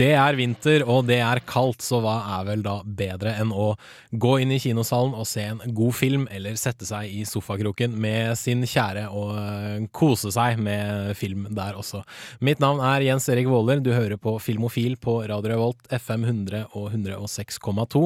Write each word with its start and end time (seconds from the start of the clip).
Det 0.00 0.14
er 0.16 0.36
vinter, 0.38 0.80
og 0.88 1.02
det 1.10 1.18
er 1.20 1.42
kaldt, 1.44 1.82
så 1.84 1.98
hva 2.00 2.14
er 2.38 2.46
vel 2.46 2.62
da 2.64 2.78
bedre 2.84 3.34
enn 3.36 3.50
å 3.52 3.74
gå 4.16 4.30
inn 4.40 4.54
i 4.54 4.60
kinosalen 4.62 5.12
og 5.12 5.26
se 5.28 5.42
en 5.44 5.58
god 5.76 5.92
film, 5.98 6.22
eller 6.32 6.56
sette 6.56 6.86
seg 6.88 7.10
i 7.12 7.26
sofakroken 7.28 7.98
med 8.00 8.32
sin 8.40 8.64
kjære 8.64 9.02
og 9.12 9.34
øh, 9.36 9.84
kose 9.92 10.32
seg 10.32 10.56
med 10.62 11.12
film 11.20 11.50
der 11.56 11.76
også. 11.76 12.00
Mitt 12.40 12.62
navn 12.64 12.80
er 12.80 13.04
Jens 13.04 13.28
Erik 13.28 13.50
Våler, 13.52 13.82
du 13.84 13.90
hører 13.92 14.16
på 14.16 14.38
Filmofil 14.40 14.96
på 14.96 15.18
Radio 15.28 15.52
Revolt, 15.52 15.84
FM 15.92 16.24
100 16.30 16.62
og 16.70 16.88
106,2. 16.94 18.02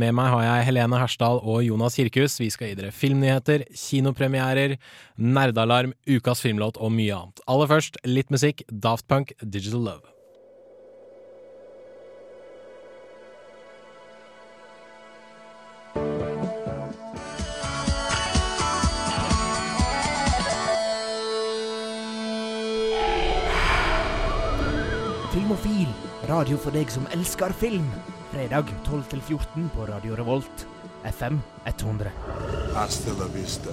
Med 0.00 0.16
meg 0.16 0.32
har 0.32 0.46
jeg 0.46 0.68
Helene 0.70 1.02
Hersdal 1.02 1.42
og 1.42 1.60
Jonas 1.66 2.00
Kirkhus. 2.00 2.38
Vi 2.40 2.48
skal 2.56 2.72
gi 2.72 2.80
dere 2.80 2.94
filmnyheter, 2.94 3.66
kinopremierer, 3.84 4.78
nerdealarm, 5.20 5.92
ukas 6.08 6.40
filmlåt 6.46 6.80
og 6.80 6.96
mye 6.96 7.20
annet. 7.20 7.44
Aller 7.44 7.72
først 7.76 8.00
litt 8.08 8.32
musikk, 8.32 8.64
Daft 8.72 9.10
Punk, 9.12 9.36
Digital 9.44 9.84
Love. 9.90 10.13
Radio 26.34 26.56
for 26.58 26.74
deg 26.74 26.90
som 26.90 27.04
elsker 27.14 27.52
film. 27.54 27.84
Fredag 28.32 28.70
12-14 28.88 29.68
på 29.74 29.84
Radio 29.86 30.16
Revolt. 30.18 30.64
FM 31.06 31.38
100. 31.68 32.10
Hasta 32.74 33.12
la 33.18 33.28
vista, 33.34 33.70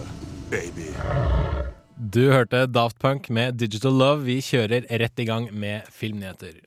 baby. 0.51 0.91
Du 1.95 2.31
hørte 2.31 2.65
Daft 2.67 2.99
Punk 2.99 3.29
med 3.29 3.57
Digital 3.57 3.95
Love. 3.97 4.25
Vi 4.27 4.37
kjører 4.45 4.85
rett 5.01 5.21
i 5.21 5.25
gang 5.25 5.47
med 5.53 5.87
filmnyheter. 5.89 6.59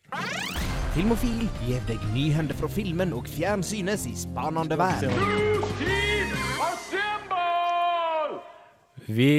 Filmofil 0.96 1.46
gir 1.66 1.82
deg 1.86 2.02
nyhender 2.14 2.58
fra 2.58 2.70
filmen 2.70 3.14
og 3.14 3.28
fjernsynets 3.30 4.08
i 4.10 4.16
spanende 4.18 4.78
verden. 4.78 5.14
Vi, 9.06 9.32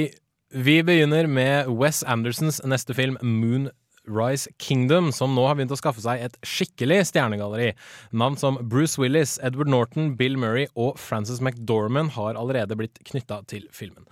vi 0.52 0.76
begynner 0.86 1.28
med 1.28 1.68
Wes 1.68 2.04
Andersons 2.06 2.62
neste 2.64 2.96
film, 2.96 3.18
Moonrise 4.06 4.48
Kingdom, 4.58 5.12
som 5.12 5.34
nå 5.34 5.46
har 5.46 5.56
begynt 5.56 5.72
å 5.74 5.78
skaffe 5.78 6.00
seg 6.02 6.22
et 6.22 6.36
skikkelig 6.46 7.02
stjernegalleri. 7.10 7.72
Navn 8.12 8.36
som 8.38 8.58
Bruce 8.62 8.98
Willis, 9.00 9.38
Edward 9.42 9.68
Norton, 9.68 10.14
Bill 10.16 10.36
Murray 10.38 10.66
og 10.74 10.98
Frances 10.98 11.40
McDormand 11.40 12.14
har 12.16 12.36
allerede 12.38 12.76
blitt 12.78 13.00
knytta 13.04 13.42
til 13.50 13.66
filmen. 13.74 14.06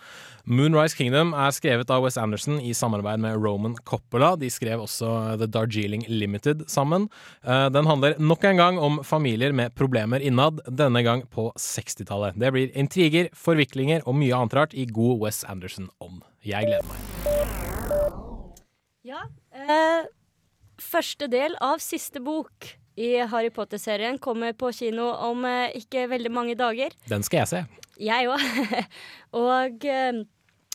Moonrise 0.44 0.96
Kingdom 0.98 1.32
er 1.32 1.54
skrevet 1.56 1.88
av 1.90 2.02
Wes 2.04 2.18
Anderson 2.20 2.58
i 2.60 2.74
samarbeid 2.76 3.22
med 3.22 3.38
Roman 3.40 3.76
Coppola. 3.88 4.34
De 4.36 4.50
skrev 4.52 4.82
også 4.84 5.38
The 5.40 5.48
Darjeeling 5.48 6.04
Limited 6.08 6.66
sammen. 6.68 7.08
Eh, 7.46 7.68
Den 7.72 7.86
handler 7.88 8.18
nok 8.18 8.44
en 8.44 8.60
gang 8.60 8.78
om 8.78 9.00
familier 9.04 9.52
med 9.56 9.74
problemer 9.74 10.20
innad, 10.20 10.60
denne 10.68 11.02
gang 11.02 11.24
på 11.32 11.48
60-tallet. 11.56 12.36
Det 12.36 12.52
blir 12.52 12.74
intriger, 12.76 13.30
forviklinger 13.32 14.04
og 14.04 14.18
mye 14.20 14.36
annet 14.36 14.58
rart 14.58 14.74
i 14.76 14.84
god 14.84 15.24
Wes 15.24 15.44
Anderson-ånd. 15.48 16.20
Jeg 16.44 16.68
gleder 16.68 16.84
meg. 16.84 17.73
Ja. 19.04 19.20
Eh, 19.52 20.06
første 20.80 21.28
del 21.28 21.54
av 21.62 21.82
siste 21.84 22.22
bok 22.24 22.70
i 22.96 23.10
Harry 23.28 23.50
Potter-serien 23.52 24.16
kommer 24.22 24.54
på 24.56 24.70
kino 24.72 25.10
om 25.26 25.44
eh, 25.44 25.74
ikke 25.76 26.06
veldig 26.08 26.32
mange 26.32 26.54
dager. 26.56 26.94
Den 27.10 27.24
skal 27.26 27.42
jeg 27.42 27.50
se. 27.50 27.64
Jeg 28.00 28.30
òg. 28.32 28.44
Og 29.44 29.84
eh, 29.84 30.22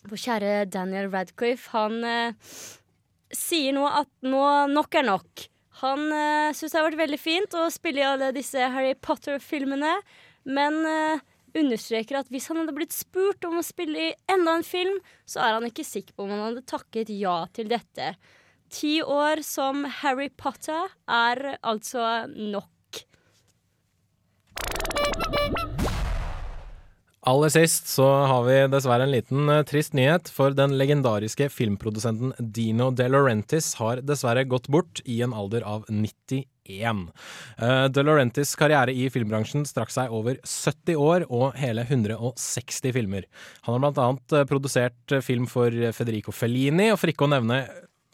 vår 0.10 0.22
kjære 0.26 0.52
Daniel 0.72 1.10
Radcliffe, 1.12 1.72
han 1.74 2.04
eh, 2.06 2.54
sier 3.34 3.74
nå 3.76 3.88
at 3.90 4.12
nå 4.22 4.44
nok 4.76 5.00
er 5.02 5.10
nok. 5.10 5.48
Han 5.82 6.06
eh, 6.14 6.54
syns 6.54 6.76
det 6.76 6.80
har 6.80 6.90
vært 6.92 7.02
veldig 7.02 7.22
fint 7.22 7.58
å 7.58 7.66
spille 7.74 8.04
i 8.04 8.08
alle 8.08 8.30
disse 8.36 8.70
Harry 8.76 8.94
Potter-filmene, 8.94 9.98
men 10.54 10.80
eh, 10.86 11.26
understreker 11.58 12.20
at 12.20 12.30
hvis 12.34 12.50
han 12.52 12.62
hadde 12.62 12.76
blitt 12.76 12.96
spurt 12.96 13.46
om 13.48 13.60
å 13.60 13.66
spille 13.66 14.10
i 14.10 14.16
enda 14.32 14.58
en 14.58 14.66
film, 14.68 15.00
så 15.30 15.44
er 15.46 15.58
han 15.58 15.68
ikke 15.70 15.88
sikker 15.88 16.16
på 16.16 16.26
om 16.26 16.34
han 16.36 16.46
hadde 16.48 16.68
takket 16.70 17.12
ja 17.14 17.42
til 17.56 17.72
dette. 17.72 18.14
Ti 18.70 19.00
år 19.02 19.42
som 19.46 19.86
Harry 20.02 20.30
Potter 20.30 20.92
er 21.10 21.58
altså 21.66 22.28
nok. 22.30 22.68
Aller 27.28 27.52
sist 27.52 27.90
så 27.92 28.06
har 28.32 28.46
vi 28.48 28.60
dessverre 28.72 29.04
en 29.04 29.12
liten 29.12 29.50
uh, 29.52 29.60
trist 29.68 29.92
nyhet, 29.98 30.30
for 30.32 30.56
den 30.56 30.78
legendariske 30.80 31.50
filmprodusenten 31.52 32.32
Dino 32.40 32.94
De 32.96 33.10
Laurentiis 33.12 33.74
har 33.82 34.00
dessverre 34.08 34.46
gått 34.48 34.70
bort 34.72 35.02
i 35.04 35.18
en 35.26 35.36
alder 35.36 35.66
av 35.68 35.84
91. 35.92 36.48
Uh, 37.60 37.90
De 37.92 38.06
Laurentiis 38.08 38.56
karriere 38.56 38.96
i 38.96 39.10
filmbransjen 39.12 39.68
strakk 39.68 39.92
seg 39.92 40.16
over 40.16 40.40
70 40.48 40.96
år 40.96 41.28
og 41.28 41.60
hele 41.60 41.84
160 41.84 42.96
filmer. 42.96 43.28
Han 43.68 43.76
har 43.76 43.84
blant 43.84 44.00
annet 44.06 44.38
eh, 44.40 44.48
produsert 44.48 45.12
eh, 45.12 45.26
film 45.26 45.50
for 45.50 45.76
Federico 45.98 46.32
Fellini, 46.32 46.88
og 46.94 47.02
for 47.02 47.12
ikke 47.12 47.28
å 47.28 47.34
nevne 47.36 47.66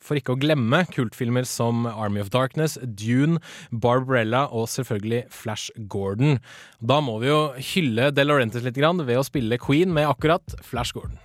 for 0.05 0.19
ikke 0.19 0.35
å 0.35 0.39
glemme 0.39 0.83
kultfilmer 0.93 1.47
som 1.49 1.88
Army 1.89 2.21
of 2.23 2.31
Darkness, 2.33 2.77
Dune, 2.85 3.41
Barbarella 3.71 4.45
og 4.53 4.69
selvfølgelig 4.71 5.25
Flash 5.33 5.73
Gordon. 5.91 6.39
Da 6.79 7.01
må 7.03 7.19
vi 7.23 7.31
jo 7.31 7.41
hylle 7.73 8.11
De 8.16 8.25
Laurentiis 8.25 8.66
litt 8.66 8.77
grann 8.77 9.03
ved 9.05 9.19
å 9.19 9.27
spille 9.27 9.61
Queen 9.61 9.93
med 9.95 10.09
akkurat 10.09 10.57
Flash 10.66 10.95
Gordon. 10.95 11.17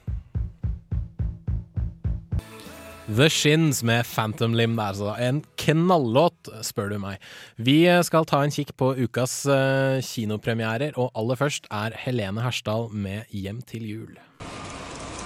The 3.10 3.26
Shins 3.26 3.82
med 3.82 4.06
Phantom 4.06 4.52
Limb 4.54 4.76
der, 4.78 4.92
altså. 4.92 5.14
En 5.18 5.40
knallåt, 5.58 6.46
spør 6.62 6.92
du 6.92 6.98
meg. 7.02 7.18
Vi 7.58 7.82
skal 8.06 8.28
ta 8.28 8.44
en 8.44 8.54
kikk 8.54 8.76
på 8.78 8.92
ukas 9.00 9.34
eh, 9.50 9.98
kinopremierer, 10.06 10.94
og 10.94 11.10
aller 11.18 11.40
først 11.40 11.66
er 11.74 11.96
Helene 12.04 12.44
Hersdal 12.44 12.86
med 12.94 13.26
Hjem 13.34 13.64
til 13.66 13.88
jul. 13.88 14.14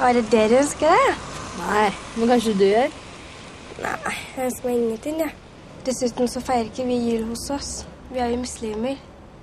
Er 0.00 0.16
det 0.16 0.24
det 0.32 0.48
du 0.54 0.60
ønsker 0.62 0.96
det? 0.96 1.16
Nei, 1.60 1.88
men 2.16 2.32
kanskje 2.32 2.56
du 2.56 2.70
gjør? 2.70 3.03
Nei, 3.82 4.14
jeg 4.36 4.46
ønsker 4.46 4.68
meg 4.68 4.76
ingenting, 4.78 5.16
jeg. 5.24 5.34
Dessuten 5.84 6.30
så 6.30 6.40
feirer 6.44 6.68
ikke 6.70 6.86
vi 6.88 6.98
jul 7.08 7.24
hos 7.32 7.48
oss. 7.52 7.72
Vi 8.12 8.20
er 8.22 8.30
jo 8.30 8.38
muslimer. 8.44 9.00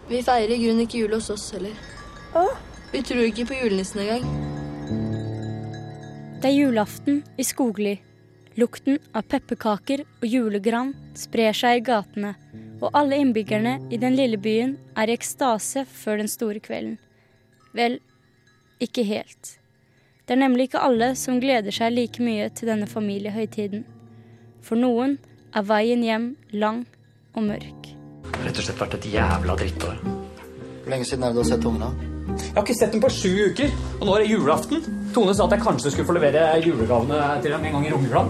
Vi 0.07 0.21
feirer 0.25 0.55
i 0.55 0.61
grunnen 0.61 0.85
ikke 0.85 1.03
jul 1.03 1.17
hos 1.17 1.27
oss 1.33 1.49
heller. 1.55 1.75
Å? 2.37 2.45
Vi 2.93 3.03
tror 3.07 3.25
ikke 3.27 3.45
på 3.49 3.59
julenissen 3.59 4.01
engang. 4.05 4.23
Det 6.41 6.49
er 6.49 6.57
julaften 6.57 7.21
i 7.37 7.45
Skogli. 7.45 7.97
Lukten 8.59 8.97
av 9.15 9.27
pepperkaker 9.31 10.01
og 10.03 10.25
julegran 10.27 10.95
sprer 11.15 11.55
seg 11.55 11.77
i 11.79 11.85
gatene, 11.87 12.33
og 12.81 12.91
alle 12.97 13.19
innbyggerne 13.21 13.77
i 13.93 13.99
den 14.01 14.17
lille 14.17 14.39
byen 14.41 14.73
er 14.99 15.11
i 15.11 15.15
ekstase 15.15 15.85
før 15.87 16.23
den 16.23 16.31
store 16.31 16.59
kvelden. 16.63 16.97
Vel, 17.77 17.99
ikke 18.83 19.05
helt. 19.07 19.57
Det 20.25 20.35
er 20.35 20.43
nemlig 20.43 20.71
ikke 20.71 20.83
alle 20.83 21.13
som 21.19 21.39
gleder 21.43 21.75
seg 21.75 21.93
like 21.95 22.23
mye 22.23 22.49
til 22.55 22.71
denne 22.73 22.89
familiehøytiden. 22.89 23.85
For 24.61 24.79
noen 24.79 25.17
er 25.55 25.65
veien 25.67 26.03
hjem 26.05 26.27
lang 26.53 26.85
og 27.35 27.45
mørk. 27.49 27.91
Rett 28.41 28.57
og 28.57 28.65
slett 28.65 28.81
vært 28.81 28.97
et 28.99 29.09
jævla 29.13 29.57
drittår. 29.59 29.99
Hvor 30.01 30.93
lenge 30.93 31.07
siden 31.09 31.25
er 31.25 31.33
det 31.33 31.39
du 31.39 31.43
har 31.43 31.49
sett 31.51 31.67
ungene? 31.67 31.91
Jeg 32.31 32.55
har 32.55 32.63
ikke 32.63 32.77
sett 32.77 32.93
dem 32.95 33.03
på 33.03 33.11
sju 33.11 33.31
uker, 33.51 33.73
og 33.99 34.07
nå 34.07 34.15
er 34.15 34.23
det 34.23 34.31
julaften. 34.31 34.85
Tone 35.15 35.35
sa 35.35 35.45
at 35.45 35.57
jeg 35.57 35.65
kanskje 35.65 35.91
skulle 35.91 36.07
få 36.07 36.15
levere 36.15 36.45
julegavene 36.63 37.19
til 37.43 37.55
dem 37.55 37.67
en 37.67 37.77
gang 37.77 37.87
i 37.87 37.93
romjula. 37.93 38.23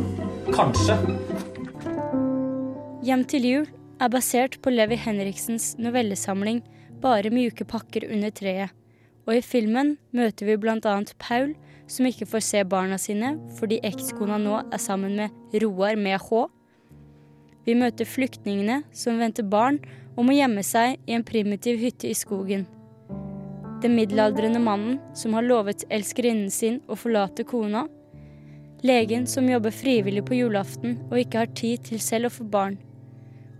Kanskje. 0.51 0.97
Hjem 3.05 3.25
til 3.29 3.47
jul 3.47 3.67
er 4.01 4.13
basert 4.13 4.57
på 4.61 4.73
Levi 4.73 4.97
Henriksens 4.97 5.75
novellesamling 5.81 6.63
Bare 7.01 7.31
mjuke 7.33 7.65
pakker 7.65 8.05
under 8.13 8.29
treet. 8.29 8.69
Og 9.25 9.37
i 9.37 9.41
filmen 9.41 9.95
møter 10.13 10.45
vi 10.45 10.57
bl.a. 10.61 10.95
Paul, 11.17 11.55
som 11.91 12.07
ikke 12.07 12.27
får 12.29 12.43
se 12.47 12.63
barna 12.67 12.97
sine 13.01 13.35
fordi 13.57 13.81
ekskona 13.87 14.39
nå 14.41 14.61
er 14.63 14.81
sammen 14.81 15.17
med 15.19 15.61
Roar 15.63 15.99
med 15.99 16.19
H. 16.23 16.45
Vi 17.67 17.75
møter 17.77 18.07
flyktningene 18.09 18.81
som 18.95 19.19
venter 19.21 19.45
barn 19.45 19.81
og 20.15 20.25
må 20.27 20.35
gjemme 20.35 20.63
seg 20.65 20.97
i 21.05 21.15
en 21.15 21.25
primitiv 21.27 21.79
hytte 21.81 22.09
i 22.09 22.17
skogen. 22.17 22.65
Den 23.81 23.95
middelaldrende 23.97 24.61
mannen 24.61 24.99
som 25.17 25.33
har 25.37 25.45
lovet 25.45 25.85
elskerinnen 25.89 26.51
sin 26.53 26.79
å 26.87 26.97
forlate 26.99 27.45
kona. 27.49 27.87
Legen 28.85 29.27
som 29.29 29.49
jobber 29.49 29.73
frivillig 29.73 30.23
på 30.25 30.37
julaften 30.37 30.97
og 31.09 31.19
ikke 31.21 31.43
har 31.43 31.53
tid 31.57 31.85
til 31.89 32.01
selv 32.01 32.29
å 32.29 32.35
få 32.37 32.47
barn. 32.49 32.79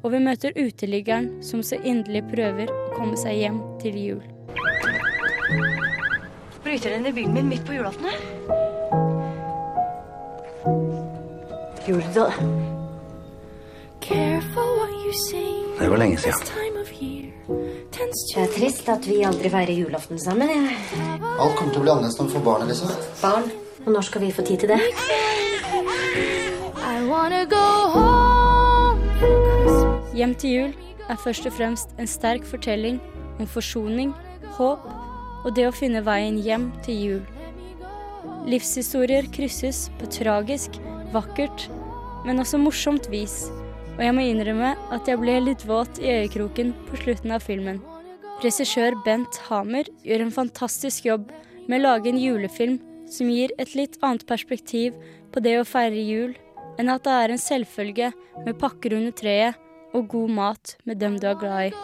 Og 0.02 0.16
vi 0.16 0.24
møter 0.24 0.58
uteliggeren 0.58 1.30
som 1.46 1.62
så 1.66 1.78
inderlig 1.82 2.26
prøver 2.32 2.74
å 2.74 2.92
komme 2.98 3.18
seg 3.22 3.44
hjem 3.44 3.62
til 3.84 4.02
jul. 4.02 5.90
Bryter 6.72 6.90
den 6.90 7.06
i 7.06 7.12
bilen 7.12 7.34
min 7.34 7.50
midt 7.50 7.66
på 7.68 7.74
julaften? 7.74 8.06
Gjorde 11.86 12.04
du 12.14 12.14
det? 12.14 12.34
Careful 14.02 14.70
what 14.80 14.90
you 15.06 15.12
Det 15.80 15.90
var 15.90 15.98
lenge 15.98 16.18
siden. 16.18 16.40
Det 17.92 18.38
er 18.38 18.48
trist 18.56 18.90
at 18.90 19.08
vi 19.08 19.20
aldri 19.24 19.50
feirer 19.50 19.74
julaften 19.74 20.20
sammen. 20.20 20.50
Jeg. 20.50 20.78
Alt 21.40 21.58
kommer 21.60 21.74
til 21.74 21.82
å 21.82 21.84
bli 21.84 21.92
annerledes 21.92 22.18
når 22.22 22.32
vi 22.32 22.38
får 22.38 22.48
barn, 22.48 22.64
Elisa. 22.64 22.96
Barn, 23.20 23.52
og 23.86 23.92
når 23.92 24.08
skal 24.08 24.22
vi 24.24 24.32
få 24.32 24.48
tid 24.48 24.64
til 24.64 24.72
det? 24.72 24.80
Hjem 30.16 30.40
til 30.40 30.50
jul 30.56 30.74
er 31.10 31.24
først 31.28 31.52
og 31.52 31.60
fremst 31.60 31.96
en 32.00 32.08
sterk 32.08 32.48
fortelling 32.48 33.04
om 33.40 33.48
forsoning, 33.60 34.16
håp 34.56 35.01
og 35.46 35.56
det 35.58 35.68
å 35.68 35.76
finne 35.76 36.04
veien 36.06 36.38
hjem 36.42 36.70
til 36.86 37.06
jul. 37.06 37.22
Livshistorier 38.50 39.28
krysses 39.34 39.88
på 40.00 40.10
tragisk, 40.14 40.78
vakkert, 41.14 41.68
men 42.26 42.42
også 42.42 42.60
morsomt 42.62 43.10
vis, 43.12 43.46
og 43.98 44.04
jeg 44.06 44.16
må 44.18 44.26
innrømme 44.26 44.74
at 44.94 45.10
jeg 45.10 45.20
ble 45.22 45.40
litt 45.44 45.66
våt 45.70 46.00
i 46.02 46.10
øyekroken 46.22 46.74
på 46.88 47.02
slutten 47.04 47.34
av 47.36 47.44
filmen. 47.46 47.82
Regissør 48.42 48.96
Bent 49.06 49.38
Hamer 49.50 49.90
gjør 50.06 50.26
en 50.26 50.34
fantastisk 50.34 51.06
jobb 51.06 51.28
med 51.68 51.78
å 51.80 51.84
lage 51.84 52.10
en 52.10 52.22
julefilm 52.22 52.80
som 53.12 53.30
gir 53.30 53.54
et 53.62 53.76
litt 53.78 54.00
annet 54.02 54.26
perspektiv 54.30 54.96
på 55.34 55.44
det 55.44 55.58
å 55.60 55.68
feire 55.68 56.02
jul, 56.02 56.34
enn 56.80 56.90
at 56.90 57.04
det 57.06 57.18
er 57.18 57.34
en 57.34 57.42
selvfølge 57.42 58.12
med 58.46 58.58
pakker 58.62 58.96
under 58.98 59.14
treet 59.14 59.60
og 59.94 60.08
god 60.14 60.34
mat 60.38 60.78
med 60.88 61.02
dem 61.04 61.20
du 61.20 61.28
er 61.30 61.38
glad 61.38 61.70
i. 61.70 61.76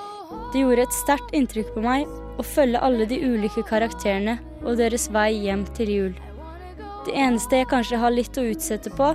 Det 0.53 0.63
gjorde 0.63 0.87
et 0.87 0.95
sterkt 0.95 1.35
inntrykk 1.37 1.75
på 1.75 1.83
meg 1.85 2.07
å 2.37 2.45
følge 2.45 2.81
alle 2.83 3.07
de 3.09 3.19
ulike 3.23 3.63
karakterene 3.67 4.37
og 4.63 4.77
deres 4.79 5.07
vei 5.13 5.31
hjem 5.45 5.65
til 5.77 5.91
jul. 5.93 6.15
Det 7.07 7.15
eneste 7.15 7.61
jeg 7.61 7.69
kanskje 7.71 7.99
har 8.01 8.13
litt 8.13 8.37
å 8.37 8.45
utsette 8.51 8.91
på, 8.97 9.13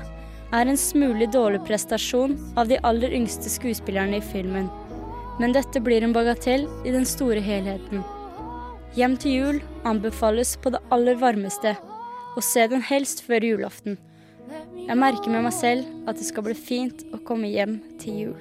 er 0.53 0.69
en 0.69 0.79
smule 0.81 1.27
dårlig 1.33 1.63
prestasjon 1.69 2.37
av 2.61 2.69
de 2.69 2.79
aller 2.89 3.15
yngste 3.17 3.51
skuespillerne 3.53 4.19
i 4.19 4.25
filmen. 4.33 4.69
Men 5.41 5.55
dette 5.57 5.81
blir 5.81 6.05
en 6.05 6.13
bagatell 6.13 6.67
i 6.85 6.93
den 6.93 7.07
store 7.09 7.41
helheten. 7.41 8.05
Hjem 8.97 9.17
til 9.17 9.33
jul 9.33 9.61
anbefales 9.89 10.57
på 10.61 10.75
det 10.75 10.83
aller 10.93 11.17
varmeste, 11.21 11.77
og 12.37 12.45
se 12.45 12.67
den 12.69 12.85
helst 12.85 13.25
før 13.25 13.45
julaften. 13.45 13.99
Jeg 14.77 14.99
merker 14.99 15.33
med 15.33 15.47
meg 15.47 15.55
selv 15.57 16.09
at 16.09 16.19
det 16.21 16.29
skal 16.29 16.45
bli 16.49 16.57
fint 16.57 17.05
å 17.13 17.21
komme 17.25 17.49
hjem 17.53 17.79
til 18.03 18.13
jul. 18.27 18.41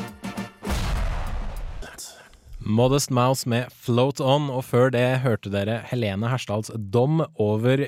Modest 2.61 3.09
Mouse 3.09 3.49
med 3.49 3.71
Float 3.73 4.19
On, 4.21 4.45
og 4.53 4.61
før 4.67 4.91
det 4.93 5.23
hørte 5.23 5.49
dere 5.53 5.79
Helene 5.89 6.29
Hersdals 6.29 6.69
dom 6.93 7.23
over 7.41 7.87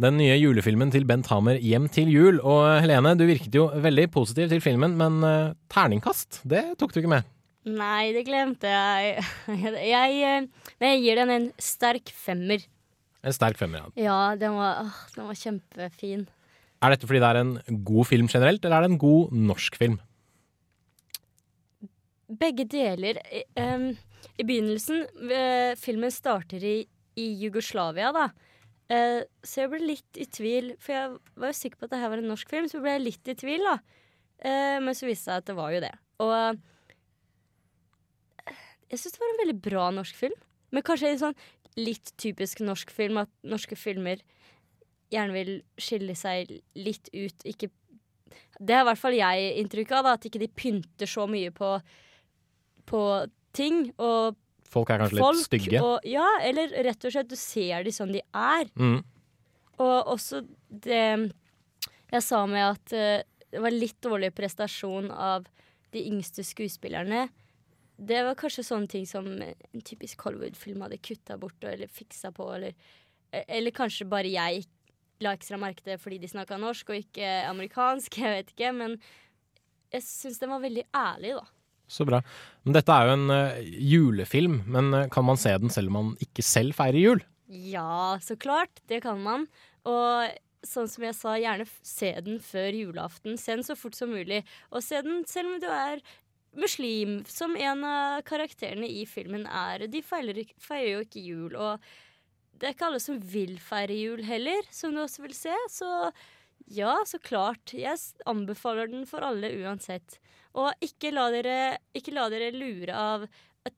den 0.00 0.16
nye 0.16 0.38
julefilmen 0.40 0.92
til 0.94 1.04
Bent 1.08 1.28
Hamer, 1.28 1.60
Hjem 1.60 1.90
til 1.92 2.08
jul. 2.12 2.40
Og 2.40 2.80
Helene, 2.80 3.12
du 3.18 3.26
virket 3.28 3.54
jo 3.54 3.66
veldig 3.68 4.06
positiv 4.14 4.48
til 4.52 4.62
filmen, 4.64 4.96
men 4.96 5.20
uh, 5.20 5.56
terningkast, 5.72 6.40
det 6.48 6.64
tok 6.80 6.94
du 6.94 7.02
ikke 7.02 7.12
med. 7.12 7.28
Nei, 7.66 8.14
det 8.14 8.24
glemte 8.28 8.70
jeg. 8.70 9.26
Jeg, 9.66 10.18
eh, 10.22 10.48
jeg 10.80 11.00
gir 11.02 11.18
den 11.18 11.32
en 11.34 11.46
sterk 11.58 12.12
femmer. 12.14 12.62
En 13.26 13.34
sterk 13.34 13.58
femmer, 13.58 13.82
ja. 13.82 14.06
Ja, 14.06 14.18
den 14.38 14.54
var, 14.54 14.84
åh, 14.86 15.00
den 15.16 15.26
var 15.28 15.40
kjempefin. 15.40 16.28
Er 16.84 16.94
dette 16.94 17.08
fordi 17.08 17.20
det 17.24 17.30
er 17.32 17.40
en 17.42 17.82
god 17.84 18.06
film 18.06 18.30
generelt, 18.30 18.64
eller 18.64 18.78
er 18.78 18.86
det 18.86 18.94
en 18.94 19.02
god 19.02 19.34
norsk 19.34 19.76
film? 19.80 19.98
Begge 22.26 22.66
deler. 22.68 23.20
I, 23.30 23.44
um, 23.60 23.92
i 24.36 24.46
begynnelsen 24.46 25.04
uh, 25.30 25.72
Filmen 25.78 26.12
starter 26.12 26.64
i, 26.64 26.76
i 27.16 27.26
Jugoslavia, 27.42 28.12
da. 28.14 28.30
Uh, 28.90 29.22
så 29.42 29.64
jeg 29.64 29.72
ble 29.72 29.82
litt 29.82 30.18
i 30.22 30.26
tvil, 30.30 30.72
for 30.82 30.94
jeg 30.94 31.12
var 31.38 31.52
jo 31.52 31.58
sikker 31.58 31.78
på 31.78 31.88
at 31.88 31.94
det 31.94 32.00
her 32.02 32.12
var 32.12 32.22
en 32.22 32.30
norsk 32.30 32.50
film, 32.50 32.66
så 32.70 32.82
ble 32.82 32.96
jeg 32.96 33.06
litt 33.06 33.30
i 33.30 33.36
tvil, 33.38 33.66
da. 33.66 33.76
Uh, 34.42 34.78
men 34.82 34.94
så 34.94 35.08
viste 35.08 35.30
det 35.30 35.36
seg 35.36 35.44
at 35.44 35.50
det 35.50 35.58
var 35.58 35.74
jo 35.74 35.84
det. 35.86 35.94
Og 36.24 36.34
jeg 38.90 39.00
syns 39.00 39.16
det 39.16 39.22
var 39.22 39.32
en 39.32 39.42
veldig 39.42 39.60
bra 39.62 39.86
norsk 39.94 40.18
film. 40.18 40.36
Men 40.74 40.84
kanskje 40.86 41.12
en 41.12 41.22
sånn 41.22 41.38
litt 41.76 42.12
typisk 42.20 42.62
norsk 42.64 42.90
film, 42.94 43.20
at 43.22 43.30
norske 43.46 43.76
filmer 43.78 44.22
gjerne 45.12 45.34
vil 45.34 45.52
skille 45.78 46.16
seg 46.18 46.50
litt 46.78 47.10
ut. 47.12 47.46
Ikke 47.46 47.70
Det 48.58 48.74
har 48.74 48.82
i 48.82 48.88
hvert 48.88 49.00
fall 49.00 49.14
jeg 49.16 49.52
inntrykk 49.60 49.92
av, 49.94 50.04
da, 50.06 50.14
at 50.16 50.26
ikke 50.26 50.42
de 50.42 50.48
pynter 50.48 51.08
så 51.08 51.26
mye 51.30 51.52
på, 51.54 51.76
på 52.88 53.02
ting. 53.56 53.88
Og 53.96 54.36
Folk 54.66 54.90
er 54.90 55.02
kanskje 55.04 55.22
folk, 55.22 55.38
litt 55.38 55.48
stygge. 55.48 55.82
Og, 55.82 56.06
ja, 56.08 56.26
eller 56.44 56.74
rett 56.86 57.06
og 57.06 57.14
slett 57.14 57.30
du 57.30 57.36
ser 57.38 57.86
de 57.86 57.94
som 57.94 58.10
de 58.12 58.22
er. 58.34 58.70
Mm. 58.78 59.00
Og 59.82 60.12
også 60.16 60.42
det 60.68 61.32
jeg 62.06 62.22
sa 62.22 62.44
med 62.48 62.62
at 62.64 62.94
uh, 62.94 63.24
det 63.50 63.62
var 63.62 63.74
litt 63.74 63.98
dårlig 64.04 64.30
prestasjon 64.36 65.10
av 65.10 65.46
de 65.94 66.02
yngste 66.10 66.44
skuespillerne. 66.46 67.26
Det 67.96 68.20
var 68.26 68.36
kanskje 68.38 68.66
sånne 68.66 68.90
ting 68.90 69.06
som 69.08 69.26
en 69.40 69.84
typisk 69.86 70.26
Hollywood-film 70.26 70.82
hadde 70.84 71.00
kutta 71.00 71.38
bort 71.40 71.64
eller 71.64 71.88
fiksa 71.88 72.32
på, 72.36 72.48
eller, 72.58 72.74
eller 73.32 73.74
kanskje 73.74 74.08
bare 74.10 74.28
jeg 74.28 74.66
la 75.24 75.32
ekstra 75.32 75.56
merke 75.60 75.80
til 75.80 75.94
det 75.94 76.02
fordi 76.02 76.18
de 76.20 76.28
snakka 76.28 76.58
norsk 76.60 76.90
og 76.92 77.00
ikke 77.00 77.30
amerikansk. 77.48 78.18
Jeg 78.22 78.34
vet 78.34 78.52
ikke, 78.52 78.72
men 78.76 78.98
jeg 79.94 80.02
syns 80.04 80.40
den 80.42 80.50
var 80.50 80.60
veldig 80.60 80.82
ærlig, 80.98 81.36
da. 81.38 81.44
Så 81.86 82.06
bra. 82.08 82.20
Men 82.66 82.74
dette 82.74 82.92
er 82.92 83.06
jo 83.06 83.14
en 83.14 83.30
uh, 83.30 83.60
julefilm, 83.62 84.60
men 84.66 84.90
uh, 84.94 85.06
kan 85.12 85.26
man 85.26 85.38
se 85.38 85.52
den 85.62 85.72
selv 85.72 85.92
om 85.92 85.98
man 86.00 86.12
ikke 86.24 86.42
selv 86.42 86.74
feirer 86.78 86.98
jul? 86.98 87.22
Ja, 87.46 88.18
så 88.22 88.34
klart. 88.36 88.82
Det 88.90 89.00
kan 89.04 89.22
man. 89.22 89.46
Og 89.86 90.34
sånn 90.66 90.88
som 90.90 91.06
jeg 91.06 91.14
sa, 91.14 91.36
gjerne 91.38 91.66
se 91.86 92.12
den 92.26 92.40
før 92.42 92.74
julaften. 92.74 93.38
Se 93.38 93.54
den 93.54 93.66
så 93.66 93.76
fort 93.78 93.94
som 93.98 94.10
mulig. 94.10 94.42
Og 94.74 94.82
se 94.84 95.00
den 95.06 95.22
selv 95.30 95.54
om 95.54 95.60
du 95.62 95.68
er 95.70 96.02
muslim, 96.56 97.20
som 97.28 97.56
en 97.56 97.84
av 97.86 98.24
karakterene 98.26 98.88
i 98.88 99.04
filmen 99.08 99.46
er. 99.46 99.86
De 99.92 100.02
feirer, 100.04 100.42
feirer 100.62 100.92
jo 100.94 101.04
ikke 101.04 101.22
jul. 101.22 101.54
Og 101.54 101.86
det 102.56 102.70
er 102.70 102.76
ikke 102.76 102.88
alle 102.90 103.02
som 103.02 103.20
vil 103.20 103.58
feire 103.62 103.96
jul 103.96 104.24
heller, 104.26 104.66
som 104.74 104.94
du 104.94 105.02
også 105.04 105.26
vil 105.26 105.36
se. 105.36 105.54
Så 105.70 105.90
ja, 106.72 106.96
så 107.06 107.20
klart. 107.22 107.74
Jeg 107.76 108.00
anbefaler 108.26 108.90
den 108.90 109.06
for 109.08 109.24
alle 109.26 109.52
uansett. 109.60 110.18
Og 110.56 110.84
ikke 110.84 111.12
la 111.12 111.28
dere, 111.34 111.56
ikke 111.96 112.14
la 112.16 112.28
dere 112.32 112.52
lure 112.54 112.96
av 112.96 113.26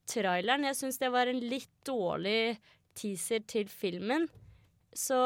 traileren. 0.08 0.66
Jeg 0.68 0.78
syns 0.78 1.00
det 1.00 1.10
var 1.14 1.30
en 1.30 1.40
litt 1.42 1.72
dårlig 1.86 2.58
teaser 2.98 3.42
til 3.50 3.70
filmen. 3.70 4.28
Så 4.94 5.18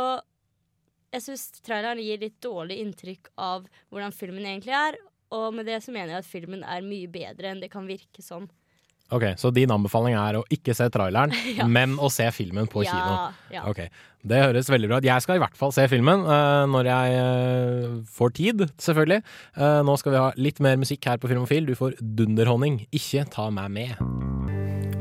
jeg 1.13 1.25
syns 1.27 1.49
traileren 1.61 2.01
gir 2.01 2.21
litt 2.23 2.41
dårlig 2.45 2.79
inntrykk 2.81 3.33
av 3.37 3.69
hvordan 3.93 4.17
filmen 4.17 4.47
egentlig 4.49 4.77
er. 4.77 4.99
Og 5.33 5.53
med 5.57 5.69
det 5.69 5.81
så 5.85 5.93
mener 5.93 6.15
jeg 6.17 6.25
at 6.25 6.29
filmen 6.31 6.65
er 6.65 6.85
mye 6.85 7.09
bedre 7.13 7.53
enn 7.53 7.61
det 7.63 7.73
kan 7.73 7.89
virke 7.89 8.25
som. 8.25 8.49
Ok, 9.12 9.25
Så 9.37 9.50
din 9.52 9.71
anbefaling 9.71 10.14
er 10.16 10.38
å 10.40 10.45
ikke 10.52 10.73
se 10.75 10.87
traileren, 10.88 11.33
Ja. 11.59 11.66
men 11.69 11.99
å 12.00 12.09
se 12.12 12.25
filmen 12.33 12.66
på 12.71 12.85
Ja, 12.87 12.92
kino? 12.95 13.16
ja. 13.52 13.62
Ok, 13.69 13.83
Det 14.25 14.38
høres 14.40 14.71
veldig 14.71 14.88
bra 14.88 14.99
ut. 15.02 15.04
Jeg 15.04 15.21
skal 15.25 15.37
i 15.37 15.42
hvert 15.42 15.57
fall 15.59 15.73
se 15.75 15.85
filmen 15.90 16.23
uh, 16.25 16.62
når 16.71 16.87
jeg 16.88 17.16
uh, 17.19 17.97
får 18.07 18.33
tid, 18.38 18.64
selvfølgelig. 18.78 19.21
Uh, 19.59 19.83
nå 19.85 19.97
skal 19.99 20.12
vi 20.14 20.21
ha 20.23 20.28
litt 20.38 20.61
mer 20.62 20.76
musikk 20.81 21.04
her 21.11 21.19
på 21.19 21.28
Filmofil. 21.28 21.66
Du 21.66 21.75
får 21.75 21.97
dunderhonning. 22.00 22.87
Ikke 22.95 23.25
ta 23.28 23.49
meg 23.50 23.69
med. 23.75 23.99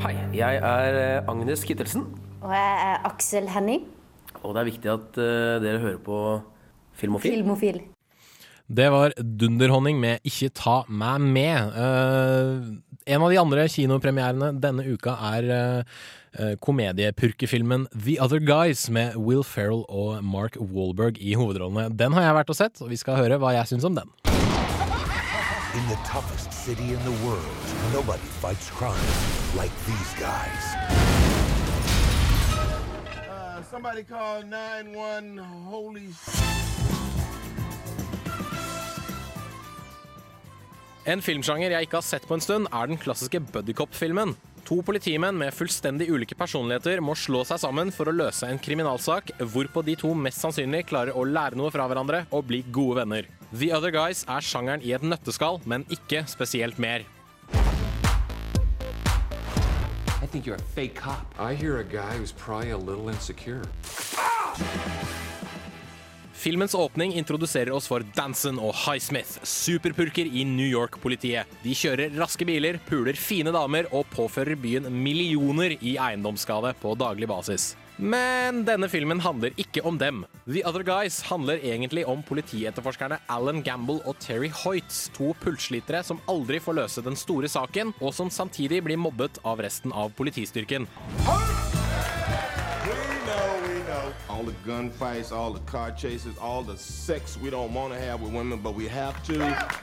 Hei, 0.02 0.16
jeg 0.34 0.58
er 0.66 1.22
Agnes 1.30 1.64
Kittelsen, 1.64 2.08
Og 2.42 2.50
jeg 2.50 2.78
er 2.90 3.06
Aksel 3.06 3.48
Henning. 3.54 3.86
og 4.44 4.56
det 4.56 4.62
er 4.64 4.70
viktig 4.72 4.90
at 4.90 5.20
dere 5.62 5.80
hører 5.84 6.00
på 6.02 6.18
Filmofil. 6.98 7.38
Filmofil. 7.38 7.82
Det 8.72 8.88
var 8.90 9.12
Dunderhonning 9.20 10.00
med 10.00 10.20
Ikke 10.26 10.50
ta 10.56 10.80
meg 10.90 11.20
med. 11.22 11.74
Eh, 11.76 12.91
en 13.06 13.22
av 13.22 13.30
de 13.30 13.38
andre 13.42 13.66
kinopremierene 13.70 14.52
denne 14.62 14.86
uka 14.86 15.16
er 15.32 15.48
eh, 15.50 16.00
eh, 16.38 16.54
komediepurkefilmen 16.62 17.88
The 17.96 18.20
Other 18.22 18.40
Guys 18.40 18.90
med 18.90 19.16
Will 19.16 19.44
Ferrell 19.44 19.86
og 19.90 20.24
Mark 20.24 20.58
Wahlberg 20.60 21.18
i 21.20 21.34
hovedrollene. 21.40 21.90
Den 21.98 22.14
har 22.14 22.28
jeg 22.28 22.38
vært 22.42 22.54
og 22.54 22.60
sett, 22.60 22.82
og 22.82 22.92
vi 22.92 23.00
skal 23.02 23.20
høre 23.20 23.40
hva 23.42 23.56
jeg 23.58 23.74
syns 23.74 23.88
om 23.88 23.98
den. 23.98 24.14
In 25.72 25.86
the 25.88 25.98
toughest 26.04 26.52
city 26.52 26.94
in 26.94 27.00
the 27.08 27.16
world, 27.26 27.68
nobody 27.94 28.28
fights 28.42 28.70
crime 28.70 29.00
like 29.56 29.72
these 29.88 30.12
guys. 30.20 30.64
Uh, 33.30 33.64
somebody 33.72 34.04
call 34.04 34.44
9-1, 34.44 35.40
holy 35.70 36.12
En 41.10 41.22
filmsjanger 41.24 41.74
jeg 41.74 41.88
ikke 41.88 41.98
har 41.98 42.06
sett 42.06 42.26
på 42.30 42.36
en 42.38 42.44
stund, 42.44 42.68
er 42.70 42.90
den 42.90 43.00
klassiske 43.02 43.40
buddycop-filmen. 43.50 44.36
To 44.70 44.84
politimenn 44.86 45.40
med 45.40 45.56
fullstendig 45.58 46.06
ulike 46.14 46.38
personligheter 46.38 47.02
må 47.02 47.16
slå 47.18 47.42
seg 47.50 47.58
sammen 47.64 47.90
for 47.96 48.12
å 48.12 48.14
løse 48.14 48.46
en 48.46 48.62
kriminalsak, 48.62 49.34
hvorpå 49.42 49.82
de 49.88 49.96
to 49.98 50.14
mest 50.14 50.44
sannsynlig 50.44 50.84
klarer 50.92 51.18
å 51.18 51.26
lære 51.26 51.58
noe 51.58 51.74
fra 51.74 51.88
hverandre 51.90 52.28
og 52.30 52.46
bli 52.52 52.62
gode 52.70 53.02
venner. 53.02 53.26
The 53.50 53.72
Other 53.74 53.90
Guys 53.92 54.22
er 54.30 54.46
sjangeren 54.46 54.86
i 54.86 54.94
et 54.94 55.02
nøtteskall, 55.02 55.58
men 55.66 55.88
ikke 55.90 56.22
spesielt 56.30 56.78
mer. 56.78 57.08
I 60.22 60.28
think 60.30 60.46
you're 60.46 60.56
a 60.56 60.70
fake 60.78 60.94
cop. 60.94 61.26
I 61.40 61.56
hear 61.56 61.80
a 61.80 61.84
guy 61.84 62.16
who's 62.16 62.32
probably 62.32 62.70
a 62.70 62.78
little 62.78 63.10
insecure. 63.10 63.66
Filmens 66.42 66.76
åpning 66.76 67.14
introduserer 67.14 67.70
oss 67.72 67.86
for 67.86 68.02
Danson 68.18 68.58
og 68.58 68.72
Highsmith, 68.74 69.36
superpurker 69.46 70.26
i 70.26 70.42
New 70.42 70.66
York-politiet. 70.66 71.46
De 71.62 71.76
kjører 71.78 72.16
raske 72.18 72.48
biler, 72.50 72.80
puler 72.88 73.14
fine 73.14 73.54
damer 73.54 73.86
og 73.94 74.08
påfører 74.10 74.58
byen 74.58 74.88
millioner 74.90 75.76
i 75.78 75.94
eiendomsskade 76.02 76.74
på 76.82 76.96
daglig 76.98 77.30
basis. 77.30 77.76
Men 78.02 78.64
denne 78.66 78.90
filmen 78.90 79.22
handler 79.22 79.54
ikke 79.62 79.86
om 79.86 80.02
dem. 80.02 80.24
The 80.48 80.66
Other 80.66 80.82
Guys 80.88 81.20
handler 81.30 81.62
egentlig 81.62 82.08
om 82.10 82.26
politietterforskerne 82.26 83.22
Alan 83.30 83.62
Gamble 83.62 84.02
og 84.10 84.18
Terry 84.18 84.50
Hoyts, 84.64 85.12
to 85.14 85.36
pulsslitere 85.44 86.02
som 86.08 86.26
aldri 86.26 86.58
får 86.58 86.80
løse 86.80 87.06
den 87.06 87.20
store 87.22 87.54
saken, 87.54 87.94
og 88.02 88.18
som 88.18 88.34
samtidig 88.34 88.82
blir 88.90 88.98
mobbet 88.98 89.38
av 89.46 89.62
resten 89.62 89.94
av 89.94 90.10
politistyrken. 90.18 90.90
Know, 91.22 91.91
All 94.30 94.44
the 94.44 94.56
gunfights, 94.66 95.32
all 95.32 95.52
the 95.54 95.60
car 95.72 95.92
chases, 95.92 96.38
all 96.38 96.64
the 96.64 96.78
sex 96.78 97.38
we 97.38 97.50
don't 97.50 97.74
want 97.74 97.94
to 97.94 98.00
have 98.00 98.22
with 98.22 98.34
women, 98.34 98.60
but 98.60 98.76
we 98.76 98.88
have 98.88 99.22
to, 99.24 99.36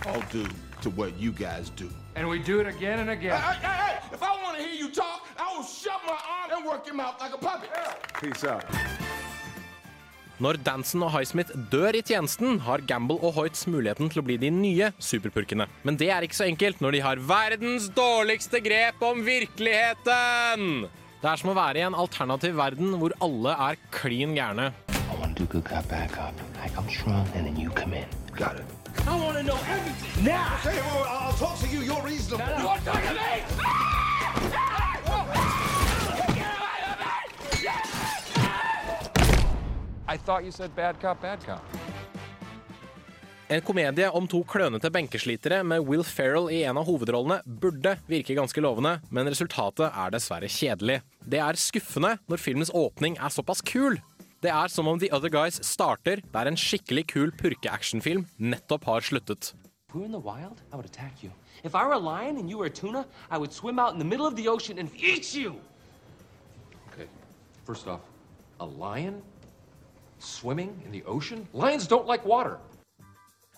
all 0.08 0.22
due 0.30 0.48
to 0.82 0.90
what 0.90 1.18
you 1.18 1.32
guys 1.32 1.70
do. 1.70 1.90
And 2.16 2.28
we 2.28 2.38
do 2.38 2.60
it 2.60 2.66
again 2.66 2.98
and 3.00 3.10
again. 3.10 3.40
Hey, 3.40 3.58
hey, 3.60 3.76
hey! 3.84 3.98
If 4.12 4.22
I 4.22 4.32
want 4.42 4.56
to 4.58 4.62
hear 4.62 4.74
you 4.74 4.90
talk, 4.90 5.26
I 5.38 5.56
will 5.56 5.64
shut 5.64 6.00
my 6.06 6.12
arm 6.12 6.50
and 6.56 6.66
work 6.66 6.86
your 6.86 6.94
mouth 6.94 7.20
like 7.20 7.34
a 7.34 7.38
puppet. 7.38 7.70
Peace 8.20 8.44
out. 8.44 8.64
Når 10.38 10.60
Danson 10.62 11.02
og 11.02 11.10
Highsmith 11.10 11.50
dør 11.72 11.96
i 11.98 12.02
tjenesten, 12.06 12.60
har 12.62 12.84
Gamble 12.86 13.18
og 13.26 13.34
Hoyts 13.34 13.66
muligheten 13.66 14.06
til 14.12 14.22
å 14.22 14.26
bli 14.26 14.36
de 14.38 14.52
nye 14.54 14.92
superpurkene. 15.02 15.66
Men 15.82 15.98
det 15.98 16.12
er 16.14 16.22
ikke 16.22 16.38
så 16.38 16.46
enkelt 16.46 16.78
når 16.84 16.94
de 16.94 17.00
har 17.02 17.22
verdens 17.26 17.88
dårligste 17.96 18.62
grep 18.62 19.02
om 19.02 19.24
virkeligheten! 19.26 20.86
Det 21.18 21.26
er 21.26 21.40
som 21.40 21.50
å 21.50 21.54
være 21.58 21.80
i 21.80 21.82
en 21.82 21.96
alternativ 21.98 22.52
verden 22.54 22.92
hvor 23.00 23.10
alle 23.26 23.50
er 23.50 23.78
klin 23.90 24.36
gærne. 24.36 24.68
I 24.94 25.16
want 25.18 25.34
to 25.36 25.42
do 25.42 25.46
good 25.50 25.64
cop, 25.64 25.88
bad 25.90 26.12
cop. 26.12 26.34
I 26.62 26.68
come 26.68 26.88
strong, 26.88 27.26
and 27.34 27.44
then 27.44 27.56
you 27.58 27.70
come 27.70 27.92
in. 27.92 28.06
Got 28.36 28.60
it. 28.60 28.64
I 29.04 29.18
want 29.18 29.36
to 29.36 29.42
know 29.42 29.58
everything 29.66 30.24
now. 30.24 30.54
Okay, 30.62 30.78
well, 30.78 31.06
I'll 31.08 31.32
talk 31.32 31.58
to 31.58 31.66
you. 31.66 31.80
You're 31.80 32.02
reasonable. 32.02 32.46
You 32.58 32.66
want 32.66 32.84
to 32.84 32.90
talk 32.90 33.02
to 33.02 33.14
me? 33.14 33.18
I 40.06 40.16
thought 40.16 40.44
you 40.44 40.52
said 40.52 40.74
bad 40.76 41.00
cop, 41.00 41.20
bad 41.20 41.44
cop. 41.44 41.64
En 43.48 43.62
komedie 43.64 44.04
om 44.12 44.26
to 44.28 44.42
klønete 44.44 44.90
benkeslitere 44.92 45.62
med 45.64 45.86
Will 45.88 46.02
Ferrell 46.04 46.50
i 46.52 46.58
en 46.68 46.76
av 46.76 46.84
hovedrollene 46.84 47.38
burde 47.62 47.94
virke 48.04 48.34
ganske 48.36 48.60
lovende, 48.60 48.98
men 49.08 49.30
resultatet 49.32 49.88
er 49.88 50.12
dessverre 50.12 50.50
kjedelig. 50.52 50.98
Det 51.24 51.40
er 51.40 51.56
skuffende 51.56 52.10
når 52.28 52.42
filmens 52.44 52.72
åpning 52.76 53.16
er 53.16 53.32
såpass 53.32 53.64
kul. 53.64 53.96
Det 54.44 54.52
er 54.52 54.68
som 54.68 54.92
om 54.92 55.00
The 55.00 55.08
Other 55.16 55.32
Guys 55.32 55.62
starter 55.64 56.20
der 56.34 56.50
en 56.50 56.60
skikkelig 56.60 57.06
kul 57.14 57.32
purke-actionfilm 57.40 58.26
nettopp 58.36 58.84
har 58.84 59.08
sluttet. 59.08 59.54
Wild, 59.94 60.60
tuna, 62.74 63.04
I 63.30 63.38
would 63.38 63.52
swim 63.54 63.78
out 63.78 63.94
in 63.94 63.98
the 63.98 64.04
middle 64.04 64.26
of 64.26 64.36
the 64.36 64.46
ocean 64.46 64.78
and 64.78 64.90
eat 65.00 65.34
you. 65.34 65.56
Okay, 66.92 67.08
first 67.64 67.88
off, 67.88 68.00
a 68.60 68.66
lion 68.66 69.22
swimming 70.18 70.82
in 70.84 70.92
the 70.92 71.02
ocean? 71.06 71.48
Lions 71.54 71.88
don't 71.88 72.06
like 72.06 72.26
water. 72.26 72.58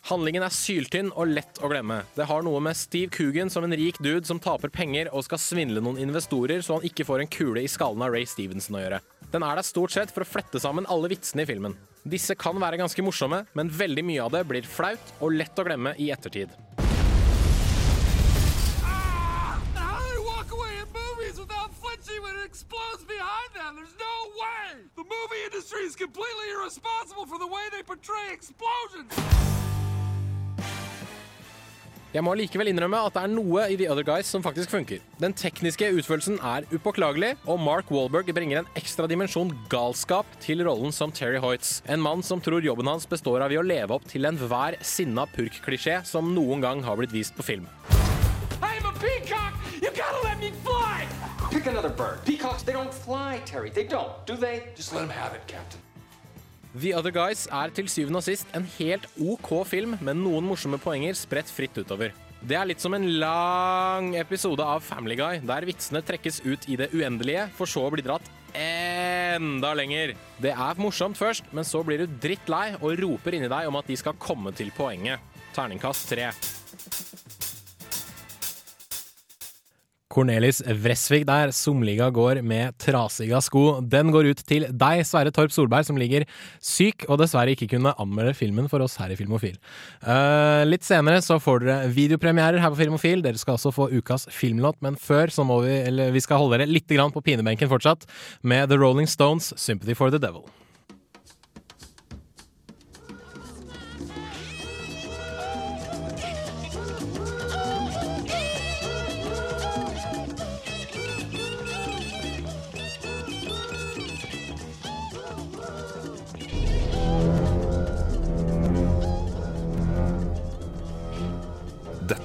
Handlingen 0.09 0.45
er 0.45 0.55
syltynn 0.55 1.11
og 1.13 1.29
lett 1.35 1.61
å 1.61 1.69
glemme. 1.69 2.01
Det 2.17 2.25
har 2.31 2.45
noe 2.45 2.61
med 2.65 2.79
Steve 2.79 3.13
Coogan 3.13 3.53
som 3.53 3.67
en 3.67 3.77
rik 3.77 3.99
dude 4.01 4.25
som 4.27 4.41
taper 4.41 4.73
penger 4.73 5.11
og 5.13 5.27
skal 5.27 5.41
svindle 5.43 5.83
noen 5.85 6.01
investorer 6.01 6.65
så 6.65 6.79
han 6.79 6.87
ikke 6.89 7.05
får 7.05 7.25
en 7.25 7.31
kule 7.31 7.65
i 7.65 7.69
skallen 7.71 8.03
av 8.07 8.15
Ray 8.15 8.25
Stevenson 8.29 8.79
å 8.79 8.85
gjøre. 8.85 9.03
Den 9.31 9.45
er 9.47 9.61
der 9.61 9.67
stort 9.67 9.93
sett 9.95 10.11
for 10.15 10.25
å 10.25 10.29
flette 10.29 10.63
sammen 10.63 10.89
alle 10.91 11.13
vitsene 11.13 11.45
i 11.45 11.51
filmen. 11.51 11.77
Disse 12.03 12.35
kan 12.35 12.57
være 12.59 12.81
ganske 12.81 13.05
morsomme, 13.05 13.45
men 13.55 13.71
veldig 13.71 14.07
mye 14.09 14.25
av 14.25 14.33
det 14.35 14.47
blir 14.49 14.67
flaut 14.67 15.13
og 15.21 15.37
lett 15.37 15.61
å 15.61 15.67
glemme 15.69 15.95
i 16.01 16.11
ettertid. 16.15 16.57
The 24.97 25.05
movie 25.07 25.43
industry 25.47 25.81
is 25.87 25.97
completely 25.97 26.51
irresponsible 26.53 27.25
for 27.25 27.39
the 27.39 27.47
way 27.47 27.69
they 27.73 27.83
portray! 27.83 29.60
Jeg 32.11 32.25
må 32.27 32.33
likevel 32.35 32.73
innrømme 32.73 32.99
at 33.07 33.15
det 33.15 33.23
er 33.23 33.31
noe 33.31 33.65
i 33.71 33.77
The 33.79 33.87
Other 33.93 34.03
Guys 34.03 34.27
som 34.35 34.43
faktisk 34.43 34.73
funker. 34.73 34.99
Den 35.23 35.31
tekniske 35.37 35.87
utførelsen 35.95 36.41
er 36.43 36.65
upåklagelig, 36.75 37.37
og 37.47 37.61
Mark 37.63 37.93
Wahlberg 37.95 38.33
bringer 38.35 38.65
en 38.65 38.71
ekstra 38.81 39.07
dimensjon 39.11 39.53
galskap 39.71 40.27
til 40.43 40.65
rollen 40.67 40.91
som 40.91 41.15
Terry 41.15 41.39
Hoyts. 41.39 41.85
En 41.87 42.03
mann 42.03 42.25
som 42.27 42.43
tror 42.43 42.67
jobben 42.67 42.91
hans 42.91 43.07
består 43.07 43.45
av 43.47 43.55
i 43.55 43.61
å 43.61 43.63
leve 43.63 43.95
opp 43.95 44.09
til 44.11 44.27
enhver 44.27 44.75
sinna 44.83 45.29
purk-klisjé 45.37 46.01
som 46.09 46.33
noen 46.35 46.67
gang 46.67 46.83
har 46.83 46.99
blitt 46.99 47.15
vist 47.15 47.37
på 47.39 47.47
film. 47.47 47.71
I'm 48.59 48.91
a 48.91 48.95
peacock! 48.99 49.55
You 49.79 49.95
gotta 49.95 50.25
let 50.27 50.43
me 50.43 50.51
fly! 50.67 51.07
Pick 51.53 51.71
another 51.71 51.91
bird. 51.91 52.25
Peacocks, 52.27 52.65
they 52.65 52.73
don't 52.73 52.93
fly, 52.93 53.41
Terry. 53.47 53.71
They 53.71 53.87
don't, 53.87 54.11
do 54.27 54.35
they? 54.35 54.65
Just 54.75 54.93
let 54.93 55.07
them 55.07 55.11
have 55.11 55.35
it, 55.35 55.47
Captain. 55.47 55.79
The 56.71 56.93
Other 56.95 57.11
Guys 57.11 57.49
er 57.51 57.73
til 57.75 57.89
syvende 57.91 58.21
og 58.21 58.27
sist 58.29 58.51
en 58.55 58.67
helt 58.77 59.07
OK 59.19 59.49
film 59.67 59.97
med 59.99 60.21
noen 60.21 60.47
morsomme 60.47 60.79
poenger 60.79 61.17
spredt 61.19 61.51
fritt 61.51 61.75
utover. 61.75 62.15
Det 62.41 62.55
er 62.57 62.69
litt 62.71 62.81
som 62.81 62.95
en 62.95 63.09
lang 63.21 64.13
episode 64.17 64.65
av 64.65 64.85
Family 64.87 65.17
Guy, 65.19 65.41
der 65.45 65.67
vitsene 65.67 66.01
trekkes 66.07 66.39
ut 66.47 66.69
i 66.71 66.79
det 66.79 66.93
uendelige, 66.95 67.49
for 67.59 67.69
så 67.69 67.83
å 67.85 67.91
bli 67.93 68.07
dratt 68.07 68.31
enda 68.55 69.75
lenger. 69.77 70.15
Det 70.41 70.55
er 70.55 70.81
morsomt 70.81 71.19
først, 71.19 71.51
men 71.53 71.67
så 71.67 71.83
blir 71.87 72.05
du 72.05 72.17
drittlei 72.23 72.71
og 72.79 72.95
roper 73.03 73.37
inni 73.37 73.51
deg 73.51 73.69
om 73.69 73.79
at 73.83 73.91
de 73.91 73.99
skal 73.99 74.19
komme 74.23 74.55
til 74.57 74.71
poenget. 74.79 75.21
Terningkast 75.57 76.09
tre. 76.15 76.31
Cornelis 80.11 80.61
Vresvig 80.83 81.23
der. 81.29 81.53
Somliga 81.55 82.11
går 82.15 82.43
med 82.47 82.77
trasiga 82.83 83.41
sko. 83.45 83.81
Den 83.81 84.11
går 84.15 84.33
ut 84.33 84.43
til 84.47 84.67
deg, 84.69 85.05
Sverre 85.07 85.33
Torp 85.35 85.55
Solberg, 85.55 85.87
som 85.87 85.99
ligger 86.01 86.27
syk 86.59 87.07
og 87.09 87.21
dessverre 87.23 87.55
ikke 87.55 87.71
kunne 87.77 87.95
anmelde 88.01 88.35
filmen 88.37 88.69
for 88.71 88.83
oss 88.85 88.99
her 89.01 89.15
i 89.15 89.19
Filmofil. 89.19 89.57
Uh, 90.03 90.67
litt 90.67 90.87
senere 90.87 91.23
så 91.25 91.39
får 91.43 91.65
dere 91.65 91.91
videopremierer 91.95 92.63
her 92.63 92.75
på 92.75 92.83
Filmofil. 92.83 93.23
Dere 93.25 93.41
skal 93.41 93.59
også 93.59 93.75
få 93.75 93.91
ukas 93.95 94.27
filmlåt, 94.35 94.81
men 94.85 94.99
før 94.99 95.31
så 95.33 95.47
må 95.47 95.63
vi, 95.67 95.79
eller 95.87 96.15
vi 96.15 96.25
skal 96.25 96.43
holde 96.43 96.59
dere 96.59 96.71
litt 96.71 96.89
på 96.91 97.23
pinebenken 97.23 97.71
fortsatt, 97.71 98.09
med 98.43 98.69
The 98.69 98.77
Rolling 98.77 99.07
Stones' 99.07 99.55
'Sympathy 99.55 99.95
for 99.95 100.11
the 100.11 100.19
Devil'. 100.19 100.60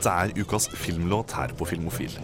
Dette 0.06 0.38
er 0.38 0.44
ukas 0.44 0.68
filmlåt 0.70 1.32
her 1.34 1.50
på 1.58 1.66
Filmofil. 1.66 2.20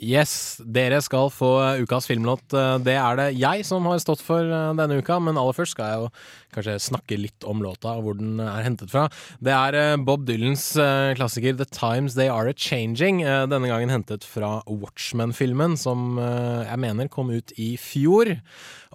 Yes, 0.00 0.56
dere 0.64 0.96
skal 1.04 1.28
få 1.28 1.50
ukas 1.82 2.06
filmlåt. 2.08 2.54
Eh, 2.56 2.78
Det 2.80 2.94
er 2.96 3.16
det 3.18 3.26
jeg 3.36 3.66
som 3.68 3.84
har 3.84 3.98
stått 4.00 4.22
for 4.24 4.40
eh, 4.40 4.72
denne 4.78 4.96
uka, 4.96 5.18
men 5.20 5.36
aller 5.36 5.52
først 5.52 5.76
skal 5.76 5.90
jeg 5.90 6.00
jo 6.00 6.08
kanskje 6.56 6.78
snakke 6.80 7.18
litt 7.20 7.44
om 7.46 7.60
låta 7.62 7.92
og 7.98 8.06
hvor 8.06 8.16
den 8.18 8.40
er 8.40 8.64
hentet 8.64 8.88
fra. 8.90 9.04
Det 9.44 9.52
er 9.52 9.76
eh, 9.76 9.96
Bob 10.00 10.24
Dylans 10.24 10.70
eh, 10.80 11.12
klassiker 11.20 11.52
The 11.60 11.68
Times 11.68 12.16
They 12.16 12.32
Are 12.32 12.48
A 12.48 12.56
Changing, 12.56 13.20
eh, 13.22 13.44
denne 13.52 13.68
gangen 13.68 13.92
hentet 13.92 14.24
fra 14.24 14.62
Watchmen-filmen, 14.66 15.76
som 15.76 16.16
eh, 16.18 16.64
jeg 16.70 16.80
mener 16.80 17.12
kom 17.12 17.28
ut 17.36 17.52
i 17.60 17.74
fjor. 17.76 18.38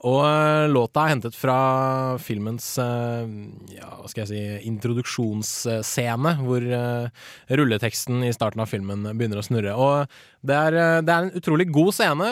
Og 0.05 0.19
eh, 0.25 0.65
låta 0.73 1.05
er 1.05 1.13
hentet 1.13 1.37
fra 1.37 2.17
filmens 2.19 2.65
eh, 2.81 3.29
ja, 3.77 3.93
hva 4.01 4.09
skal 4.11 4.25
jeg 4.25 4.33
si, 4.33 4.67
introduksjonsscene, 4.73 6.33
hvor 6.43 6.65
eh, 6.65 7.29
rulleteksten 7.55 8.25
i 8.27 8.33
starten 8.35 8.65
av 8.65 8.73
filmen 8.73 9.05
begynner 9.13 9.39
å 9.39 9.45
snurre. 9.45 9.77
Og 9.77 10.34
det 10.45 10.55
er, 10.55 10.75
eh, 10.77 10.99
det 11.05 11.13
er 11.13 11.25
en 11.25 11.37
utrolig 11.39 11.65
god 11.73 11.93
scene, 11.95 12.27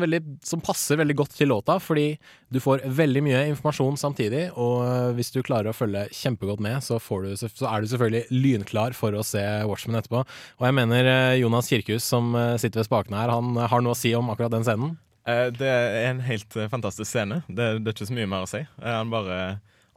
veldig, 0.00 0.20
som 0.46 0.62
passer 0.64 0.98
veldig 1.00 1.16
godt 1.18 1.34
til 1.36 1.50
låta, 1.52 1.76
fordi 1.82 2.06
du 2.52 2.60
får 2.62 2.84
veldig 2.98 3.22
mye 3.26 3.42
informasjon 3.50 3.98
samtidig, 4.00 4.46
og 4.56 4.84
eh, 4.86 5.10
hvis 5.18 5.32
du 5.34 5.42
klarer 5.44 5.72
å 5.72 5.76
følge 5.76 6.06
kjempegodt 6.16 6.62
med, 6.64 6.80
så, 6.84 6.98
du, 6.98 7.32
så 7.36 7.68
er 7.68 7.82
du 7.82 7.90
selvfølgelig 7.92 8.42
lynklar 8.44 8.96
for 8.96 9.16
å 9.16 9.24
se 9.26 9.42
Watchmen 9.68 10.00
etterpå. 10.00 10.24
Og 10.60 10.68
jeg 10.68 10.78
mener 10.78 11.10
eh, 11.12 11.40
Jonas 11.42 11.68
Kirkhus, 11.72 12.06
som 12.08 12.32
sitter 12.60 12.82
ved 12.82 12.88
spakene 12.88 13.20
her, 13.20 13.32
han 13.32 13.56
har 13.56 13.84
noe 13.84 13.96
å 13.96 13.98
si 13.98 14.14
om 14.16 14.32
akkurat 14.32 14.54
den 14.54 14.66
scenen. 14.66 14.96
Det 15.22 15.68
er 15.68 16.08
en 16.08 16.18
helt 16.26 16.56
fantastisk 16.72 17.06
scene. 17.06 17.44
Det, 17.46 17.76
det 17.78 17.92
er 17.92 17.94
ikke 17.94 18.08
så 18.08 18.16
mye 18.16 18.30
mer 18.30 18.42
å 18.42 18.50
si. 18.50 18.64
Han 18.82 19.12
bare 19.12 19.36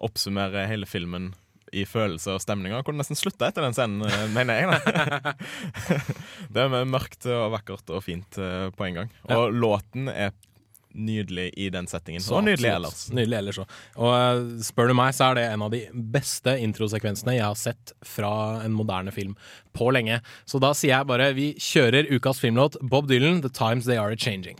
oppsummerer 0.06 0.68
hele 0.70 0.86
filmen 0.86 1.32
i 1.75 1.86
følelse 1.89 2.38
og 2.38 2.41
stemninger. 2.44 2.84
Kunne 2.88 3.03
nesten 3.03 3.20
slutta 3.20 3.50
etter 3.51 3.65
den 3.65 3.75
scenen, 3.75 4.05
eh, 4.08 4.25
mener 4.34 4.62
jeg. 4.62 4.72
Da. 4.72 5.36
det 6.55 6.65
er 6.65 6.89
mørkt 6.89 7.29
og 7.29 7.51
vakkert 7.58 7.94
og 7.94 8.03
fint 8.05 8.39
eh, 8.41 8.67
på 8.75 8.89
en 8.89 9.01
gang. 9.01 9.15
Og 9.36 9.53
låten 9.53 10.10
er 10.12 10.34
nydelig 10.96 11.50
i 11.58 11.70
den 11.70 11.88
settingen. 11.88 12.22
Så 12.22 12.38
og 12.38 12.44
nydelig 12.44 12.70
ellers. 12.72 13.05
Nydelig 13.13 13.38
ellers 13.38 13.60
også. 13.63 13.79
Og 14.00 14.13
eh, 14.15 14.63
spør 14.65 14.91
du 14.91 14.96
meg, 14.98 15.15
så 15.15 15.29
er 15.29 15.39
det 15.39 15.46
en 15.51 15.65
av 15.67 15.74
de 15.74 15.84
beste 15.94 16.55
introsekvensene 16.63 17.38
jeg 17.38 17.46
har 17.46 17.60
sett 17.60 17.94
fra 18.05 18.62
en 18.63 18.75
moderne 18.75 19.13
film 19.15 19.36
på 19.75 19.91
lenge. 19.96 20.22
Så 20.48 20.62
da 20.63 20.74
sier 20.77 20.98
jeg 20.98 21.12
bare 21.12 21.34
vi 21.38 21.51
kjører 21.60 22.10
ukas 22.15 22.41
filmlåt 22.44 22.79
Bob 22.82 23.10
Dylan, 23.12 23.41
'The 23.44 23.51
Times 23.51 23.89
They 23.89 24.00
Are 24.00 24.15
A 24.15 24.15
Changing'. 24.15 24.60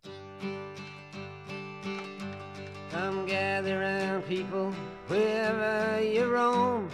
Come 2.92 3.26
gather 3.28 3.80
round, 3.80 4.26
people, 4.28 4.74
wherever 5.08 6.02
you 6.02 6.26
roam, 6.32 6.90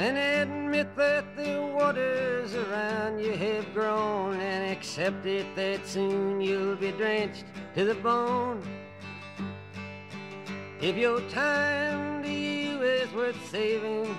and 0.00 0.16
admit 0.16 0.96
that 0.96 1.36
the 1.36 1.60
waters 1.76 2.54
around 2.54 3.18
you 3.20 3.32
have 3.32 3.74
grown, 3.74 4.40
and 4.40 4.72
accept 4.72 5.26
it 5.26 5.44
that 5.54 5.86
soon 5.86 6.40
you'll 6.40 6.74
be 6.74 6.90
drenched 6.92 7.44
to 7.74 7.84
the 7.84 7.94
bone. 7.96 8.62
If 10.80 10.96
your 10.96 11.20
time 11.28 12.22
to 12.22 12.30
you 12.30 12.80
is 12.80 13.12
worth 13.12 13.36
saving, 13.50 14.16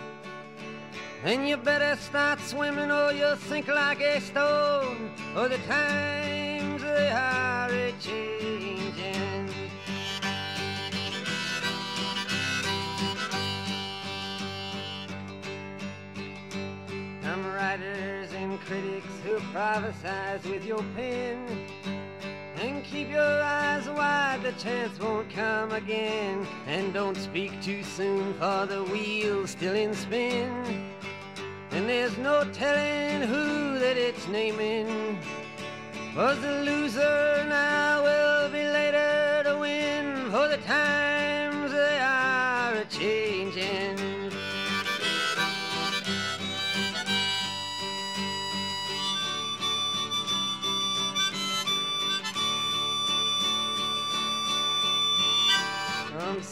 then 1.24 1.48
you 1.48 1.58
better 1.58 2.00
start 2.00 2.40
swimming 2.42 2.92
or 2.92 3.12
you'll 3.12 3.38
sink 3.38 3.68
like 3.68 4.02
a 4.02 4.22
stone, 4.22 5.10
or 5.36 5.50
the 5.50 5.58
times 5.68 6.84
they 6.84 7.10
are 7.10 7.51
writers 17.72 18.34
and 18.34 18.60
critics 18.62 19.08
who 19.24 19.38
prophesize 19.54 20.44
with 20.50 20.66
your 20.66 20.84
pen. 20.94 21.48
And 22.62 22.84
keep 22.84 23.10
your 23.10 23.42
eyes 23.42 23.88
wide, 23.88 24.42
the 24.44 24.52
chance 24.54 25.00
won't 25.00 25.30
come 25.30 25.72
again. 25.72 26.46
And 26.68 26.94
don't 26.94 27.16
speak 27.16 27.62
too 27.62 27.82
soon, 27.84 28.34
for 28.34 28.66
the 28.66 28.84
wheel's 28.92 29.52
still 29.52 29.74
in 29.74 29.94
spin. 29.94 30.52
And 31.72 31.88
there's 31.88 32.18
no 32.18 32.44
telling 32.52 33.22
who 33.30 33.80
that 33.80 33.96
it's 33.96 34.28
naming. 34.28 35.18
Was 36.14 36.42
the 36.42 36.64
loser 36.64 37.46
now 37.48 38.04
will 38.04 38.50
be 38.50 38.66
later 38.66 39.44
to 39.46 39.58
win, 39.58 40.30
for 40.30 40.50
the 40.50 40.58
times 40.68 41.11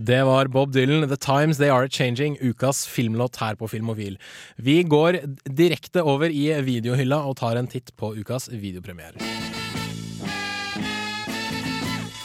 Det 0.00 0.22
var 0.22 0.46
Bob 0.46 0.72
Dylan, 0.72 1.08
'The 1.08 1.16
Times 1.16 1.58
They 1.58 1.70
Are 1.70 1.88
Changing', 1.88 2.36
ukas 2.40 2.86
filmlåt 2.86 3.36
her 3.36 3.54
på 3.54 3.68
Filmofil. 3.68 4.18
Vi 4.56 4.82
går 4.82 5.18
direkte 5.44 6.02
over 6.02 6.30
i 6.30 6.54
videohylla 6.62 7.18
og 7.26 7.36
tar 7.36 7.58
en 7.58 7.66
titt 7.66 7.90
på 7.96 8.14
ukas 8.14 8.46
videopremiere. 8.48 9.18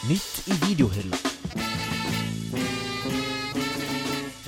Nytt 0.06 0.46
i 0.46 0.54
videohylla. 0.68 1.18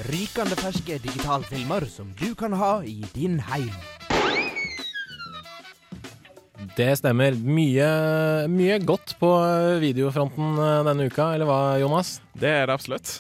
Rykende 0.07 0.57
ferske 0.63 1.03
digitalfilmer 1.03 1.91
som 1.91 2.15
du 2.21 2.35
kan 2.35 2.53
ha 2.53 2.85
i 2.87 3.03
din 3.15 3.41
heim. 3.41 4.06
Det 6.77 6.89
stemmer. 6.99 7.37
Mye, 7.39 7.89
mye 8.51 8.79
godt 8.85 9.15
på 9.21 9.31
videofronten 9.83 10.57
eh, 10.59 10.81
denne 10.89 11.07
uka, 11.11 11.31
eller 11.37 11.49
hva, 11.49 11.61
Jonas? 11.81 12.17
Det 12.37 12.51
er 12.63 12.67
det 12.71 12.75
absolutt. 12.77 13.17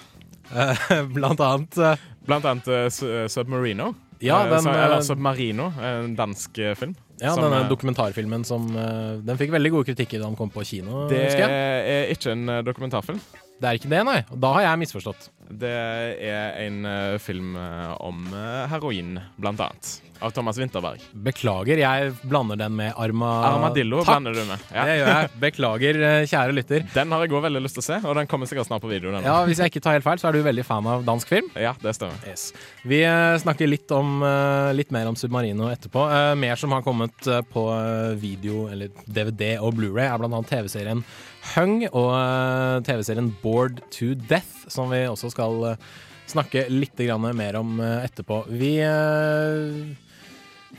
Eh, 0.55 0.85
Blant 1.17 1.41
annet 1.43 1.79
eh, 1.79 2.05
Blant 2.27 2.45
annet 2.51 2.69
eh, 2.71 2.87
Su- 2.95 3.09
eh, 3.11 3.27
Submarino. 3.33 3.93
Ja, 4.25 4.43
Eh, 4.47 4.51
den, 4.55 4.63
så, 4.65 4.71
eller 4.73 4.97
eh, 4.99 5.05
Submarino, 5.05 5.71
en 5.85 6.15
dansk 6.17 6.59
eh, 6.59 6.75
film. 6.79 6.95
Ja, 7.21 7.33
som, 7.35 7.45
denne 7.47 7.63
eh, 7.65 7.69
dokumentarfilmen 7.71 8.43
som 8.45 8.67
eh, 8.77 9.19
Den 9.25 9.39
fikk 9.41 9.53
veldig 9.55 9.71
gode 9.73 9.87
kritikker 9.91 10.21
da 10.21 10.27
den 10.29 10.37
kom 10.37 10.51
på 10.53 10.65
kino. 10.69 11.07
Det 11.09 11.23
er 11.33 12.11
ikke 12.13 12.33
en 12.35 12.49
eh, 12.53 12.63
dokumentarfilm. 12.67 13.21
Det 13.57 13.69
er 13.69 13.79
ikke 13.79 13.89
det, 13.89 14.03
nei. 14.05 14.19
Da 14.37 14.53
har 14.59 14.67
jeg 14.67 14.85
misforstått. 14.85 15.31
Det 15.47 15.71
er 15.71 16.57
en 16.65 16.81
uh, 16.85 17.19
film 17.23 17.55
eh, 17.61 17.93
om 18.03 18.27
uh, 18.33 18.67
heroin, 18.69 19.15
blant 19.39 19.63
annet. 19.63 19.93
Av 20.25 20.33
Thomas 20.33 20.57
Winterberg. 20.59 21.01
Beklager, 21.27 21.77
jeg 21.77 22.13
blander 22.25 22.57
den 22.57 22.73
med 22.77 22.95
Arma... 22.97 23.29
Armadillo 23.51 24.01
Takk! 24.01 24.15
blander 24.15 24.33
du 24.37 24.41
med. 24.49 24.65
Ja. 24.73 24.85
Det 24.89 24.95
gjør 24.97 25.11
jeg. 25.13 25.31
Beklager, 25.45 25.99
uh, 26.03 26.17
kjære 26.29 26.57
lytter. 26.57 26.87
Den 26.97 27.15
har 27.15 27.25
jeg 27.25 27.33
òg 27.37 27.47
veldig 27.47 27.63
lyst 27.65 27.79
til 27.79 27.85
å 27.85 27.87
se, 27.87 28.01
og 28.03 28.17
den 28.19 28.29
kommer 28.29 28.51
sikkert 28.51 28.69
snart 28.69 28.85
på 28.85 28.91
video. 28.91 29.13
Ja, 29.25 29.39
Hvis 29.49 29.63
jeg 29.63 29.73
ikke 29.73 29.85
tar 29.87 29.97
helt 29.97 30.09
feil, 30.09 30.21
så 30.21 30.29
er 30.29 30.37
du 30.37 30.43
veldig 30.45 30.67
fan 30.67 30.89
av 30.93 31.07
dansk 31.07 31.31
film? 31.31 31.49
Ja, 31.55 31.73
det 31.85 31.95
stemmer. 31.97 32.19
Yes. 32.29 32.51
Vi 32.85 33.01
snakker 33.45 33.71
litt, 33.71 33.93
om, 33.95 34.21
litt 34.77 34.93
mer 34.93 35.09
om 35.09 35.17
Submarino 35.17 35.71
etterpå. 35.73 36.09
Mer 36.43 36.61
som 36.61 36.75
har 36.77 36.85
kommet 36.85 37.31
på 37.53 37.65
video, 38.21 38.67
eller 38.73 38.93
DVD 39.07 39.57
og 39.61 39.77
Blu-ray, 39.79 40.09
er 40.11 40.21
blant 40.21 40.41
annet 40.41 40.53
TV-serien 40.53 41.05
Hung 41.55 41.85
og 41.91 42.11
eh, 42.17 42.83
TV-serien 42.87 43.31
Bored 43.43 43.81
to 43.95 44.15
Death, 44.29 44.67
som 44.73 44.91
vi 44.93 45.05
også 45.09 45.31
skal 45.33 45.71
eh, 45.73 45.87
snakke 46.27 46.67
litt 46.73 46.99
mer 47.37 47.59
om 47.61 47.79
eh, 47.81 48.05
etterpå. 48.09 48.43
Vi 48.51 48.75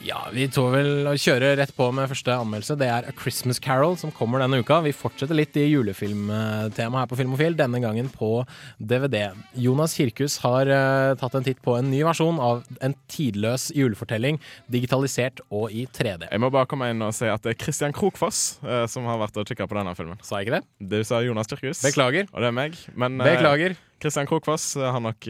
ja, 0.04 0.20
vi 0.34 0.46
tror 0.52 0.74
vel 0.76 1.08
å 1.10 1.14
kjøre 1.20 1.54
rett 1.60 1.72
på 1.76 1.88
med 1.96 2.10
første 2.12 2.36
anmeldelse. 2.36 2.76
Det 2.80 2.88
er 2.92 3.08
A 3.10 3.14
Christmas 3.18 3.60
Carol 3.64 3.96
som 4.00 4.12
kommer 4.14 4.42
denne 4.44 4.60
uka. 4.62 4.80
Vi 4.86 4.94
fortsetter 4.96 5.38
litt 5.38 5.58
i 5.60 5.66
julefilmtemaet 5.68 7.02
her 7.02 7.10
på 7.10 7.18
Filmofil, 7.20 7.58
denne 7.58 7.82
gangen 7.84 8.10
på 8.14 8.32
DVD. 8.78 9.32
Jonas 9.58 9.96
Kirkhus 9.98 10.38
har 10.44 10.70
uh, 10.70 11.16
tatt 11.20 11.38
en 11.40 11.48
titt 11.48 11.62
på 11.66 11.78
en 11.80 11.90
ny 11.92 12.04
versjon 12.08 12.40
av 12.44 12.64
en 12.84 12.96
tidløs 13.12 13.70
julefortelling, 13.78 14.42
digitalisert 14.72 15.42
og 15.50 15.74
i 15.74 15.88
3D. 15.90 16.30
Jeg 16.30 16.44
må 16.44 16.52
bare 16.54 16.70
komme 16.70 16.92
inn 16.94 17.04
og 17.06 17.16
si 17.18 17.30
at 17.32 17.44
det 17.46 17.56
er 17.56 17.62
Christian 17.66 17.96
Krokfoss 17.96 18.62
uh, 18.68 18.86
som 18.92 19.08
har 19.10 19.22
vært 19.24 19.42
og 19.42 19.50
kikka 19.50 19.70
på 19.70 19.80
denne 19.80 19.96
filmen. 19.98 20.22
Sa 20.26 20.42
jeg 20.42 20.50
ikke 20.50 20.60
det? 20.60 20.92
Du 20.94 21.00
sa 21.08 21.24
Jonas 21.26 21.50
Kirkhus. 21.52 21.84
Beklager. 21.88 22.30
Og 22.34 22.44
det 22.44 22.52
er 22.52 22.58
meg. 22.60 22.80
Men 22.96 23.20
uh, 23.22 23.28
Beklager. 23.28 23.80
Christian 23.98 24.28
Krokfoss 24.30 24.76
eh, 24.78 24.86
har 24.94 25.02
nok 25.02 25.26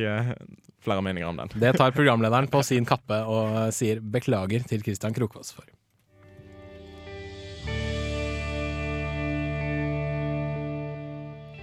flere 0.88 1.04
meninger 1.04 1.30
om 1.30 1.42
den. 1.44 1.52
Det 1.60 1.76
tar 1.78 1.96
programlederen 1.96 2.50
på 2.52 2.64
sin 2.66 2.88
kappe 2.88 3.20
og 3.28 3.74
sier 3.76 4.00
beklager 4.02 4.64
til 4.68 4.86
Christian 4.86 5.16
Krokfoss 5.16 5.54
for. 5.58 5.68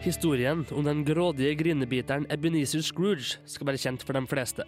Historien 0.05 0.67
om 0.77 0.85
den 0.85 1.01
grådige 1.09 1.55
grinebiteren 1.57 2.27
Ebenezer 2.29 2.83
Scrooge 2.85 3.39
skal 3.49 3.71
være 3.71 3.81
kjent 3.81 4.03
for 4.05 4.13
de 4.13 4.21
fleste. 4.29 4.67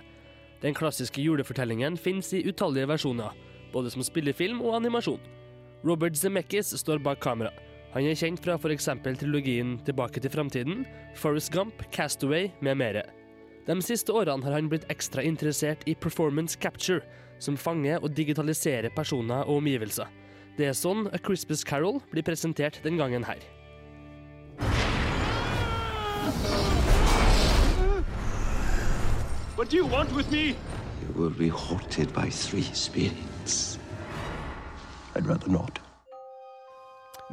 Den 0.63 0.73
klassiske 0.73 1.21
julefortellingen 1.21 1.99
finnes 2.01 2.31
i 2.33 2.41
utallige 2.49 2.89
versjoner, 2.89 3.37
både 3.75 3.93
som 3.93 4.05
spillefilm 4.07 4.63
og 4.65 4.79
animasjon. 4.79 5.21
Robert 5.85 6.17
Zemeckis 6.17 6.73
står 6.81 7.05
bak 7.05 7.21
kamera. 7.21 7.53
Han 7.93 8.09
er 8.09 8.17
kjent 8.17 8.41
fra 8.41 8.57
f.eks. 8.57 8.89
trilogien 9.21 9.77
Tilbake 9.85 10.25
til 10.25 10.33
framtiden, 10.33 10.87
Forest 11.21 11.53
Gump, 11.53 11.85
Castaway 11.93 12.49
med 12.65 12.81
mere. 12.81 13.05
De 13.67 13.75
siste 13.83 14.15
årene 14.15 14.47
har 14.47 14.55
han 14.55 14.69
blitt 14.71 14.85
ekstra 14.93 15.25
interessert 15.27 15.81
i 15.91 15.95
performance 15.99 16.55
capture, 16.63 17.01
som 17.43 17.57
fanger 17.59 17.99
og 17.99 18.13
digitaliserer 18.15 18.93
personer 18.95 19.43
og 19.43 19.59
omgivelser. 19.59 20.07
Det 20.57 20.69
er 20.69 20.77
sånn 20.79 21.09
A 21.11 21.19
Christmas 21.19 21.65
Carol 21.67 21.99
blir 22.13 22.23
presentert 22.23 22.79
den 22.85 22.95
gangen 23.01 23.27
her. 23.27 23.43
What 29.57 29.71
do 29.71 29.77
you 29.77 29.91
want 29.91 30.15
with 30.15 30.31
me? 30.31 30.55
You 31.03 31.11
will 31.17 31.35
be 31.35 31.49
haunted 31.49 32.15
by 32.15 32.31
three 32.31 32.71
spirits. 32.73 33.81
I'd 35.17 35.27
rather 35.27 35.51
not. 35.51 35.81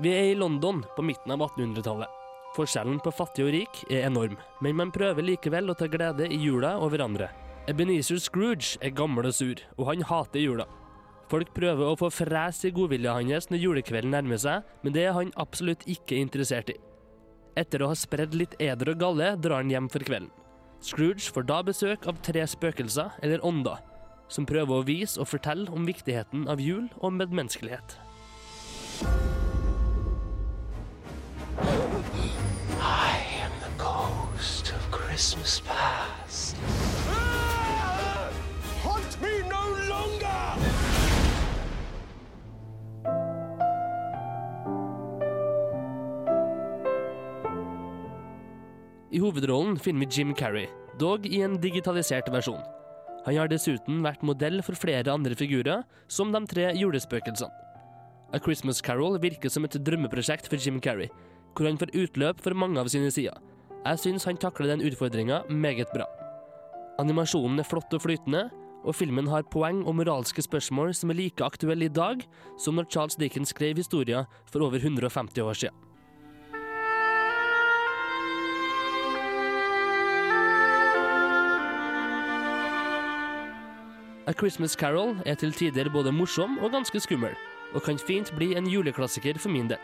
Vi 0.01 0.09
er 0.09 0.31
i 0.31 0.35
London 0.35 0.81
på 0.95 1.05
midten 1.05 1.31
av 1.31 1.45
1800-tallet. 1.45 2.22
Forskjellen 2.53 2.99
på 3.01 3.09
fattig 3.13 3.47
og 3.47 3.53
rik 3.55 3.79
er 3.89 4.05
enorm, 4.05 4.35
men 4.61 4.77
man 4.77 4.91
prøver 4.93 5.25
likevel 5.25 5.71
å 5.73 5.77
ta 5.77 5.87
glede 5.89 6.27
i 6.29 6.37
jula 6.37 6.75
og 6.77 6.91
hverandre. 6.93 7.31
Ebenezer 7.71 8.19
Scrooge 8.21 8.77
er 8.83 8.93
gammel 8.93 9.29
og 9.29 9.33
sur, 9.33 9.61
og 9.79 9.87
han 9.89 10.03
hater 10.05 10.43
jula. 10.43 10.67
Folk 11.31 11.49
prøver 11.55 11.87
å 11.87 11.97
få 11.97 12.11
fres 12.13 12.61
i 12.67 12.73
godvilja 12.75 13.15
hans 13.17 13.49
når 13.49 13.63
julekvelden 13.63 14.13
nærmer 14.13 14.41
seg, 14.43 14.67
men 14.83 14.93
det 14.93 15.07
er 15.07 15.17
han 15.17 15.33
absolutt 15.41 15.87
ikke 15.89 16.19
interessert 16.21 16.69
i. 16.69 16.77
Etter 17.57 17.81
å 17.81 17.89
ha 17.89 17.97
spredd 17.97 18.37
litt 18.37 18.53
eder 18.61 18.93
og 18.93 19.01
galle, 19.01 19.33
drar 19.41 19.63
han 19.63 19.73
hjem 19.73 19.89
for 19.89 20.05
kvelden. 20.05 20.29
Scrooge 20.83 21.33
får 21.33 21.47
da 21.49 21.61
besøk 21.65 22.05
av 22.11 22.21
tre 22.25 22.45
spøkelser, 22.49 23.17
eller 23.23 23.45
ånder, 23.45 23.81
som 24.29 24.45
prøver 24.45 24.77
å 24.77 24.85
vise 24.85 25.21
og 25.21 25.31
fortelle 25.31 25.71
om 25.73 25.87
viktigheten 25.89 26.45
av 26.51 26.61
jul 26.61 26.89
og 26.99 27.15
medmenneskelighet. 27.17 27.97
Christmas 35.23 35.61
past. 35.61 36.57
Hunt 38.83 39.21
me 39.21 39.29
no 39.47 39.61
longer! 39.87 40.59
I 49.11 49.21
hovedrollen 49.23 49.79
finner 49.79 49.99
vi 49.99 50.09
Jim 50.11 50.35
Carrey, 50.35 50.67
dog 50.99 51.23
i 51.25 51.39
en 51.39 51.55
digitalisert 51.55 52.27
versjon. 52.27 52.59
Han 53.23 53.39
har 53.39 53.47
dessuten 53.47 54.03
vært 54.03 54.27
modell 54.27 54.59
for 54.59 54.75
flere 54.75 55.07
andre 55.15 55.39
figurer, 55.39 55.87
som 56.11 56.35
de 56.35 56.43
tre 56.51 56.67
julespøkelsene. 56.75 57.47
A 58.35 58.43
Christmas 58.43 58.83
Carol 58.83 59.15
virker 59.23 59.47
som 59.47 59.63
et 59.63 59.79
drømmeprosjekt 59.87 60.51
for 60.51 60.59
Jim 60.59 60.83
Carrey, 60.83 61.07
hvor 61.55 61.71
han 61.71 61.79
får 61.79 61.95
utløp 61.95 62.43
for 62.43 62.59
mange 62.59 62.83
av 62.83 62.91
sine 62.91 63.07
sider. 63.07 63.39
Jeg 63.83 63.99
syns 63.99 64.23
han 64.23 64.37
takler 64.39 64.69
den 64.71 64.83
utfordringa 64.87 65.41
meget 65.51 65.89
bra. 65.91 66.05
Animasjonen 67.03 67.59
er 67.59 67.67
flott 67.67 67.91
og 67.91 68.05
flytende, 68.05 68.45
og 68.87 68.95
filmen 68.95 69.27
har 69.27 69.43
poeng 69.51 69.81
og 69.83 69.97
moralske 69.97 70.43
spørsmål 70.45 70.93
som 70.95 71.11
er 71.11 71.17
like 71.19 71.43
aktuelle 71.43 71.89
i 71.89 71.91
dag 71.91 72.23
som 72.55 72.79
når 72.79 72.87
Charles 72.87 73.19
Dickens 73.19 73.51
skrev 73.51 73.75
historier 73.75 74.23
for 74.47 74.63
over 74.63 74.79
150 74.79 75.43
år 75.43 75.59
siden. 75.59 75.75
A 84.23 84.31
Christmas 84.31 84.77
Carol 84.79 85.17
er 85.25 85.35
til 85.35 85.51
tider 85.51 85.91
både 85.91 86.15
morsom 86.15 86.55
og 86.63 86.71
ganske 86.71 87.03
skummel, 87.03 87.35
og 87.75 87.83
kan 87.83 87.99
fint 87.99 88.31
bli 88.37 88.53
en 88.55 88.69
juleklassiker 88.71 89.35
for 89.35 89.51
min 89.51 89.67
del. 89.67 89.81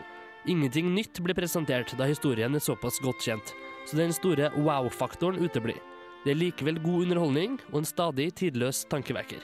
Ingenting 0.48 0.88
nytt 0.94 1.20
blir 1.20 1.36
presentert 1.36 1.92
da 2.00 2.08
historien 2.08 2.56
er 2.56 2.64
såpass 2.64 2.96
godt 3.04 3.20
kjent, 3.20 3.52
så 3.90 3.98
den 3.98 4.12
store 4.14 4.52
wow-faktoren 4.54 5.40
uteblir. 5.42 5.80
Det 6.24 6.34
er 6.34 6.38
likevel 6.38 6.78
god 6.84 7.06
underholdning 7.06 7.56
og 7.72 7.80
en 7.80 7.88
stadig 7.88 8.28
tidløs 8.38 8.84
tankevekker. 8.90 9.42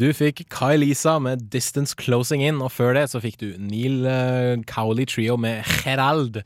Du 0.00 0.06
fikk 0.16 0.46
Kai 0.48 0.78
Lisa 0.78 1.18
med 1.20 1.42
'Distance 1.52 1.92
Closing 1.92 2.40
In', 2.40 2.62
og 2.64 2.70
før 2.72 2.94
det 2.96 3.02
så 3.12 3.20
fikk 3.20 3.34
du 3.42 3.48
Neil 3.60 4.06
uh, 4.08 4.56
Cowley 4.64 5.04
Trio 5.04 5.36
med 5.36 5.60
'Herald'. 5.60 6.38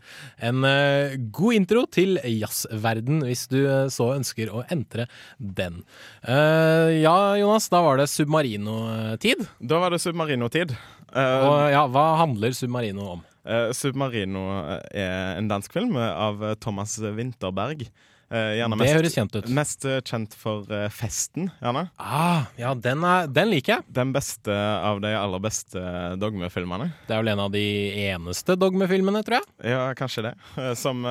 En 0.43 0.65
eh, 0.67 1.15
god 1.31 1.55
intro 1.55 1.85
til 1.87 2.19
jazzverden, 2.19 3.23
hvis 3.23 3.45
du 3.47 3.61
eh, 3.63 3.87
så 3.95 4.09
ønsker 4.17 4.51
å 4.51 4.65
entre 4.75 5.07
den. 5.39 5.85
Eh, 6.27 6.99
ja, 7.05 7.15
Jonas, 7.39 7.69
da 7.71 7.85
var 7.85 8.03
det 8.03 8.09
Submarino-tid. 8.11 9.47
Da 9.63 9.79
var 9.79 9.95
det 9.95 10.03
Submarino-tid. 10.03 10.75
Eh, 11.15 11.47
og 11.47 11.71
ja, 11.71 11.85
hva 11.87 12.09
handler 12.25 12.57
Submarino 12.59 13.07
om? 13.13 13.23
Eh, 13.47 13.71
Submarino 13.71 14.49
er 14.91 15.39
en 15.39 15.53
dansk 15.53 15.79
film 15.79 15.95
av 16.01 16.43
eh, 16.43 16.59
Thomas 16.59 16.99
Winterberg. 16.99 17.87
Eh, 18.33 18.55
gjerne 18.59 18.79
Det 18.81 18.89
høres 18.91 19.15
kjent 19.15 19.37
ut. 19.37 19.49
Mest 19.53 19.85
eh, 19.89 20.01
kjent 20.07 20.35
for 20.39 20.71
eh, 20.73 20.87
Festen, 20.93 21.51
gjerne. 21.61 21.85
Ah, 22.01 22.49
ja, 22.59 22.73
den, 22.75 23.05
er, 23.07 23.29
den 23.31 23.51
liker 23.53 23.77
jeg. 23.77 23.87
Den 24.01 24.15
beste 24.15 24.55
av 24.55 25.03
de 25.05 25.13
aller 25.19 25.43
beste 25.45 25.83
dogmefilmene. 26.23 26.91
Det 27.09 27.17
er 27.17 27.23
vel 27.23 27.35
en 27.35 27.45
av 27.45 27.53
de 27.55 27.65
eneste 28.09 28.57
dogmefilmene, 28.61 29.23
tror 29.27 29.41
jeg. 29.41 29.51
Ja, 29.75 29.85
kanskje 29.99 30.31
det. 30.31 30.35
Som 30.79 31.05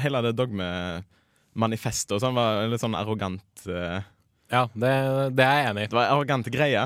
Hele 0.00 0.20
det 0.26 0.34
dogmemanifestet 0.36 2.12
og 2.12 2.20
sånn 2.20 2.36
var 2.36 2.66
litt 2.68 2.82
sånn 2.82 2.96
arrogant 2.98 3.62
Ja, 3.64 4.66
det, 4.74 4.90
det 5.38 5.46
er 5.46 5.54
jeg 5.56 5.68
enig 5.70 5.86
i. 5.86 5.88
Det 5.88 5.96
var 5.96 6.08
en 6.08 6.16
arrogant 6.18 6.50
greie, 6.52 6.82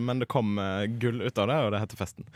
men 0.00 0.22
det 0.22 0.30
kom 0.32 0.54
gull 1.02 1.20
ut 1.20 1.42
av 1.42 1.50
det, 1.50 1.58
og 1.66 1.74
det 1.74 1.82
heter 1.82 2.00
Festen. 2.00 2.28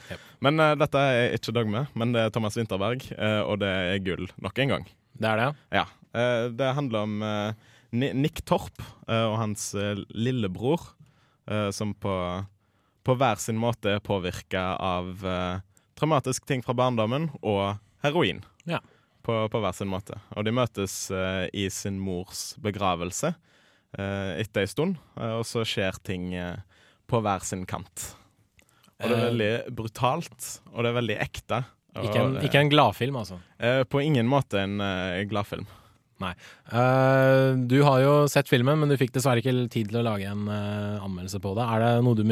Men 0.44 0.60
uh, 0.60 0.74
dette 0.76 1.00
er 1.00 1.38
ikke 1.38 1.54
dogme, 1.56 1.86
men 1.96 2.12
det 2.12 2.26
er 2.26 2.34
Thomas 2.34 2.58
Winterberg, 2.60 3.06
og 3.46 3.56
det 3.64 3.72
er 3.94 4.04
gull 4.04 4.28
nok 4.44 4.60
en 4.64 4.74
gang. 4.76 4.86
Det 5.14 5.30
er 5.30 5.40
det, 5.40 5.50
ja? 5.74 5.84
Eh, 6.14 6.48
det 6.54 6.72
handler 6.76 7.06
om 7.06 7.22
eh, 7.22 7.70
Nick 7.94 8.42
Torp 8.46 8.82
eh, 9.08 9.26
og 9.26 9.38
hans 9.40 9.72
lillebror, 10.10 10.92
som 11.76 11.90
på, 12.00 12.12
på 13.04 13.14
hver 13.20 13.36
sin 13.36 13.58
måte 13.60 13.90
er 13.92 13.98
påvirka 14.00 14.62
av 14.80 15.26
traumatiske 15.92 16.48
ting 16.48 16.62
fra 16.64 16.72
barndommen 16.72 17.26
og 17.42 17.76
heroin. 18.00 18.42
Ja. 18.64 18.80
På, 19.20 19.42
på 19.52 19.60
hver 19.60 19.76
sin 19.76 19.90
måte. 19.92 20.16
Og 20.36 20.44
de 20.44 20.54
møtes 20.56 20.94
uh, 21.12 21.44
i 21.52 21.66
sin 21.72 21.98
mors 22.00 22.54
begravelse 22.64 23.34
uh, 23.34 24.32
etter 24.40 24.64
ei 24.64 24.70
stund, 24.72 24.96
uh, 25.16 25.38
og 25.42 25.44
så 25.48 25.66
skjer 25.68 26.00
ting 26.04 26.32
på 27.08 27.20
hver 27.24 27.44
sin 27.44 27.64
kant. 27.68 28.10
Og 29.00 29.08
det 29.10 29.16
er 29.16 29.26
veldig 29.28 29.52
brutalt, 29.76 30.50
og 30.72 30.84
det 30.84 30.90
er 30.90 30.98
veldig 31.02 31.20
ekte. 31.24 31.60
Ikke 32.02 32.20
en, 32.20 32.36
ikke 32.42 32.60
en 32.64 32.70
gladfilm, 32.72 33.16
altså. 33.20 33.38
eh, 33.62 33.82
på 33.86 34.02
ingen 34.02 34.26
måte 34.26 34.58
en 34.64 34.80
eh, 34.82 35.22
gladfilm. 35.30 35.66
Nei. 36.22 36.30
Eh, 36.70 37.56
du 37.70 37.80
har 37.86 38.00
jo 38.02 38.14
sett 38.30 38.48
filmen, 38.50 38.78
men 38.80 38.90
du 38.90 38.96
fikk 38.98 39.12
dessverre 39.14 39.42
ikke 39.42 39.54
tid 39.72 39.90
til 39.90 40.00
å 40.00 40.06
lage 40.06 40.30
en 40.30 40.46
anmeldelse 40.48 41.40
på 41.42 41.54
det. 41.58 41.66
Er 41.66 41.84
det 41.84 41.92
noe, 42.06 42.18
du, 42.18 42.24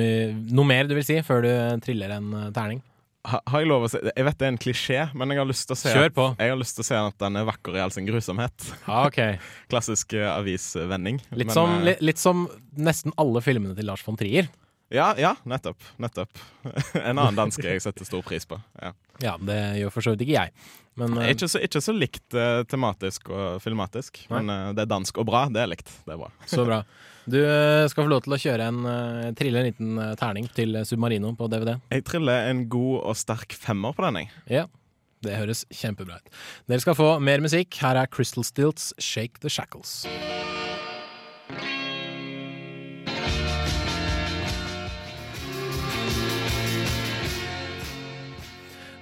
noe 0.55 0.67
mer 0.67 0.91
du 0.91 0.97
vil 0.99 1.07
si 1.07 1.19
før 1.27 1.45
du 1.47 1.53
triller 1.85 2.17
en 2.19 2.33
terning? 2.55 2.83
Ha, 3.23 3.39
har 3.47 3.63
jeg 3.63 3.69
lov 3.71 3.85
å 3.87 3.89
si 3.91 4.01
Jeg 4.03 4.25
vet 4.27 4.39
det 4.41 4.47
er 4.49 4.51
en 4.51 4.57
klisjé, 4.59 5.03
men 5.15 5.31
jeg 5.31 5.39
har 5.39 5.47
lyst 5.47 5.69
til 5.71 5.77
å 5.77 5.79
se 5.79 5.93
Kjør 5.95 6.09
at, 6.09 6.15
på. 6.17 6.25
Jeg 6.43 6.51
har 6.51 6.59
lyst 6.59 6.75
til 6.75 6.83
å 6.83 6.87
se 6.89 6.97
at 6.99 7.21
den 7.23 7.39
er 7.39 7.45
vakker 7.47 7.77
i 7.79 7.83
all 7.85 7.93
sin 7.95 8.09
grusomhet. 8.09 8.65
Ah, 8.83 9.05
ok. 9.07 9.21
Klassisk 9.71 10.17
eh, 10.19 10.27
avisvending. 10.27 11.21
Litt, 11.31 11.53
Men, 11.53 11.55
som, 11.55 11.77
li, 11.87 11.95
litt 12.03 12.19
som 12.19 12.49
nesten 12.75 13.15
alle 13.23 13.43
filmene 13.45 13.79
til 13.79 13.87
Lars 13.87 14.03
von 14.03 14.19
Trier. 14.19 14.51
Ja, 14.93 15.13
ja, 15.17 15.37
nettopp. 15.49 15.79
Nettopp. 16.03 16.43
en 16.99 17.15
annen 17.15 17.39
danske 17.39 17.63
jeg 17.65 17.85
setter 17.85 18.05
stor 18.11 18.27
pris 18.27 18.45
på. 18.51 18.59
Ja. 18.83 18.91
Ja, 19.23 19.37
det 19.39 19.59
gjør 19.81 19.95
for 19.95 20.05
så 20.05 20.15
vidt 20.15 20.25
ikke 20.27 20.37
jeg. 20.37 20.53
Men 21.01 21.17
uh, 21.17 21.25
Ikke, 21.31 21.49
så, 21.49 21.61
ikke 21.65 21.81
så 21.81 21.95
likt 21.97 22.37
uh, 22.37 22.65
tematisk 22.69 23.31
og 23.33 23.63
filmatisk, 23.65 24.25
Nei. 24.29 24.43
men 24.43 24.53
uh, 24.53 24.75
det 24.77 24.85
er 24.85 24.91
dansk 24.91 25.23
og 25.23 25.29
bra. 25.31 25.47
Det 25.53 25.63
er 25.63 25.71
likt. 25.73 25.89
Det 26.05 26.15
er 26.15 26.21
bra. 26.21 26.29
så 26.51 26.67
bra. 26.69 26.83
Du 27.23 27.39
skal 27.87 28.03
få 28.03 28.11
lov 28.11 28.25
til 28.25 28.35
å 28.35 28.39
kjøre 28.43 28.65
en 28.67 29.35
trille 29.39 29.61
en 29.61 29.69
liten 29.69 30.01
terning 30.19 30.49
til 30.57 30.75
Submarino 30.83 31.31
på 31.39 31.47
DVD. 31.53 31.77
Jeg 31.95 32.03
triller 32.09 32.49
en 32.51 32.65
god 32.67 32.97
og 32.99 33.15
sterk 33.21 33.55
femmer 33.55 33.95
på 33.95 34.03
den, 34.09 34.25
jeg. 34.25 34.33
Ja, 34.51 34.65
det 35.23 35.39
høres 35.39 35.63
kjempebra 35.71 36.19
ut. 36.19 36.35
Dere 36.67 36.83
skal 36.83 36.99
få 36.99 37.13
mer 37.23 37.45
musikk. 37.45 37.79
Her 37.79 38.03
er 38.03 38.11
Crystal 38.11 38.43
Stilts 38.43 38.91
'Shake 38.99 39.39
the 39.39 39.55
Shackles'. 39.55 40.03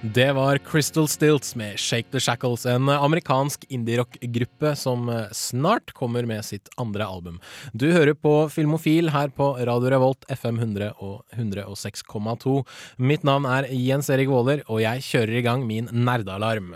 Det 0.01 0.31
var 0.31 0.57
Crystal 0.57 1.07
Stilts 1.07 1.55
med 1.55 1.79
Shake 1.79 2.09
the 2.11 2.19
Shackles, 2.19 2.65
en 2.65 2.89
amerikansk 2.89 3.65
indie-rock-gruppe 3.69 4.75
som 4.75 5.09
eh, 5.09 5.27
snart 5.31 5.93
kommer 5.93 6.25
med 6.25 6.41
sitt 6.45 6.71
andre 6.81 7.05
album. 7.05 7.37
Du 7.73 7.85
hører 7.93 8.17
på 8.17 8.33
Filmofil 8.49 9.11
her 9.13 9.29
på 9.29 9.53
Radio 9.61 9.93
Revolt 9.93 10.25
FM 10.25 10.57
100 10.57 10.95
og 10.97 11.21
106,2. 11.37 12.63
Mitt 12.97 13.27
navn 13.29 13.45
er 13.45 13.69
Jens 13.69 14.09
Erik 14.09 14.33
Våler, 14.33 14.65
og 14.65 14.81
jeg 14.81 15.05
kjører 15.05 15.37
i 15.37 15.45
gang 15.45 15.69
min 15.69 15.93
nerdealarm. 15.93 16.73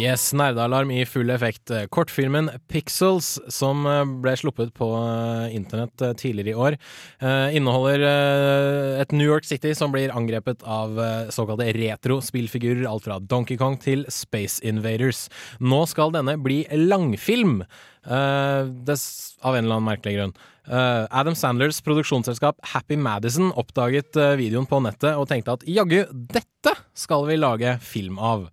Yes, 0.00 0.30
nerdealarm 0.32 0.90
i 0.94 1.02
full 1.04 1.28
effekt. 1.30 1.70
Kortfilmen 1.92 2.48
Pixels, 2.72 3.34
som 3.52 3.82
eh, 3.84 4.04
ble 4.22 4.32
sluppet 4.38 4.70
på 4.76 4.86
eh, 4.96 5.56
internett 5.58 6.00
eh, 6.00 6.14
tidligere 6.16 6.54
i 6.54 6.60
år, 6.64 6.76
eh, 7.20 7.56
inneholder 7.58 8.04
eh, 8.08 9.02
et 9.02 9.12
New 9.12 9.28
York 9.28 9.44
City 9.44 9.74
som 9.76 9.92
blir 9.92 10.14
angrepet 10.16 10.64
av 10.64 10.96
såkalte 11.34 11.68
retro-spillfigurer, 11.76 12.86
alt 12.88 13.04
fra 13.04 13.18
Donkey 13.20 13.60
Kong 13.60 13.76
til 13.82 14.06
Space 14.08 14.64
Invaders. 14.64 15.26
Nå 15.60 15.82
skal 15.90 16.14
denne 16.16 16.38
bli 16.40 16.62
langfilm, 16.72 17.60
av 18.00 18.16
en 18.64 18.70
eller 18.72 19.74
annen 19.76 19.84
merkelig 19.84 20.14
grunn. 20.16 20.32
Eh, 20.68 21.06
Adam 21.10 21.34
Sandlers 21.34 21.80
produksjonsselskap 21.84 22.56
Happy 22.74 22.96
Madison 23.00 23.52
oppdaget 23.58 24.16
eh, 24.20 24.36
videoen 24.40 24.66
på 24.68 24.80
nettet 24.84 25.16
og 25.16 25.28
tenkte 25.30 25.52
at 25.56 25.64
jaggu, 25.68 26.04
dette 26.12 26.72
skal 26.96 27.26
vi 27.28 27.36
lage 27.40 27.78
film 27.84 28.18
av. 28.20 28.48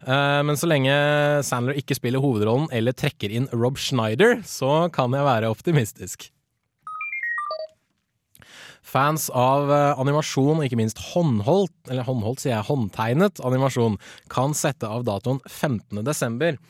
Men 0.07 0.55
så 0.55 0.67
lenge 0.69 0.93
Sandler 1.43 1.75
ikke 1.81 1.95
spiller 1.97 2.21
hovedrollen 2.21 2.67
eller 2.71 2.93
trekker 2.95 3.33
inn 3.33 3.47
Rob 3.51 3.79
Schneider, 3.81 4.37
så 4.45 4.87
kan 4.93 5.11
jeg 5.11 5.25
være 5.25 5.49
optimistisk. 5.51 6.29
Fans 8.87 9.27
av 9.33 9.73
animasjon, 9.73 10.61
og 10.61 10.63
ikke 10.63 10.79
minst 10.79 11.01
håndholdt, 11.09 11.75
eller 11.89 12.07
håndholdt 12.07 12.45
sier 12.45 12.53
jeg, 12.53 12.69
håndtegnet 12.69 13.41
animasjon, 13.43 13.97
kan 14.31 14.55
sette 14.55 14.87
av 14.87 15.03
datoen 15.09 15.41
15. 15.49 16.05
desember. 16.07 16.61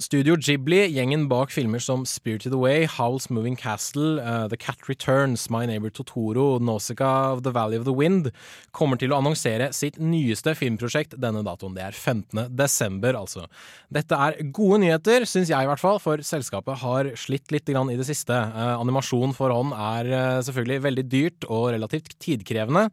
Studio 0.00 0.38
Ghibli, 0.40 0.86
gjengen 0.88 1.26
bak 1.28 1.50
filmer 1.52 1.80
som 1.84 2.06
Spirited 2.08 2.54
Away, 2.56 2.86
Howl's 2.88 3.26
Moving 3.28 3.58
Castle, 3.60 4.22
uh, 4.22 4.48
The 4.48 4.56
Cat 4.56 4.88
Returns, 4.88 5.50
My 5.52 5.66
Neighbor 5.66 5.90
Totoro, 5.90 6.58
Nausicaa 6.58 7.34
of 7.34 7.42
the 7.42 7.50
Valley 7.52 7.76
of 7.76 7.84
the 7.84 7.92
Wind, 7.92 8.30
kommer 8.72 8.96
til 8.96 9.12
å 9.12 9.18
annonsere 9.20 9.68
sitt 9.76 9.98
nyeste 10.00 10.54
filmprosjekt 10.56 11.18
denne 11.20 11.42
datoen. 11.44 11.76
Det 11.76 11.84
er 11.84 11.92
15. 11.92 12.46
desember, 12.56 13.18
altså. 13.20 13.44
Dette 13.92 14.16
er 14.16 14.40
gode 14.48 14.80
nyheter, 14.80 15.28
syns 15.28 15.52
jeg 15.52 15.60
i 15.60 15.68
hvert 15.68 15.84
fall, 15.84 16.00
for 16.00 16.24
selskapet 16.24 16.80
har 16.86 17.12
slitt 17.20 17.52
litt 17.52 17.68
i 17.68 17.76
det 17.76 18.08
siste. 18.08 18.32
Uh, 18.32 18.78
animasjon 18.80 19.36
for 19.36 19.52
hånd 19.52 19.76
er 19.76 20.08
uh, 20.08 20.40
selvfølgelig 20.48 20.86
veldig 20.88 21.06
dyrt 21.18 21.50
og 21.52 21.68
relativt 21.76 22.16
tidkrevende, 22.16 22.88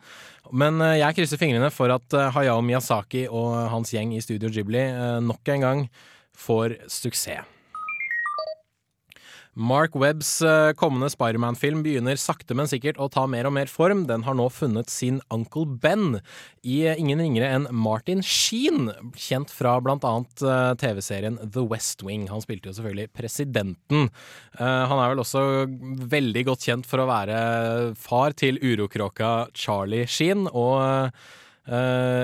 men 0.52 0.82
jeg 0.98 1.14
krysser 1.16 1.38
fingrene 1.38 1.68
for 1.70 1.94
at 1.94 2.16
Hayao 2.34 2.60
Miyazaki 2.66 3.28
og 3.30 3.52
hans 3.70 3.92
gjeng 3.94 4.16
i 4.18 4.22
Studio 4.24 4.50
Ghibli 4.50 4.82
nok 5.22 5.52
en 5.54 5.62
gang 5.62 5.84
får 6.40 6.78
suksess. 6.88 7.56
Mark 9.60 9.92
Webbs 9.96 10.42
eh, 10.42 10.72
kommende 10.80 11.10
Spiderman-film 11.12 11.82
begynner 11.84 12.16
sakte, 12.22 12.56
men 12.56 12.70
sikkert 12.72 13.00
å 13.02 13.10
ta 13.12 13.26
mer 13.28 13.50
og 13.50 13.56
mer 13.58 13.68
form. 13.68 14.06
Den 14.08 14.24
har 14.24 14.38
nå 14.38 14.46
funnet 14.56 14.92
sin 14.94 15.18
Uncle 15.36 15.66
Ben 15.84 16.22
i 16.64 16.84
eh, 16.88 17.00
ingen 17.02 17.20
ringere 17.20 17.50
enn 17.58 17.66
Martin 17.76 18.24
Sheen, 18.24 18.88
kjent 19.20 19.52
fra 19.52 19.76
annet 19.82 20.46
eh, 20.46 20.70
TV-serien 20.80 21.42
The 21.44 21.66
West 21.68 22.06
Wing. 22.08 22.30
Han 22.32 22.46
spilte 22.46 22.72
jo 22.72 22.78
selvfølgelig 22.78 23.12
presidenten. 23.20 24.08
Han 24.60 25.00
er 25.00 25.12
vel 25.12 25.22
også 25.24 25.42
veldig 26.12 26.46
godt 26.48 26.64
kjent 26.70 26.88
for 26.88 27.04
å 27.04 27.10
være 27.10 27.38
far 28.00 28.36
til 28.40 28.62
urokråka 28.64 29.50
Charlie 29.58 30.08
Sheen, 30.08 30.48
og 30.48 31.12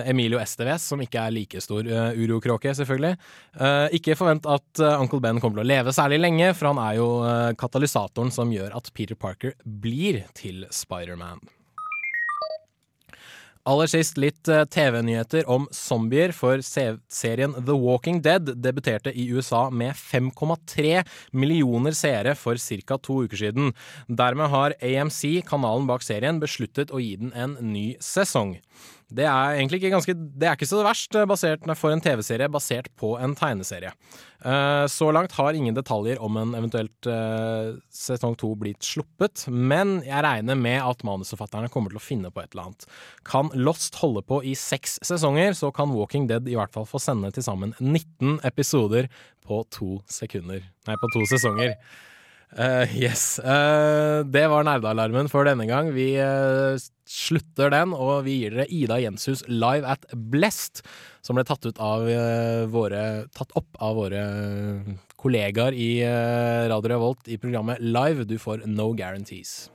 Emilio 0.10 0.40
Estevez, 0.42 0.86
som 0.90 1.02
ikke 1.04 1.22
er 1.22 1.34
like 1.36 1.62
stor 1.62 1.86
uh, 1.86 2.18
urokråke, 2.18 2.74
selvfølgelig. 2.78 3.16
Eh, 3.56 3.98
ikke 4.00 4.16
forvent 4.20 4.48
at 4.50 4.82
eh, 4.84 5.02
Uncle 5.02 5.22
Ben 5.24 5.40
kommer 5.42 5.62
til 5.62 5.66
å 5.66 5.72
leve 5.74 5.94
særlig 5.96 6.20
lenge, 6.24 6.54
for 6.58 6.72
han 6.72 6.82
er 6.84 6.98
jo 7.00 7.10
eh, 7.28 7.52
katalysatoren 7.60 8.34
som 8.34 8.52
gjør 8.54 8.76
at 8.78 8.92
Peter 8.96 9.18
Parker 9.20 9.56
blir 9.64 10.24
til 10.38 10.66
Spiderman. 10.74 11.44
Aller 13.66 13.90
sist 13.90 14.20
litt 14.22 14.46
eh, 14.52 14.66
TV-nyheter 14.70 15.48
om 15.50 15.70
zombier, 15.74 16.36
for 16.38 16.62
serien 16.62 17.56
The 17.58 17.74
Walking 17.74 18.20
Dead 18.26 18.52
debuterte 18.62 19.10
i 19.10 19.26
USA 19.34 19.64
med 19.74 19.96
5,3 19.98 21.00
millioner 21.34 21.98
seere 21.98 22.36
for 22.38 22.62
ca. 22.62 23.00
to 23.02 23.24
uker 23.26 23.42
siden. 23.42 23.74
Dermed 24.06 24.54
har 24.54 24.78
AMC, 24.84 25.42
kanalen 25.50 25.90
bak 25.90 26.06
serien, 26.06 26.44
besluttet 26.44 26.94
å 26.94 27.02
gi 27.02 27.16
den 27.24 27.34
en 27.34 27.58
ny 27.72 27.96
sesong. 28.04 28.60
Det 29.14 29.26
er 29.30 29.60
egentlig 29.60 29.78
ikke 29.82 29.92
ganske 29.94 30.14
Det 30.16 30.48
er 30.48 30.56
ikke 30.58 30.68
så 30.70 30.82
verst 30.86 31.14
eh, 31.14 31.28
basert, 31.30 31.66
for 31.78 31.94
en 31.94 32.02
TV-serie 32.02 32.50
basert 32.50 32.88
på 32.98 33.14
en 33.22 33.36
tegneserie. 33.38 33.92
Eh, 34.42 34.86
så 34.90 35.12
langt 35.14 35.36
har 35.38 35.54
ingen 35.54 35.76
detaljer 35.78 36.22
om 36.26 36.40
en 36.42 36.56
eventuelt 36.58 37.10
eh, 37.10 37.76
sesong 37.94 38.34
to 38.42 38.50
blitt 38.58 38.82
sluppet, 38.86 39.46
men 39.50 40.00
jeg 40.06 40.26
regner 40.26 40.58
med 40.58 40.82
at 40.82 41.06
manusforfatterne 41.06 41.70
kommer 41.74 41.94
til 41.94 42.02
å 42.02 42.06
finne 42.06 42.34
på 42.34 42.42
et 42.42 42.50
eller 42.56 42.72
annet. 42.72 42.90
Kan 43.28 43.54
Lost 43.54 44.02
holde 44.02 44.26
på 44.26 44.42
i 44.42 44.56
seks 44.58 44.98
sesonger, 45.06 45.54
så 45.54 45.70
kan 45.76 45.94
Walking 45.94 46.26
Dead 46.32 46.50
i 46.50 46.58
hvert 46.58 46.74
fall 46.74 46.90
få 46.90 47.02
sende 47.02 47.30
til 47.36 47.46
sammen 47.46 47.78
19 47.78 48.40
episoder 48.48 49.12
på 49.46 49.62
to 49.70 50.00
sekunder. 50.10 50.66
Nei, 50.90 50.98
på 50.98 51.14
to 51.14 51.26
sesonger. 51.30 51.78
Eh, 52.56 52.96
yes. 52.96 53.40
Uh, 53.44 54.24
det 54.32 54.46
var 54.48 54.64
nerdealarmen 54.64 55.28
for 55.32 55.44
denne 55.48 55.68
gang. 55.68 55.90
Vi 55.96 56.14
uh, 56.16 56.80
slutter 57.04 57.74
den, 57.74 57.92
og 57.92 58.24
vi 58.28 58.40
gir 58.40 58.56
dere 58.56 58.70
Ida 58.72 59.00
Jenshus 59.04 59.44
live 59.52 59.84
at 59.92 60.08
Blest, 60.16 60.86
som 61.26 61.36
ble 61.36 61.44
tatt, 61.44 61.68
ut 61.68 61.82
av, 61.84 62.08
våre, 62.72 63.26
tatt 63.36 63.52
opp 63.60 63.80
av 63.84 63.98
våre 63.98 64.24
kollegaer 65.20 65.74
i 65.74 65.90
Radio 66.70 66.92
Revolt 66.94 67.28
i 67.34 67.40
programmet 67.42 67.82
Live. 67.82 68.28
Du 68.30 68.38
får 68.40 68.64
No 68.70 68.92
Guarantees. 68.94 69.72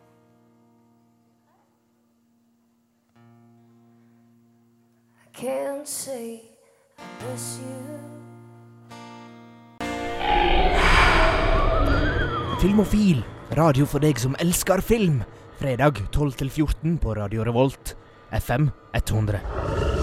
Can't 5.35 5.89
say 5.89 6.43
I 6.99 7.03
miss 7.33 7.59
you. 7.59 8.11
Filmofil, 12.61 13.23
radio 13.57 13.87
for 13.89 14.05
deg 14.05 14.19
som 14.21 14.35
elsker 14.43 14.83
film. 14.85 15.23
Fredag 15.57 15.97
12-14 16.13 16.99
på 17.01 17.15
Radio 17.17 17.41
Revolt. 17.49 17.95
FM 18.37 18.67
100. 18.93 19.39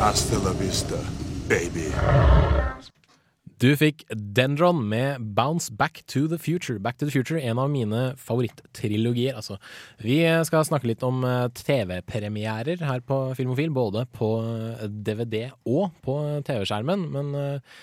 Hasta 0.02 0.39
la 0.41 0.56
vista, 0.58 0.98
baby. 1.46 1.91
Du 3.62 3.67
fikk 3.78 4.02
Dendron 4.10 4.80
med 4.89 5.22
Bounce 5.38 5.70
Back 5.70 6.02
to 6.10 6.24
the 6.32 6.39
Future. 6.41 6.80
Back 6.82 6.98
to 6.98 7.06
the 7.06 7.13
Future, 7.13 7.38
En 7.41 7.62
av 7.62 7.70
mine 7.70 8.15
favoritt-trilogier. 8.17 9.38
Altså. 9.38 9.60
Vi 10.02 10.17
skal 10.50 10.65
snakke 10.65 10.89
litt 10.89 11.06
om 11.06 11.22
eh, 11.30 11.46
TV-premierer 11.62 12.82
her 12.82 13.06
på 13.06 13.20
Filmofil. 13.38 13.70
Både 13.70 14.08
på 14.10 14.32
DVD 14.89 15.52
og 15.62 15.93
på 16.02 16.17
TV-skjermen. 16.50 17.06
Men 17.13 17.32
eh, 17.38 17.78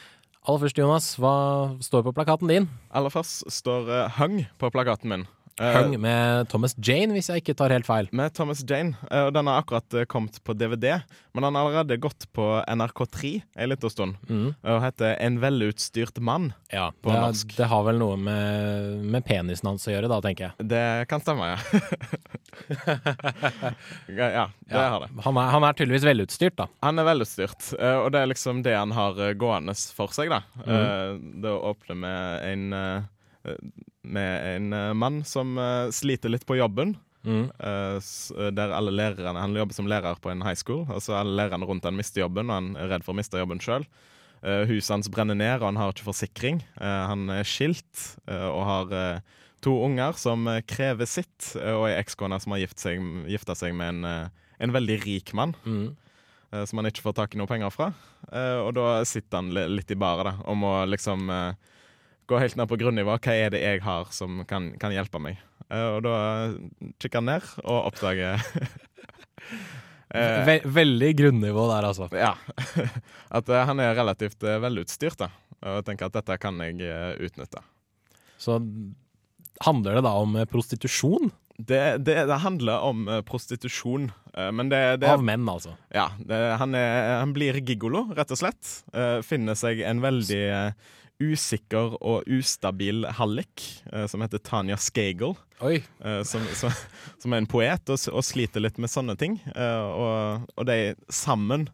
aller 0.44 0.60
først, 0.60 0.78
Jonas, 0.78 1.06
hva 1.16 1.34
står 1.80 2.04
på 2.04 2.12
plakaten 2.16 2.50
din? 2.50 2.66
Aller 2.92 3.12
først 3.12 3.46
står 3.52 3.88
uh, 3.88 4.18
Hung 4.18 4.42
på 4.60 4.70
plakaten 4.74 5.08
min. 5.08 5.26
Eh, 5.60 5.70
Hung 5.76 5.92
med 6.02 6.48
Thomas 6.50 6.72
Jane, 6.82 7.12
hvis 7.14 7.28
jeg 7.30 7.42
ikke 7.44 7.54
tar 7.54 7.70
helt 7.70 7.86
feil. 7.86 8.08
Med 8.10 8.32
Thomas 8.34 8.64
Jane. 8.66 8.96
eh, 9.10 9.26
og 9.28 9.32
Den 9.36 9.46
har 9.46 9.60
akkurat 9.62 9.94
eh, 9.94 10.04
kommet 10.10 10.40
på 10.42 10.52
DVD, 10.58 10.96
men 11.32 11.42
den 11.46 11.54
har 11.54 11.68
allerede 11.68 11.96
gått 12.02 12.26
på 12.34 12.46
NRK3 12.66 13.30
en 13.62 13.68
liten 13.70 13.90
stund. 13.92 14.16
Mm. 14.26 14.48
Og 14.64 14.80
heter 14.82 15.14
En 15.22 15.38
velutstyrt 15.38 16.18
mann 16.18 16.52
Ja, 16.72 16.88
på 17.02 17.12
det, 17.12 17.20
norsk. 17.22 17.54
det 17.56 17.68
har 17.70 17.84
vel 17.86 17.98
noe 18.02 18.16
med, 18.18 19.04
med 19.14 19.24
penisen 19.28 19.70
hans 19.70 19.86
å 19.86 19.94
gjøre, 19.94 20.10
da, 20.10 20.18
tenker 20.26 20.48
jeg. 20.50 20.66
Det 20.74 20.82
kan 21.08 21.22
stemme, 21.22 21.52
ja. 21.54 21.58
ja, 24.08 24.50
det 24.58 24.74
Ja, 24.74 24.88
har 24.90 25.00
det. 25.06 25.10
Han 25.24 25.36
er, 25.38 25.48
han 25.54 25.64
er 25.68 25.72
tydeligvis 25.78 26.06
velutstyrt, 26.06 26.56
da. 26.58 26.66
Han 26.82 26.98
er 26.98 27.06
velutstyrt, 27.08 27.70
eh, 27.78 27.96
og 28.02 28.10
det 28.14 28.22
er 28.24 28.30
liksom 28.30 28.62
det 28.66 28.74
han 28.76 28.94
har 28.96 29.18
eh, 29.28 29.34
gående 29.38 29.74
for 29.94 30.10
seg. 30.14 30.30
da 30.34 30.42
Mm. 30.64 30.74
Eh, 30.74 31.40
Det 31.44 31.50
åpner 31.70 31.94
med 31.98 32.52
en 32.52 32.72
eh, 32.72 33.54
Med 34.04 34.56
en 34.56 34.72
eh, 34.76 34.92
mann 34.92 35.22
som 35.24 35.56
eh, 35.58 35.88
sliter 35.94 36.32
litt 36.32 36.44
på 36.46 36.58
jobben. 36.58 36.94
Mm. 37.24 37.46
Eh, 37.56 38.50
Der 38.52 38.74
alle 38.76 38.92
lærerne 38.92 39.40
Han 39.40 39.56
jobber 39.56 39.72
som 39.74 39.88
lærer 39.88 40.20
på 40.20 40.30
en 40.30 40.44
high 40.44 40.58
school. 40.60 40.84
Altså 40.92 41.16
Alle 41.16 41.32
lærerne 41.38 41.64
rundt 41.64 41.84
han 41.88 41.96
mister 41.96 42.20
jobben, 42.20 42.50
og 42.50 42.54
han 42.60 42.76
er 42.76 42.90
redd 42.92 43.06
for 43.06 43.14
å 43.14 43.18
miste 43.20 43.40
jobben 43.40 43.62
sjøl. 43.64 43.86
huset 44.44 44.90
hans 44.92 45.08
brenner 45.08 45.34
ned, 45.34 45.62
og 45.62 45.70
han 45.70 45.76
har 45.80 45.92
ikke 45.94 46.04
forsikring. 46.04 46.58
Han 46.76 47.30
er 47.32 47.46
skilt 47.48 48.18
og 48.28 48.64
har 48.68 49.22
to 49.64 49.72
unger 49.86 50.12
som 50.20 50.44
krever 50.68 51.08
sitt, 51.08 51.54
og 51.56 51.86
ei 51.88 51.94
ekskone 51.96 52.36
som 52.42 52.52
har 52.52 52.60
gift 52.60 52.78
seg, 52.82 53.00
gifta 53.24 53.54
seg 53.56 53.72
med 53.72 53.94
en, 54.04 54.28
en 54.60 54.74
veldig 54.74 54.98
rik 55.06 55.32
mann. 55.32 55.54
Mm. 55.64 55.96
Som 56.68 56.82
han 56.82 56.90
ikke 56.90 57.06
får 57.06 57.16
tak 57.16 57.32
i 57.34 57.40
noe 57.40 57.48
penger 57.48 57.72
fra. 57.72 57.88
Og 58.36 58.74
da 58.76 59.00
sitter 59.08 59.40
han 59.40 59.48
litt 59.72 59.96
i 59.96 59.96
baret 59.96 60.44
og 60.44 60.60
må 60.60 60.74
liksom 60.92 61.32
gå 62.30 62.38
helt 62.40 62.56
ned 62.58 62.68
på 62.70 62.78
grunnivå. 62.80 63.16
Hva 63.20 63.34
er 63.36 63.52
det 63.54 63.60
jeg 63.64 63.82
har 63.84 64.08
som 64.14 64.42
kan, 64.48 64.72
kan 64.80 64.94
hjelpe 64.94 65.20
meg? 65.22 65.40
Eh, 65.70 65.86
Og 65.96 66.02
da 66.06 66.16
kikker 67.02 67.22
han 67.22 67.30
ned 67.32 67.46
og 67.64 67.88
oppdager 67.90 68.42
Ve 70.14 70.60
veldig 70.62 71.08
grunnivå 71.18 71.64
der, 71.72 71.86
altså. 71.88 72.06
Ja. 72.14 72.34
At 73.36 73.48
eh, 73.50 73.64
han 73.66 73.80
er 73.82 73.96
relativt 73.98 74.44
eh, 74.46 74.60
velutstyrt, 74.62 75.18
da. 75.18 75.30
Og 75.64 75.80
tenker 75.86 76.10
at 76.10 76.14
dette 76.18 76.34
kan 76.36 76.58
jeg 76.60 76.76
utnytte. 77.24 77.62
Så 78.36 78.58
handler 79.64 79.96
det 79.96 80.02
da 80.04 80.12
om 80.20 80.36
prostitusjon? 80.50 81.30
Det, 81.56 82.04
det, 82.04 82.18
det 82.28 82.36
handler 82.42 82.84
om 82.84 83.06
prostitusjon, 83.24 84.10
men 84.52 84.68
det, 84.68 84.82
det 85.00 85.08
Av 85.08 85.24
menn, 85.24 85.48
altså. 85.48 85.72
Ja. 85.94 86.10
Det, 86.20 86.36
han, 86.60 86.76
er, 86.76 87.14
han 87.22 87.32
blir 87.32 87.56
gigolo, 87.64 88.04
rett 88.12 88.34
og 88.36 88.42
slett. 88.42 88.74
Finner 89.24 89.56
seg 89.56 89.80
en 89.88 90.04
veldig 90.04 90.42
usikker 91.32 91.94
og 92.00 92.28
ustabil 92.30 93.06
hallik 93.18 93.64
eh, 93.92 94.04
som 94.10 94.22
heter 94.24 94.42
Tanya 94.44 94.76
Skagel. 94.80 95.34
Eh, 95.64 96.22
som, 96.28 96.44
som, 96.54 96.72
som 97.22 97.32
er 97.32 97.42
en 97.42 97.48
poet 97.48 97.88
og, 97.92 98.00
og 98.12 98.24
sliter 98.26 98.62
litt 98.64 98.80
med 98.82 98.92
sånne 98.92 99.16
ting. 99.20 99.38
Eh, 99.54 99.84
og, 99.84 100.48
og 100.58 100.66
de 100.68 100.78
sammen 101.08 101.68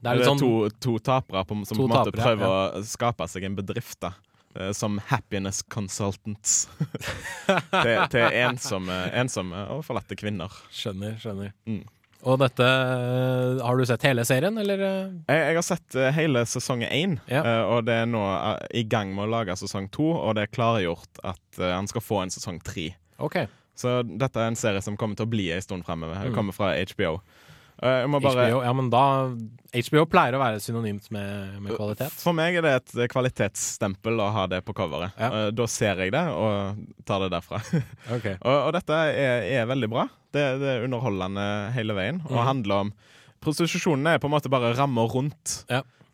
Det 0.00 0.12
er 0.12 0.20
det 0.22 0.28
sånn- 0.28 0.40
to, 0.40 0.52
to 0.80 0.96
tapere 1.04 1.44
på, 1.48 1.58
som 1.68 1.76
To 1.76 1.82
på 1.82 1.88
en 1.88 1.94
måte 1.94 2.12
tapere, 2.14 2.22
prøver 2.24 2.46
ja. 2.46 2.62
å 2.80 2.86
skape 2.86 3.28
seg 3.32 3.48
en 3.48 3.58
bedrift. 3.58 3.98
da 4.04 4.12
eh, 4.56 4.72
Som 4.76 5.00
happiness 5.10 5.62
consultants 5.62 6.66
til, 7.84 7.98
til 8.14 8.40
ensomme, 8.46 9.02
ensomme 9.12 9.66
og 9.74 9.84
forlatte 9.86 10.16
kvinner. 10.18 10.52
Skjønner, 10.72 11.18
skjønner. 11.22 11.52
Mm. 11.68 11.84
Og 12.26 12.40
dette 12.42 12.66
eh, 12.66 13.60
Har 13.62 13.78
du 13.78 13.84
sett 13.86 14.02
hele 14.08 14.24
serien, 14.26 14.56
eller? 14.58 14.80
eh? 14.82 15.12
Jeg, 15.30 15.42
jeg 15.52 15.58
har 15.60 15.66
sett 15.66 15.94
eh, 16.00 16.10
hele 16.16 16.42
sesong 16.48 16.82
én, 16.86 17.18
ja. 17.30 17.42
og 17.70 17.84
det 17.86 17.94
er 18.02 18.08
nå 18.10 18.22
i 18.74 18.82
gang 18.90 19.12
med 19.14 19.28
å 19.28 19.30
lage 19.38 19.54
sesong 19.60 19.86
to. 19.94 20.08
Og 20.16 20.34
det 20.38 20.46
er 20.48 20.54
klargjort 20.56 21.20
at 21.22 21.60
han 21.62 21.86
skal 21.90 22.02
få 22.04 22.22
en 22.24 22.34
sesong 22.34 22.58
tre. 22.66 22.88
Okay. 23.22 23.46
Så 23.76 24.00
dette 24.08 24.40
er 24.40 24.50
en 24.50 24.56
serie 24.58 24.80
som 24.82 24.96
kommer 24.98 25.14
til 25.18 25.26
å 25.28 25.32
bli 25.32 25.50
en 25.54 25.62
stund 25.62 25.84
fremover. 25.86 26.18
Det 26.24 26.32
Mm. 26.32 26.36
kommer 26.38 26.56
fra 26.56 26.72
HBO. 26.74 27.20
Eh, 27.82 27.98
jeg 28.02 28.10
må 28.12 28.20
bare 28.24 28.46
HBO, 28.48 28.60
ja, 28.64 28.74
men 28.76 28.90
da 28.92 29.04
HBO 29.76 30.04
pleier 30.08 30.36
å 30.36 30.40
være 30.40 30.60
synonymt 30.64 31.10
med, 31.14 31.56
med 31.64 31.76
kvalitet. 31.76 32.14
For 32.22 32.36
meg 32.36 32.56
er 32.58 32.64
det 32.64 32.74
et 32.80 32.94
eh, 32.96 33.10
kvalitetsstempel 33.12 34.22
å 34.24 34.30
ha 34.34 34.46
det 34.52 34.62
på 34.66 34.76
coveret. 34.76 35.16
Ja. 35.20 35.48
Da 35.52 35.66
ser 35.70 36.00
jeg 36.04 36.14
det, 36.14 36.24
og 36.32 36.80
tar 37.08 37.26
det 37.26 37.32
derfra. 37.36 37.62
Okay. 38.16 38.36
og, 38.46 38.68
og 38.68 38.70
dette 38.76 38.96
er, 39.10 39.44
er 39.60 39.68
veldig 39.68 39.88
bra. 39.92 40.06
Det, 40.32 40.44
det 40.62 40.72
er 40.72 40.86
underholdende 40.86 41.44
hele 41.74 41.96
veien, 41.96 42.22
og 42.28 42.38
mm. 42.38 42.46
handler 42.48 42.86
om 42.86 42.96
Prostitusjonen 43.46 44.08
er 44.08 44.18
på 44.18 44.30
en 44.30 44.32
måte 44.32 44.50
bare 44.50 44.72
rammer 44.74 45.10
rundt. 45.12 45.60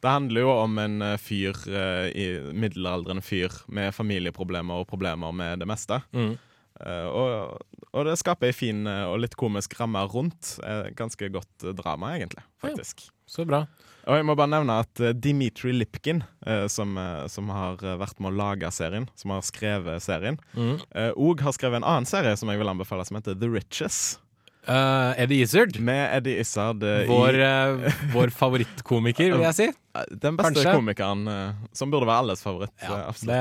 Det 0.02 0.10
handler 0.10 0.42
jo 0.42 0.50
om 0.64 0.78
en 0.82 1.02
eh, 1.06 1.18
fyr, 1.22 1.58
eh, 1.70 2.48
middelaldrende 2.58 3.22
fyr 3.22 3.54
med 3.70 3.94
familieproblemer 3.94 4.82
og 4.82 4.88
problemer 4.90 5.34
med 5.34 5.62
det 5.62 5.68
meste. 5.70 6.02
Mhm. 6.12 6.34
Eh, 6.82 7.08
og, 7.08 7.62
og 7.92 8.08
det 8.08 8.18
skaper 8.20 8.50
ei 8.50 8.56
fin 8.56 8.86
eh, 8.88 9.04
og 9.08 9.22
litt 9.22 9.36
komisk 9.38 9.76
ramme 9.80 10.02
rundt. 10.12 10.56
Eh, 10.66 10.90
ganske 10.98 11.30
godt 11.32 11.68
drama, 11.78 12.16
egentlig. 12.18 12.44
faktisk. 12.62 13.06
Så 13.26 13.46
bra. 13.48 13.64
Og 14.02 14.18
jeg 14.18 14.26
må 14.26 14.34
bare 14.36 14.50
nevne 14.50 14.80
at 14.82 15.00
Dimitri 15.22 15.70
Lipkin, 15.72 16.24
som, 16.68 16.96
som 17.30 17.52
har 17.54 17.78
vært 18.00 18.18
med 18.18 18.32
å 18.32 18.34
lage 18.34 18.68
serien, 18.74 19.06
som 19.16 19.30
har 19.30 19.44
skrevet 19.46 20.02
serien, 20.02 20.40
òg 20.58 21.38
mm. 21.38 21.44
har 21.46 21.54
skrevet 21.54 21.78
en 21.78 21.86
annen 21.86 22.08
serie 22.10 22.34
som 22.36 22.50
jeg 22.50 22.58
vil 22.60 22.72
anbefale, 22.72 23.06
som 23.06 23.20
heter 23.20 23.38
The 23.38 23.48
Riches. 23.48 24.00
Eh, 24.66 25.22
Eddie 25.22 25.42
Izzard. 25.42 25.78
Med 25.80 26.16
Eddie 26.16 26.40
Izzard. 26.40 26.82
uh, 26.82 27.02
Vår, 27.08 27.34
eh, 27.34 27.92
vår 28.14 28.30
favorittkomiker, 28.30 29.32
vil 29.34 29.46
jeg 29.48 29.56
si. 29.58 29.66
Den 30.22 30.38
beste 30.38 30.54
Kanskje. 30.54 30.72
komikeren, 30.72 31.26
som 31.76 31.90
burde 31.92 32.06
være 32.08 32.22
alles 32.24 32.40
favoritt. 32.44 32.72
Ja, 32.80 33.10
det, 33.28 33.40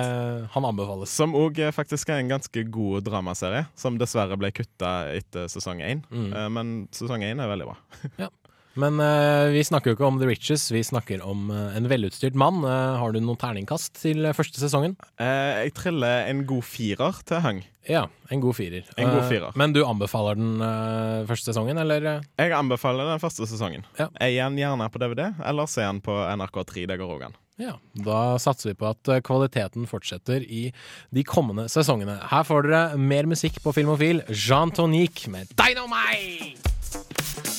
han 0.52 0.66
anbefales. 0.68 1.14
Som 1.14 1.38
òg 1.38 1.62
faktisk 1.72 2.10
er 2.12 2.20
en 2.20 2.34
ganske 2.34 2.66
god 2.68 3.06
dramaserie, 3.08 3.68
som 3.80 3.96
dessverre 4.02 4.36
ble 4.36 4.52
kutta 4.52 4.92
etter 5.14 5.48
sesong 5.48 5.80
én. 5.86 6.04
Mm. 6.12 6.34
Men 6.52 6.74
sesong 6.92 7.24
én 7.24 7.40
er 7.40 7.54
veldig 7.54 7.70
bra. 7.70 7.78
Ja. 8.20 8.28
Men 8.80 9.00
uh, 9.04 9.52
vi 9.52 9.64
snakker 9.68 9.92
jo 9.92 9.98
ikke 9.98 10.08
om 10.08 10.20
The 10.22 10.30
Riches, 10.30 10.70
vi 10.72 10.84
snakker 10.86 11.24
om 11.28 11.50
uh, 11.52 11.76
en 11.76 11.90
velutstyrt 11.92 12.38
mann. 12.40 12.62
Uh, 12.64 12.96
har 13.02 13.12
du 13.12 13.20
noen 13.20 13.40
terningkast 13.40 14.00
til 14.00 14.30
første 14.38 14.62
sesongen? 14.62 14.96
Jeg 15.20 15.74
triller 15.76 16.30
en 16.32 16.46
god 16.48 16.64
firer 16.66 17.20
til 17.28 17.44
Hung. 17.44 17.62
Ja, 17.90 18.06
en 18.32 18.44
god 18.44 18.56
firer. 18.56 18.88
En 18.96 19.10
god 19.10 19.26
firer. 19.28 19.52
men 19.58 19.74
du 19.74 19.82
anbefaler 19.84 20.38
den 20.38 20.62
første 21.28 21.50
sesongen, 21.50 21.80
eller? 21.82 22.22
Jeg 22.38 22.54
anbefaler 22.54 23.10
den 23.10 23.22
første 23.24 23.48
sesongen. 23.50 23.88
Ja. 23.98 24.08
Jeg 24.22 24.36
gir 24.38 24.52
den 24.52 24.60
gjerne 24.62 24.90
på 24.94 25.02
DVD, 25.02 25.32
eller 25.50 25.72
ser 25.72 25.90
den 25.90 26.04
på 26.06 26.14
NRK3. 26.14 26.86
Det 26.92 27.00
går 27.02 27.16
òg 27.18 27.26
an. 27.32 27.40
Ja, 27.62 27.76
da 28.06 28.20
satser 28.42 28.72
vi 28.72 28.78
på 28.80 28.90
at 28.90 29.10
kvaliteten 29.26 29.90
fortsetter 29.90 30.46
i 30.46 30.68
de 31.14 31.26
kommende 31.28 31.68
sesongene. 31.74 32.20
Her 32.32 32.46
får 32.48 32.70
dere 32.70 33.02
mer 33.02 33.30
musikk 33.30 33.60
på 33.66 33.74
Filmofil. 33.76 34.24
Jean 34.30 34.74
Tonique 34.74 35.34
med 35.34 35.50
Dynamite! 35.58 37.51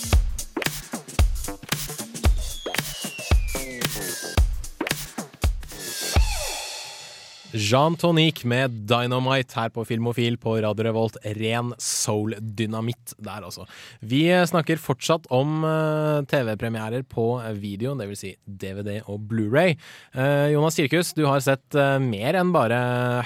Jean 7.53 7.97
Tonique 7.97 8.47
med 8.49 8.71
Dynamite 8.89 9.53
her 9.59 9.69
på 9.69 9.85
Filmofil 9.85 10.39
på 10.41 10.55
Radio 10.65 10.87
Revolt. 10.87 11.19
Ren 11.37 11.75
soul-dynamitt 11.77 13.13
der, 13.21 13.45
altså. 13.45 13.67
Vi 14.01 14.25
snakker 14.49 14.81
fortsatt 14.81 15.29
om 15.33 15.61
eh, 15.69 16.23
TV-premierer 16.33 17.05
på 17.05 17.27
video, 17.61 17.93
dvs. 17.99 18.23
Si 18.23 18.33
DVD 18.47 19.03
og 19.05 19.27
Blu-ray. 19.29 19.77
Eh, 20.17 20.49
Jonas 20.55 20.81
Kirkus, 20.81 21.13
du 21.19 21.27
har 21.29 21.45
sett 21.45 21.77
eh, 21.77 21.99
mer 22.01 22.41
enn 22.41 22.55
bare 22.57 22.81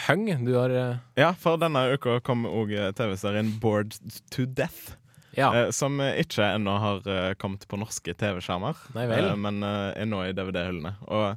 Hung. 0.09 0.27
Du 0.47 0.57
har 0.59 0.75
Ja, 1.15 1.31
for 1.39 1.61
denne 1.63 1.87
uka 1.95 2.19
kom 2.27 2.49
òg 2.51 2.75
TV-serien 2.99 3.55
Bored 3.63 3.95
to 4.35 4.47
Death. 4.47 4.97
Ja. 5.37 5.51
som 5.69 5.99
ikke 6.01 6.47
ennå 6.49 6.79
har 6.81 7.35
kommet 7.37 7.67
på 7.69 7.77
norske 7.77 8.15
TV-skjermer, 8.17 8.79
men 9.37 9.59
er 9.61 10.07
nå 10.09 10.23
i 10.25 10.33
DVD-hyllene. 10.33 10.95
Og 11.13 11.37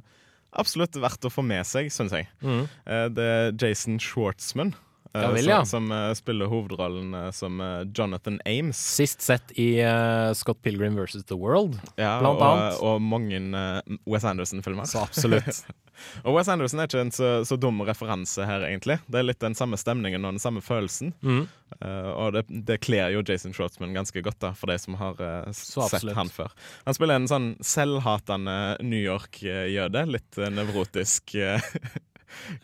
absolutt 0.52 0.96
verdt 1.00 1.26
å 1.26 1.32
få 1.32 1.44
med 1.46 1.66
seg, 1.68 1.90
syns 1.92 2.14
jeg. 2.16 2.28
Mhm. 2.42 2.68
Eh, 2.86 3.08
det 3.08 3.26
er 3.34 3.52
Jason 3.60 3.98
Schwartzman. 4.02 4.74
Eh, 5.14 5.22
Ja 5.22 5.30
vel, 5.34 5.44
som, 5.44 5.50
ja. 5.50 5.64
som 5.64 5.90
som, 5.90 6.14
spiller 6.18 6.50
hovedrollen 6.50 7.14
eh, 7.14 7.30
som 7.36 7.60
eh, 7.60 7.82
Jonathan 7.94 8.40
Ames. 8.44 8.78
sist 8.96 9.22
sett 9.22 9.52
i 9.58 9.82
uh, 9.82 10.32
Scott 10.34 10.62
Pilgrim 10.62 10.96
versus 10.96 11.24
The 11.24 11.38
World, 11.38 11.78
Ja, 11.96 12.18
blant 12.20 12.40
og, 12.40 12.46
annet. 12.46 12.80
og 12.80 13.02
mange 13.02 13.40
uh, 13.54 13.98
Wes 14.10 14.24
Anderson-filmer. 14.24 14.84
Så 14.88 15.02
absolutt. 15.02 15.64
og 16.24 16.36
Wes 16.36 16.48
Anderson 16.48 16.80
er 16.80 16.90
ikke 16.90 17.04
en 17.04 17.14
så, 17.14 17.30
så 17.46 17.58
dum 17.60 17.82
referanse 17.86 18.44
her, 18.46 18.64
egentlig. 18.68 19.00
Det 19.06 19.20
er 19.20 19.26
litt 19.26 19.40
den 19.42 19.56
samme 19.58 19.78
stemningen 19.80 20.24
og 20.24 20.36
den 20.36 20.42
samme 20.42 20.62
følelsen. 20.64 21.14
Mm. 21.22 21.46
Uh, 21.80 22.10
og 22.10 22.34
det, 22.34 22.44
det 22.66 22.80
kler 22.84 23.12
jo 23.14 23.22
Jason 23.26 23.54
Schwartzman 23.56 23.94
ganske 23.96 24.22
godt, 24.24 24.40
da 24.42 24.52
for 24.56 24.70
de 24.70 24.78
som 24.80 24.96
har 25.00 25.20
eh, 25.22 25.50
sett 25.54 26.12
han 26.16 26.30
før. 26.32 26.52
Han 26.86 26.96
spiller 26.96 27.20
en 27.20 27.30
sånn 27.30 27.50
selvhatende 27.64 28.56
New 28.84 29.00
York-jøde. 29.00 30.04
Litt 30.10 30.38
eh, 30.38 30.52
nevrotisk. 30.54 31.34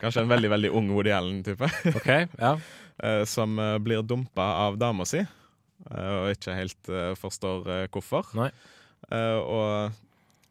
Kanskje 0.01 0.23
en 0.23 0.31
veldig 0.31 0.49
veldig 0.53 0.71
ung 0.75 0.91
Woody 0.93 1.13
Allen-type. 1.15 1.71
Okay, 1.95 2.27
ja. 2.39 2.57
Eh, 2.97 3.23
som 3.29 3.59
eh, 3.61 3.75
blir 3.77 4.01
dumpa 4.01 4.41
av 4.65 4.77
dama 4.81 5.05
si, 5.05 5.19
eh, 5.21 6.13
og 6.17 6.31
ikke 6.33 6.55
helt 6.57 6.89
forstår 7.21 7.67
hvorfor. 7.93 8.31
Nei. 8.37 8.47
Og 9.13 9.93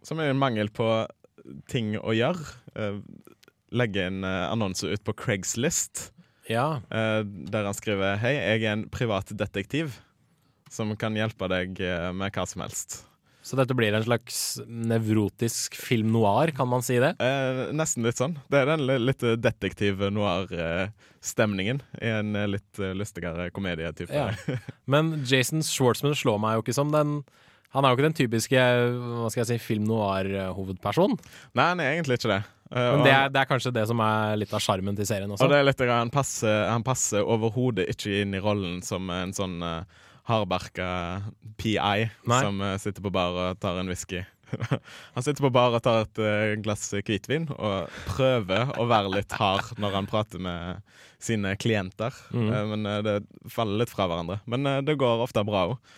som 0.07 0.21
er 0.23 0.31
en 0.31 0.39
mangel 0.39 0.71
på 0.71 0.87
ting 1.67 1.97
å 1.99 2.15
gjøre. 2.15 2.47
Legge 3.75 4.05
en 4.07 4.23
annonse 4.25 4.87
ut 4.87 5.03
på 5.03 5.17
Craigslist, 5.19 6.13
Ja. 6.49 6.79
der 6.89 7.67
han 7.67 7.75
skriver 7.75 8.15
Hei, 8.23 8.37
jeg 8.39 8.63
er 8.63 8.77
en 8.77 8.87
privat 8.95 9.35
detektiv 9.35 9.99
som 10.71 10.95
kan 10.95 11.19
hjelpe 11.19 11.51
deg 11.51 11.83
med 12.15 12.31
hva 12.31 12.47
som 12.47 12.63
helst. 12.63 13.01
Så 13.47 13.55
dette 13.55 13.77
blir 13.79 13.95
en 13.95 14.03
slags 14.03 14.59
nevrotisk 14.67 15.77
film 15.79 16.09
noir, 16.17 16.51
kan 16.57 16.67
man 16.67 16.83
si 16.83 16.97
det? 16.99 17.13
Eh, 17.23 17.61
nesten 17.79 18.03
litt 18.03 18.19
sånn. 18.19 18.35
Det 18.51 18.59
er 18.59 18.73
den 18.73 18.83
litt 19.07 19.23
detektiv 19.39 20.03
noir-stemningen 20.11 21.79
i 22.03 22.11
en 22.11 22.35
eh, 22.35 22.49
litt 22.57 22.81
eh, 22.83 22.97
lystigere 22.99 23.53
komedietype. 23.55 24.11
Ja. 24.11 24.33
Men 24.91 25.21
Jason 25.31 25.63
Schwartzman 25.63 26.19
slår 26.19 26.41
meg 26.43 26.57
jo 26.57 26.65
ikke 26.65 26.75
som 26.75 26.91
den 26.95 27.21
Han 27.77 27.85
er 27.85 27.93
jo 27.93 27.99
ikke 27.99 28.09
den 28.09 28.19
typiske 28.19 28.67
hva 28.97 29.31
skal 29.31 29.45
jeg 29.45 29.49
si, 29.53 29.63
film 29.63 29.87
noir-hovedpersonen. 29.93 31.19
Nei, 31.55 31.69
han 31.71 31.83
er 31.85 31.93
egentlig 31.93 32.19
ikke 32.19 32.33
det. 32.33 32.41
Eh, 32.73 32.89
Men 32.97 33.05
det 33.07 33.13
er, 33.15 33.31
det 33.31 33.45
er 33.45 33.51
kanskje 33.53 33.75
det 33.79 33.85
som 33.93 34.03
er 34.03 34.41
litt 34.41 34.55
av 34.59 34.65
sjarmen 34.65 34.99
til 34.99 35.07
serien 35.07 35.31
også. 35.31 35.47
Og 35.47 35.55
det 35.55 35.61
er 35.61 35.69
litt, 35.69 35.87
han 35.87 36.11
passer, 36.11 36.65
han 36.67 36.87
passer 36.87 37.23
overhodet 37.23 37.87
ikke 37.95 38.25
inn 38.25 38.35
i 38.35 38.43
rollen 38.43 38.83
som 38.83 39.07
en 39.15 39.35
sånn 39.37 39.61
uh, 39.63 40.03
hardbarka 40.27 40.89
PI 41.57 41.79
Nei. 42.27 42.41
som 42.41 42.61
eh, 42.61 42.79
sitter 42.83 43.05
på 43.05 43.13
bar 43.15 43.37
og 43.37 43.61
tar 43.63 43.79
en 43.81 43.91
whisky. 43.91 44.25
han 45.15 45.25
sitter 45.25 45.43
på 45.43 45.53
bar 45.55 45.75
og 45.75 45.83
tar 45.83 46.05
et 46.05 46.23
eh, 46.23 46.55
glass 46.63 46.89
hvitvin 46.95 47.49
og 47.57 47.93
prøver 48.11 48.75
å 48.79 48.87
være 48.91 49.15
litt 49.17 49.37
hard 49.39 49.75
når 49.83 50.01
han 50.01 50.11
prater 50.11 50.43
med 50.43 50.83
sine 51.23 51.55
klienter. 51.59 52.15
Mm. 52.35 52.49
Eh, 52.51 52.65
men 52.73 52.91
det 53.07 53.17
faller 53.53 53.85
litt 53.85 53.95
fra 53.95 54.09
hverandre. 54.11 54.41
Men 54.51 54.67
det 54.87 54.99
går 55.01 55.25
ofte 55.27 55.47
bra 55.47 55.69
òg. 55.73 55.95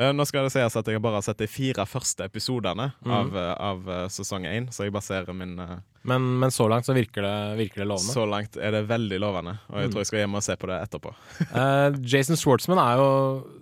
Nå 0.00 0.24
skal 0.24 0.46
det 0.46 0.52
sies 0.54 0.76
at 0.80 0.86
jeg 0.88 1.00
bare 1.04 1.18
har 1.18 1.24
sett 1.26 1.38
de 1.42 1.46
fire 1.50 1.84
første 1.86 2.24
episodene 2.24 2.86
mm. 3.04 3.10
av, 3.12 3.34
eh, 3.36 3.54
av 3.70 3.88
eh, 3.92 4.06
sesong 4.08 4.46
én, 4.48 4.68
så 4.72 4.86
jeg 4.86 4.94
baserer 4.94 5.34
min 5.36 5.58
eh, 5.60 5.74
Men, 6.08 6.24
men 6.40 6.50
så 6.54 6.64
langt 6.72 6.86
så 6.88 6.94
virker 6.96 7.20
det, 7.26 7.34
virker 7.58 7.82
det 7.82 7.88
lovende. 7.90 8.14
så 8.14 8.24
langt 8.24 8.56
er 8.56 8.72
det 8.72 8.84
veldig 8.88 9.18
lovende, 9.20 9.58
og 9.68 9.76
jeg 9.82 9.90
Mm. 9.90 9.92
tror 9.92 10.00
jeg 10.00 10.08
skal 10.10 10.22
hjem 10.22 10.34
og 10.40 10.42
se 10.46 10.56
på 10.56 10.70
det 10.70 10.78
etterpå. 10.86 11.12
uh, 11.52 11.98
Jason 12.14 12.36
Schwartzman 12.40 12.80
er 12.80 12.96
jo, 13.02 13.08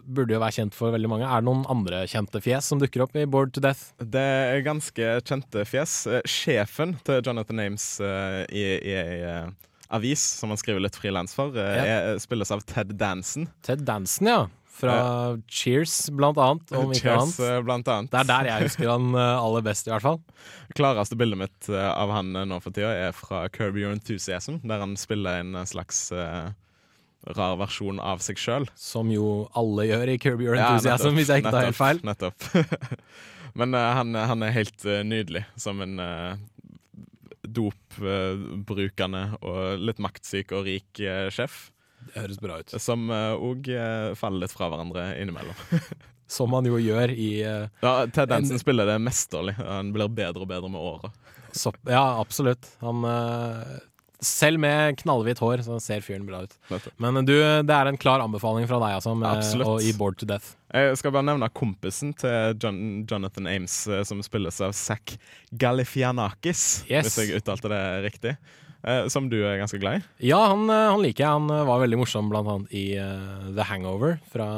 burde 0.07 0.37
jo 0.37 0.41
være 0.45 0.57
kjent 0.61 0.75
for 0.79 0.95
veldig 0.95 1.11
mange. 1.11 1.27
Er 1.27 1.43
det 1.43 1.49
noen 1.51 1.65
andre 1.75 2.05
kjente 2.07 2.41
fjes 2.45 2.69
som 2.71 2.79
dukker 2.79 3.03
opp 3.09 3.17
i 3.19 3.25
Bored 3.27 3.51
to 3.57 3.61
Death? 3.65 3.89
Det 3.99 4.23
er 4.23 4.63
ganske 4.67 5.09
kjente 5.27 5.65
fjes. 5.67 5.97
Eh, 6.07 6.23
Sjefen 6.29 6.95
til 7.09 7.19
Jonathan 7.27 7.65
Ames 7.67 7.89
uh, 8.01 8.45
i, 8.55 8.63
i 8.79 8.95
i 8.95 9.25
eh, 9.27 9.49
avis 9.91 10.21
som 10.39 10.51
han 10.53 10.59
skriver 10.61 10.83
litt 10.85 10.97
frilans 11.01 11.33
for, 11.35 11.51
eh, 11.57 11.75
Ja. 11.81 11.99
er, 12.13 12.19
spilles 12.23 12.51
av 12.55 12.61
Ted 12.69 12.95
Danson. 13.01 13.49
Ted 13.65 13.83
Danson, 13.89 14.29
ja. 14.29 14.41
Fra 14.79 15.39
Cheers, 15.51 15.95
blant 16.15 16.39
annet. 16.39 16.71
Om 16.77 16.93
ikke 16.93 17.03
Cheers, 17.03 17.39
annet. 17.41 17.65
blant 17.67 17.89
annet. 17.91 18.13
Det 18.13 18.21
er 18.21 18.29
der 18.29 18.49
jeg 18.51 18.69
husker 18.69 18.91
han 18.93 19.09
eh, 19.17 19.43
aller 19.43 19.65
best, 19.67 19.89
i 19.89 19.93
hvert 19.93 20.05
fall. 20.05 20.21
Klareste 20.79 21.19
bildet 21.19 21.41
mitt 21.41 21.71
eh, 21.73 21.89
av 21.89 22.13
han 22.15 22.31
eh, 22.37 22.47
nå 22.49 22.61
for 22.63 22.75
tida 22.75 22.93
er 23.09 23.17
fra 23.17 23.47
Kirby 23.55 23.83
Your 23.83 23.97
Enthusiasm, 23.97 24.61
der 24.69 24.85
han 24.85 24.95
spiller 25.01 25.41
en 25.43 25.59
slags 25.67 26.09
uh, 26.15 26.51
rar 27.35 27.57
versjon 27.59 27.99
av 27.99 28.23
seg 28.25 28.39
sjøl. 28.41 28.69
Som 28.79 29.11
jo 29.15 29.49
alle 29.59 29.89
gjør 29.89 30.15
i 30.15 30.19
Kirby 30.23 30.47
Your 30.47 30.61
Enthusiasm, 30.61 31.19
hvis 31.19 31.33
jeg 31.33 31.43
ikke 31.43 31.55
tar 31.57 31.71
helt 31.71 31.81
feil. 31.81 32.03
Nettopp. 32.07 32.47
Men 33.59 33.75
uh, 33.75 33.89
han, 33.99 34.15
han 34.15 34.47
er 34.47 34.55
helt 34.55 34.87
uh, 34.87 35.01
nydelig 35.07 35.43
som 35.59 35.83
en 35.83 35.99
dopbrukende 37.49 39.23
og 39.41 39.81
litt 39.81 40.01
maktsyk 40.05 40.53
og 40.55 40.67
rik 40.69 41.01
sjef. 41.33 41.69
Det 42.07 42.21
høres 42.23 42.39
bra 42.41 42.61
ut. 42.63 42.77
Som 42.81 43.09
òg 43.11 43.69
faller 44.17 44.45
litt 44.47 44.55
fra 44.55 44.69
hverandre 44.73 45.11
innimellom. 45.21 45.59
Som 46.29 46.53
han 46.53 46.67
jo 46.69 46.77
gjør 46.77 47.09
i 47.17 47.29
uh, 47.41 47.69
Ja, 47.81 47.93
Ted 48.13 48.29
Danson 48.29 48.59
En- 48.59 48.61
spiller 48.61 48.85
det 48.85 48.99
mesterlig. 49.01 49.55
Han 49.65 49.95
blir 49.95 50.11
bedre 50.13 50.45
og 50.45 50.51
bedre 50.51 50.69
med 50.69 50.81
åra. 50.81 51.09
Ja, 51.89 52.03
absolutt. 52.21 52.69
Han 52.85 53.01
uh, 53.09 53.79
Selv 54.21 54.61
med 54.61 54.99
knallhvitt 55.01 55.39
hår 55.41 55.63
så 55.65 55.79
ser 55.81 56.03
fyren 56.05 56.27
bra 56.29 56.43
ut. 56.45 56.57
Men 57.01 57.23
du, 57.25 57.33
det 57.65 57.73
er 57.75 57.87
en 57.89 57.97
klar 57.97 58.21
anbefaling 58.21 58.67
fra 58.69 58.81
deg, 58.83 58.97
altså, 58.99 59.15
med, 59.17 59.63
og 59.65 59.81
i 59.87 59.93
Board 59.97 60.19
to 60.21 60.27
Death. 60.29 60.53
Jeg 60.75 60.99
skal 61.01 61.15
bare 61.15 61.29
nevne 61.31 61.49
kompisen 61.55 62.11
til 62.19 62.59
John, 62.61 62.81
Jonathan 63.09 63.47
Ames, 63.49 63.79
eh, 63.89 64.03
som 64.05 64.19
spilles 64.27 64.59
av 64.67 64.75
Zack 64.77 65.15
Galifianakis, 65.55 66.85
Yes. 66.91 67.15
hvis 67.15 67.19
jeg 67.31 67.39
uttalte 67.41 67.71
det 67.73 67.83
riktig. 68.05 68.35
Eh, 68.89 69.07
som 69.13 69.29
du 69.29 69.37
er 69.45 69.59
ganske 69.61 69.81
glad 69.81 70.01
i. 70.01 70.29
Ja, 70.31 70.39
han, 70.53 70.65
eh, 70.73 70.87
han 70.93 71.03
liker 71.05 71.25
jeg. 71.25 71.35
Han 71.41 71.53
eh, 71.53 71.67
var 71.69 71.83
veldig 71.83 72.01
morsom 72.01 72.31
blant 72.33 72.49
annet 72.49 72.73
i 72.77 72.87
uh, 72.97 73.51
The 73.57 73.67
Hangover 73.69 74.17
fra, 74.33 74.49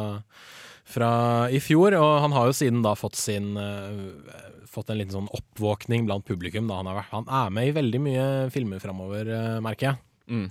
fra 0.87 1.11
i 1.51 1.59
fjor. 1.63 1.97
Og 1.99 2.13
han 2.27 2.37
har 2.37 2.51
jo 2.51 2.57
siden 2.61 2.85
da 2.87 2.95
fått 2.99 3.19
sin 3.21 3.57
uh, 3.59 4.47
Fått 4.71 4.93
en 4.93 5.01
liten 5.01 5.11
sånn 5.17 5.27
oppvåkning 5.35 6.05
blant 6.07 6.23
publikum. 6.23 6.69
Da 6.71 6.77
han, 6.79 6.87
har 6.87 7.01
vært, 7.01 7.11
han 7.11 7.25
er 7.41 7.49
med 7.57 7.67
i 7.67 7.75
veldig 7.75 8.01
mye 8.05 8.27
filmer 8.55 8.79
framover, 8.79 9.27
uh, 9.35 9.57
merker 9.67 9.89
jeg. 9.89 9.99
Mm. 10.31 10.45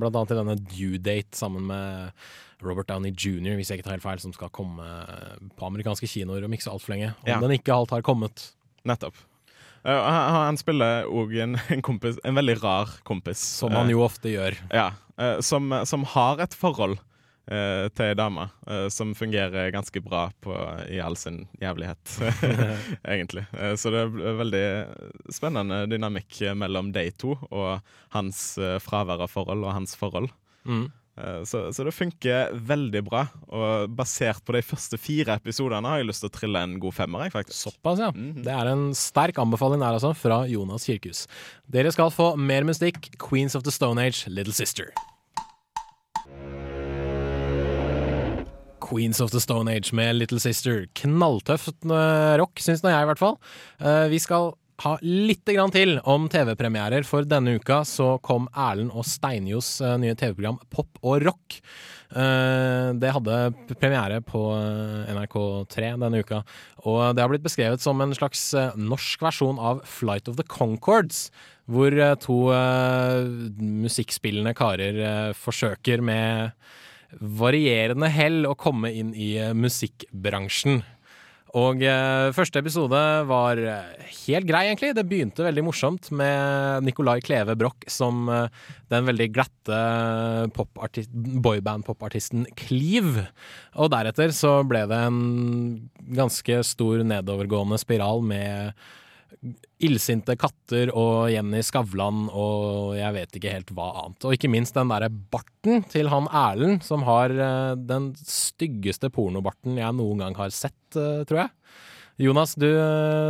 Blant 0.00 0.14
annet 0.16 0.32
i 0.32 0.38
denne 0.38 0.54
Due 0.70 1.00
Date 1.02 1.36
sammen 1.36 1.66
med 1.68 2.22
Robert 2.64 2.88
Downey 2.88 3.12
jr., 3.12 3.58
hvis 3.58 3.68
jeg 3.68 3.82
ikke 3.82 3.88
tar 3.90 3.98
helt 3.98 4.06
feil, 4.06 4.22
som 4.22 4.32
skal 4.32 4.48
komme 4.54 4.86
på 5.58 5.68
amerikanske 5.68 6.08
kinoer 6.08 6.46
om 6.46 6.56
ikke 6.56 6.70
så 6.70 6.72
altfor 6.72 6.94
lenge. 6.94 7.10
Om 7.26 7.34
Ja. 7.34 7.36
den 7.42 7.58
ikke 7.58 7.76
alt 7.76 7.92
har 7.92 8.06
kommet. 8.06 8.46
Nettopp. 8.88 9.18
Eh, 9.88 10.08
han, 10.36 10.58
spiller 10.60 11.08
òg 11.08 11.34
en, 11.40 11.58
en 11.72 11.84
kompis, 11.84 12.18
en 12.24 12.38
veldig 12.38 12.58
rar 12.62 12.96
kompis. 13.08 13.40
Som 13.60 13.76
han 13.76 13.90
jo 13.92 14.02
ofte 14.04 14.32
gjør. 14.32 14.58
Ja, 14.74 14.90
eh, 15.20 15.38
som, 15.44 15.72
som 15.88 16.04
har 16.12 16.42
et 16.44 16.56
forhold 16.56 16.98
eh, 17.48 17.86
til 17.94 18.10
ei 18.10 18.16
dame 18.18 18.48
eh, 18.68 18.86
som 18.92 19.14
fungerer 19.16 19.72
ganske 19.74 20.02
bra 20.04 20.26
på, 20.44 20.54
i 20.92 21.00
all 21.00 21.16
sin 21.16 21.46
jævlighet, 21.62 22.18
egentlig. 23.14 23.46
Eh, 23.56 23.74
så 23.80 23.92
det 23.94 24.04
er 24.04 24.38
veldig 24.42 24.66
spennende 25.34 25.84
dynamikk 25.90 26.42
mellom 26.58 26.92
de 26.96 27.08
to, 27.16 27.38
og 27.48 27.80
hans 28.16 28.50
eh, 28.60 28.76
fravær 28.82 29.24
av 29.24 29.32
forhold 29.32 29.64
og 29.64 29.76
hans 29.80 29.96
forhold. 29.98 30.30
Mm. 30.68 30.88
Eh, 31.18 31.42
Så, 31.48 31.64
så 31.74 31.84
det 31.86 31.94
funker 31.96 32.52
veldig 32.68 33.02
bra. 33.08 33.24
Og 33.50 33.90
basert 33.98 34.44
på 34.46 34.54
de 34.54 34.62
første 34.62 34.98
fire 35.00 35.36
episodene 35.40 35.90
har 35.90 36.00
jeg 36.02 36.08
lyst 36.12 36.22
til 36.24 36.30
å 36.30 36.36
trille 36.38 36.62
en 36.62 36.78
god 36.82 36.94
femmer. 36.94 37.26
Jeg, 37.26 37.34
faktisk. 37.34 37.58
Såpass, 37.66 38.02
ja. 38.02 38.10
Det 38.14 38.54
er 38.54 38.70
en 38.72 38.88
sterk 38.96 39.38
anbefaling 39.42 39.82
der, 39.82 39.98
altså, 39.98 40.14
fra 40.16 40.44
Jonas 40.50 40.86
Kirkhus. 40.88 41.26
Dere 41.68 41.92
skal 41.94 42.14
få 42.14 42.32
mer 42.38 42.66
mystikk. 42.68 43.10
Queens 43.18 43.58
of 43.58 43.66
the 43.66 43.74
Stone 43.74 44.00
Age, 44.02 44.30
Little 44.30 44.54
Sister. 44.54 44.92
Queens 48.88 49.20
of 49.20 49.30
the 49.34 49.40
Stone 49.40 49.68
Age 49.68 49.92
med 49.92 50.16
Little 50.16 50.40
Sister. 50.40 50.86
Knalltøft 50.96 51.84
eh, 51.84 52.36
rock, 52.40 52.56
syns 52.62 52.80
nå 52.84 52.92
jeg 52.92 53.04
i 53.04 53.08
hvert 53.10 53.20
fall. 53.20 53.36
Eh, 53.82 54.06
vi 54.12 54.20
skal 54.22 54.54
ha 54.84 54.94
litt 55.02 55.48
grann 55.48 55.72
til 55.74 55.96
om 56.06 56.28
TV-premierer, 56.30 57.02
for 57.06 57.26
denne 57.26 57.56
uka 57.58 57.80
så 57.88 58.12
kom 58.22 58.46
Erlend 58.54 58.92
og 58.94 59.06
Steinjos 59.08 59.72
eh, 59.82 59.96
nye 59.98 60.14
TV-program 60.18 60.60
Pop 60.70 61.00
og 61.02 61.24
rock. 61.26 61.58
Eh, 62.14 62.90
Det 62.94 63.12
hadde 63.16 63.38
premiere 63.74 64.20
på 64.22 64.42
eh, 64.54 65.10
NRK3 65.16 65.92
denne 66.04 66.22
uka, 66.22 66.42
og 66.86 67.00
det 67.16 67.24
har 67.24 67.32
blitt 67.32 67.46
beskrevet 67.46 67.82
som 67.82 67.98
en 68.04 68.14
slags 68.14 68.52
norsk 68.78 69.24
versjon 69.26 69.58
av 69.58 69.82
Flight 69.88 70.30
of 70.30 70.38
the 70.38 70.46
Concords, 70.46 71.28
hvor 71.68 71.92
to 72.22 72.36
musikkspillende 73.60 74.54
karer 74.56 75.34
forsøker 75.36 76.00
med 76.00 76.54
varierende 77.20 78.08
hell 78.08 78.46
å 78.48 78.54
komme 78.56 78.88
inn 78.96 79.10
i 79.12 79.34
musikkbransjen. 79.52 80.80
Og 81.56 81.80
eh, 81.80 82.28
første 82.36 82.60
episode 82.60 82.98
var 83.28 83.60
eh, 83.62 84.08
helt 84.26 84.48
grei, 84.48 84.66
egentlig. 84.68 84.90
Det 84.96 85.06
begynte 85.08 85.46
veldig 85.46 85.64
morsomt 85.64 86.10
med 86.12 86.84
Nicolai 86.84 87.22
Kleve 87.24 87.56
Broch 87.56 87.86
som 87.88 88.28
eh, 88.28 88.50
den 88.92 89.06
veldig 89.08 89.28
glatte 89.32 89.78
boyband-popartisten 90.52 92.44
Kliv. 92.58 93.22
Og 93.80 93.92
deretter 93.94 94.34
så 94.36 94.58
ble 94.68 94.84
det 94.90 95.00
en 95.08 95.22
ganske 96.18 96.60
stor 96.68 97.00
nedovergående 97.06 97.80
spiral 97.80 98.20
med 98.26 98.76
illsinte 99.84 100.34
katter 100.38 100.90
og 100.90 101.28
Jenny 101.32 101.60
Skavlan 101.64 102.26
og 102.28 102.96
jeg 102.98 103.14
vet 103.14 103.38
ikke 103.38 103.52
helt 103.52 103.72
hva 103.76 103.90
annet. 104.02 104.26
Og 104.26 104.34
ikke 104.34 104.50
minst 104.50 104.76
den 104.76 104.90
derre 104.90 105.10
barten 105.10 105.84
til 105.90 106.10
han 106.12 106.26
Erlend, 106.34 106.82
som 106.86 107.04
har 107.06 107.34
eh, 107.34 107.74
den 107.78 108.10
styggeste 108.18 109.12
pornobarten 109.14 109.78
jeg 109.78 109.98
noen 109.98 110.24
gang 110.24 110.38
har 110.38 110.54
sett, 110.54 110.80
eh, 110.98 111.22
tror 111.28 111.44
jeg. 111.44 111.54
Jonas, 112.18 112.56
du, 112.58 112.66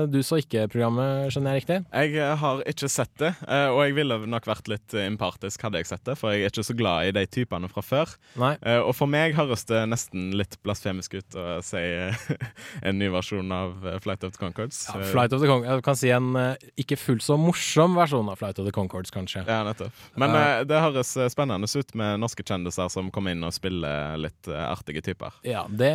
du 0.08 0.22
så 0.24 0.38
ikke 0.40 0.62
programmet, 0.72 1.28
skjønner 1.28 1.52
jeg 1.52 1.60
riktig? 1.60 1.76
Jeg 1.92 2.14
eh, 2.16 2.30
har 2.40 2.62
ikke 2.70 2.88
sett 2.88 3.10
det, 3.20 3.34
eh, 3.44 3.66
og 3.68 3.82
jeg 3.84 3.92
ville 3.98 4.16
nok 4.32 4.46
vært 4.48 4.70
litt 4.72 4.94
eh, 4.96 5.04
impartisk 5.10 5.60
hadde 5.66 5.82
jeg 5.82 5.90
sett 5.90 6.06
det, 6.08 6.14
for 6.16 6.32
jeg 6.32 6.46
er 6.46 6.52
ikke 6.54 6.64
så 6.64 6.76
glad 6.78 7.10
i 7.10 7.12
de 7.12 7.24
typene 7.28 7.68
fra 7.68 7.82
før. 7.84 8.14
Nei. 8.40 8.54
Eh, 8.64 8.80
Og 8.80 8.94
for 8.96 9.10
meg 9.12 9.36
høres 9.36 9.66
det 9.68 9.82
nesten 9.92 10.30
litt 10.40 10.56
blasfemisk 10.64 11.18
ut 11.18 11.36
å 11.36 11.44
si 11.60 11.82
eh, 11.82 12.22
en 12.88 12.96
ny 12.96 13.10
versjon 13.12 13.52
av 13.52 13.84
eh, 13.92 13.98
Flight 14.00 14.24
of 14.24 14.32
the 14.32 14.40
Concords. 14.40 14.80
Ja, 14.88 15.02
Flight 15.12 15.36
of 15.36 15.44
the 15.44 15.50
Con 15.52 15.68
jeg 15.68 15.84
kan 15.84 16.00
si 16.00 16.14
en 16.16 16.30
eh, 16.40 16.66
ikke 16.80 16.96
fullt 16.96 17.26
så 17.28 17.36
morsom 17.36 17.92
versjon 18.00 18.32
av 18.32 18.40
Flight 18.40 18.62
of 18.64 18.70
the 18.70 18.72
Concords, 18.72 19.12
kanskje. 19.12 19.44
Ja, 19.44 19.60
nettopp. 19.68 20.00
Men 20.16 20.32
eh, 20.32 20.62
det 20.64 20.80
høres 20.86 21.12
eh, 21.20 21.28
spennende 21.28 21.68
ut 21.68 21.92
med 21.92 22.24
norske 22.24 22.40
kjendiser 22.48 22.88
som 22.96 23.12
kommer 23.12 23.36
inn 23.36 23.44
og 23.44 23.52
spiller 23.52 24.16
litt 24.24 24.48
eh, 24.48 24.64
artige 24.64 25.04
typer. 25.12 25.36
Ja, 25.44 25.66
det, 25.68 25.92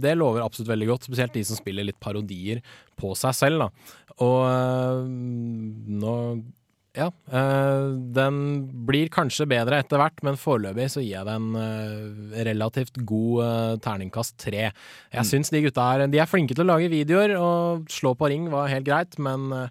det 0.00 0.16
lover 0.16 0.40
absolutt 0.48 0.72
veldig 0.72 0.90
godt, 0.94 1.10
spesielt 1.12 1.36
de 1.36 1.44
som 1.52 1.60
spiller 1.60 1.84
litt 1.92 2.00
parodier 2.30 2.62
på 3.00 3.14
seg 3.16 3.34
selv, 3.34 3.66
da. 3.66 3.68
Og 4.20 4.40
øh, 4.46 5.04
nå 6.00 6.14
ja. 6.96 7.06
øh, 7.32 7.94
den 8.12 8.40
blir 8.86 9.08
kanskje 9.08 9.46
bedre 9.48 9.78
etter 9.80 9.96
hvert, 10.00 10.22
men 10.26 10.36
foreløpig 10.36 10.88
så 10.90 11.00
gir 11.00 11.14
jeg 11.14 11.26
den 11.28 11.54
øh, 11.56 12.42
relativt 12.44 12.98
god 13.06 13.78
terningkast 13.80 14.36
tre. 14.38 14.70
Jeg 15.12 15.22
Mm. 15.22 15.24
syns 15.30 15.50
de 15.50 15.62
gutta 15.62 15.80
er 15.94 16.06
De 16.08 16.18
er 16.18 16.26
flinke 16.26 16.54
til 16.54 16.64
å 16.64 16.72
lage 16.74 16.90
videoer, 16.90 17.36
og 17.38 17.86
slå 17.88 18.14
på 18.14 18.28
ring 18.28 18.50
var 18.50 18.68
helt 18.68 18.86
greit, 18.86 19.18
men 19.18 19.70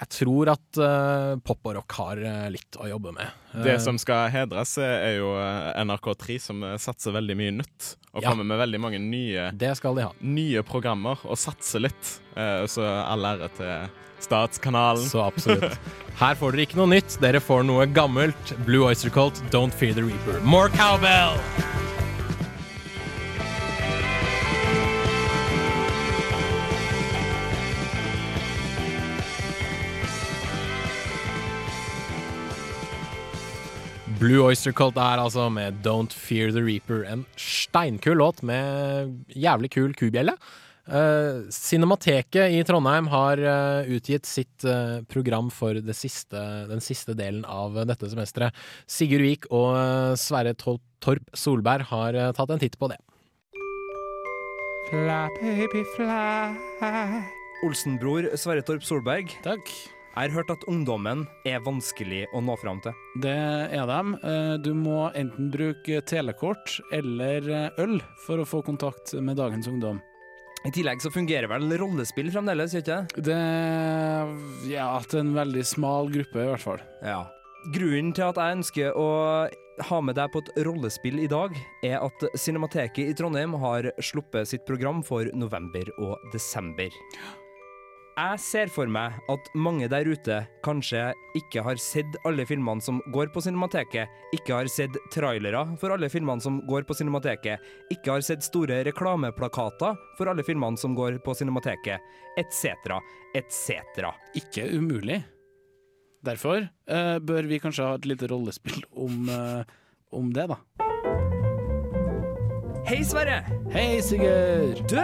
jeg 0.00 0.08
tror 0.10 0.50
at 0.52 0.78
uh, 0.82 1.36
pop 1.46 1.60
og 1.70 1.76
rock 1.76 1.92
har 2.00 2.18
uh, 2.24 2.46
litt 2.50 2.76
å 2.82 2.88
jobbe 2.90 3.12
med. 3.14 3.30
Det 3.54 3.76
Eh, 3.76 3.82
som 3.82 3.98
skal 4.00 4.28
hedres, 4.34 4.72
er 4.82 5.18
jo 5.20 5.28
eh, 5.38 5.68
NRK3, 5.84 6.38
som 6.42 6.64
satser 6.82 7.14
veldig 7.14 7.36
mye 7.38 7.52
nytt. 7.60 7.92
Og 8.14 8.22
Ja. 8.22 8.30
kommer 8.30 8.44
med 8.44 8.58
veldig 8.58 8.80
mange 8.82 8.98
nye, 8.98 9.50
Det 9.54 9.76
skal 9.78 9.94
de 9.94 10.02
ha. 10.08 10.12
nye 10.20 10.62
programmer, 10.66 11.18
og 11.24 11.36
satser 11.38 11.80
litt. 11.86 12.18
Uh, 12.36 12.66
Så 12.66 12.82
all 12.82 13.22
ære 13.24 13.48
til 13.56 13.88
Statskanalen. 14.24 15.06
Så 15.06 15.22
absolutt. 15.22 15.78
Her 16.22 16.34
får 16.34 16.52
dere 16.52 16.66
ikke 16.66 16.76
noe 16.82 16.90
nytt, 16.90 17.18
dere 17.20 17.38
får 17.40 17.62
noe 17.64 17.86
gammelt. 17.86 18.54
Blue 18.66 18.86
Oyster 18.86 19.10
Cult, 19.10 19.42
Don't 19.50 19.72
Fear 19.74 19.94
the 19.94 20.02
Reaper. 20.02 20.40
More 20.42 20.68
cowbell! 20.70 21.38
Blue 34.20 34.40
Oyster 34.46 34.72
Cult 34.76 34.96
er 35.00 35.20
altså 35.20 35.48
med 35.52 35.80
Don't 35.84 36.12
Fear 36.14 36.52
the 36.54 36.62
Reaper. 36.64 37.02
En 37.10 37.24
steinkul 37.40 38.18
låt 38.20 38.42
med 38.46 39.10
jævlig 39.34 39.70
kul 39.74 39.94
kubjelle. 39.98 40.36
Uh, 40.84 41.46
Cinemateket 41.52 42.52
i 42.52 42.60
Trondheim 42.68 43.06
har 43.08 43.40
eh, 43.40 43.86
utgitt 43.96 44.28
sitt 44.28 44.66
eh, 44.68 44.98
program 45.08 45.46
for 45.48 45.78
det 45.80 45.94
siste, 45.96 46.36
den 46.68 46.82
siste 46.84 47.14
delen 47.16 47.40
av 47.48 47.78
dette 47.88 48.10
semesteret. 48.12 48.52
Sigurd 48.84 49.24
Vik 49.24 49.48
og 49.48 49.70
eh, 49.78 50.12
Sverre 50.20 50.52
Tol- 50.60 50.82
Torp 51.00 51.32
Solberg 51.32 51.88
har 51.88 52.20
eh, 52.20 52.30
tatt 52.36 52.52
en 52.52 52.60
titt 52.60 52.76
på 52.80 52.92
det. 52.92 53.00
Fly, 54.90 55.24
baby, 55.40 55.86
fly. 55.96 57.24
Olsenbror 57.64 58.28
Sverre 58.36 58.60
Torp 58.68 58.84
Solberg. 58.84 59.32
Takk. 59.46 59.72
Jeg 60.14 60.30
har 60.30 60.34
hørt 60.36 60.50
at 60.54 60.64
ungdommen 60.70 61.24
er 61.42 61.62
vanskelig 61.66 62.20
å 62.30 62.40
nå 62.44 62.54
fram 62.60 62.78
til. 62.84 62.94
Det 63.18 63.34
er 63.34 63.86
dem. 63.90 64.12
Eh, 64.22 64.56
Du 64.62 64.70
må 64.78 65.08
enten 65.10 65.50
bruke 65.50 65.98
telekort 66.06 66.76
eller 66.94 67.48
eh, 67.50 67.80
øl 67.82 67.98
for 68.22 68.38
å 68.38 68.46
få 68.46 68.62
kontakt 68.62 69.14
med 69.18 69.36
dagens 69.42 69.66
ungdom. 69.66 69.98
I 70.64 70.70
tillegg 70.72 71.02
så 71.02 71.10
fungerer 71.12 71.50
vel 71.50 71.66
rollespill 71.76 72.30
fremdeles, 72.32 72.72
gjør 72.72 72.84
ikke 72.84 73.00
det? 73.18 73.26
Det 73.26 74.70
Ja, 74.70 74.86
til 75.02 75.20
en 75.24 75.34
veldig 75.34 75.66
smal 75.66 76.08
gruppe, 76.14 76.40
i 76.40 76.48
hvert 76.52 76.62
fall. 76.62 76.80
Ja. 77.02 77.24
Grunnen 77.74 78.14
til 78.14 78.30
at 78.30 78.38
jeg 78.38 78.60
ønsker 78.60 78.94
å 78.96 79.10
ha 79.90 80.00
med 80.00 80.14
deg 80.14 80.30
på 80.30 80.40
et 80.44 80.50
rollespill 80.64 81.18
i 81.24 81.28
dag, 81.28 81.52
er 81.82 81.98
at 81.98 82.26
Cinemateket 82.38 83.10
i 83.10 83.16
Trondheim 83.18 83.58
har 83.60 83.90
sluppet 83.98 84.46
sitt 84.48 84.64
program 84.68 85.02
for 85.02 85.26
november 85.34 85.90
og 85.98 86.22
desember. 86.32 86.94
Jeg 88.14 88.38
ser 88.38 88.70
for 88.70 88.86
meg 88.86 89.16
at 89.26 89.48
mange 89.58 89.88
der 89.90 90.06
ute 90.06 90.36
kanskje 90.62 91.08
ikke 91.34 91.64
har 91.66 91.80
sett 91.82 92.14
alle 92.28 92.44
filmene 92.46 92.82
som 92.84 93.00
går 93.10 93.32
på 93.34 93.42
Cinemateket, 93.42 94.06
ikke 94.36 94.54
har 94.54 94.70
sett 94.70 94.94
trailere 95.10 95.64
for 95.82 95.90
alle 95.90 96.06
filmene 96.12 96.42
som 96.42 96.60
går 96.68 96.86
på 96.86 96.94
Cinemateket, 96.94 97.58
ikke 97.90 98.14
har 98.14 98.22
sett 98.22 98.46
store 98.46 98.84
reklameplakater 98.86 99.98
for 100.14 100.30
alle 100.30 100.46
filmene 100.46 100.78
som 100.78 100.94
går 100.94 101.18
på 101.26 101.34
Cinemateket, 101.34 101.98
etc., 102.38 103.00
etc. 103.34 104.06
Ikke 104.38 104.70
umulig. 104.70 105.18
Derfor 106.22 106.68
uh, 106.70 107.18
bør 107.18 107.50
vi 107.50 107.58
kanskje 107.66 107.90
ha 107.90 107.98
et 107.98 108.06
lite 108.06 108.30
rollespill 108.30 108.86
om, 108.94 109.26
uh, 109.26 109.66
om 110.14 110.30
det, 110.30 110.46
da. 110.54 110.62
Hei, 112.86 113.02
Sverre! 113.02 113.42
Hei, 113.74 113.98
Sigurd! 114.06 114.86
Du, 114.86 115.02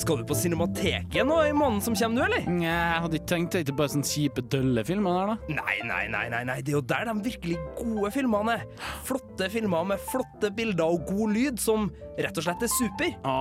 skal 0.00 0.20
du 0.20 0.24
på 0.28 0.36
Cinemateket 0.36 1.26
nå 1.28 1.36
i 1.44 1.52
måneden 1.56 1.82
som 1.84 1.96
kommer, 1.98 2.20
du, 2.20 2.26
eller? 2.26 2.46
Nja, 2.50 2.72
jeg 2.72 3.02
hadde 3.04 3.18
ikke 3.20 3.30
tenkt 3.32 3.54
det. 3.54 3.62
Ikke 3.64 3.76
bare 3.80 3.92
sånne 3.94 4.10
kjipe, 4.10 4.44
dølle 4.52 4.84
filmer 4.88 5.16
der, 5.18 5.32
da. 5.32 5.56
Nei, 5.60 5.76
nei, 5.86 6.04
nei, 6.12 6.24
nei, 6.32 6.42
nei, 6.48 6.58
det 6.64 6.72
er 6.72 6.78
jo 6.78 6.84
der 6.92 7.08
de 7.10 7.16
virkelig 7.26 7.58
gode 7.78 8.12
filmene 8.14 8.56
er. 8.58 8.64
Flotte 9.08 9.50
filmer 9.52 9.88
med 9.92 10.06
flotte 10.10 10.52
bilder 10.56 10.96
og 10.96 11.10
god 11.10 11.34
lyd 11.36 11.60
som 11.62 11.90
rett 12.20 12.40
og 12.40 12.46
slett 12.46 12.64
er 12.66 12.72
super. 12.72 13.12
Å, 13.24 13.34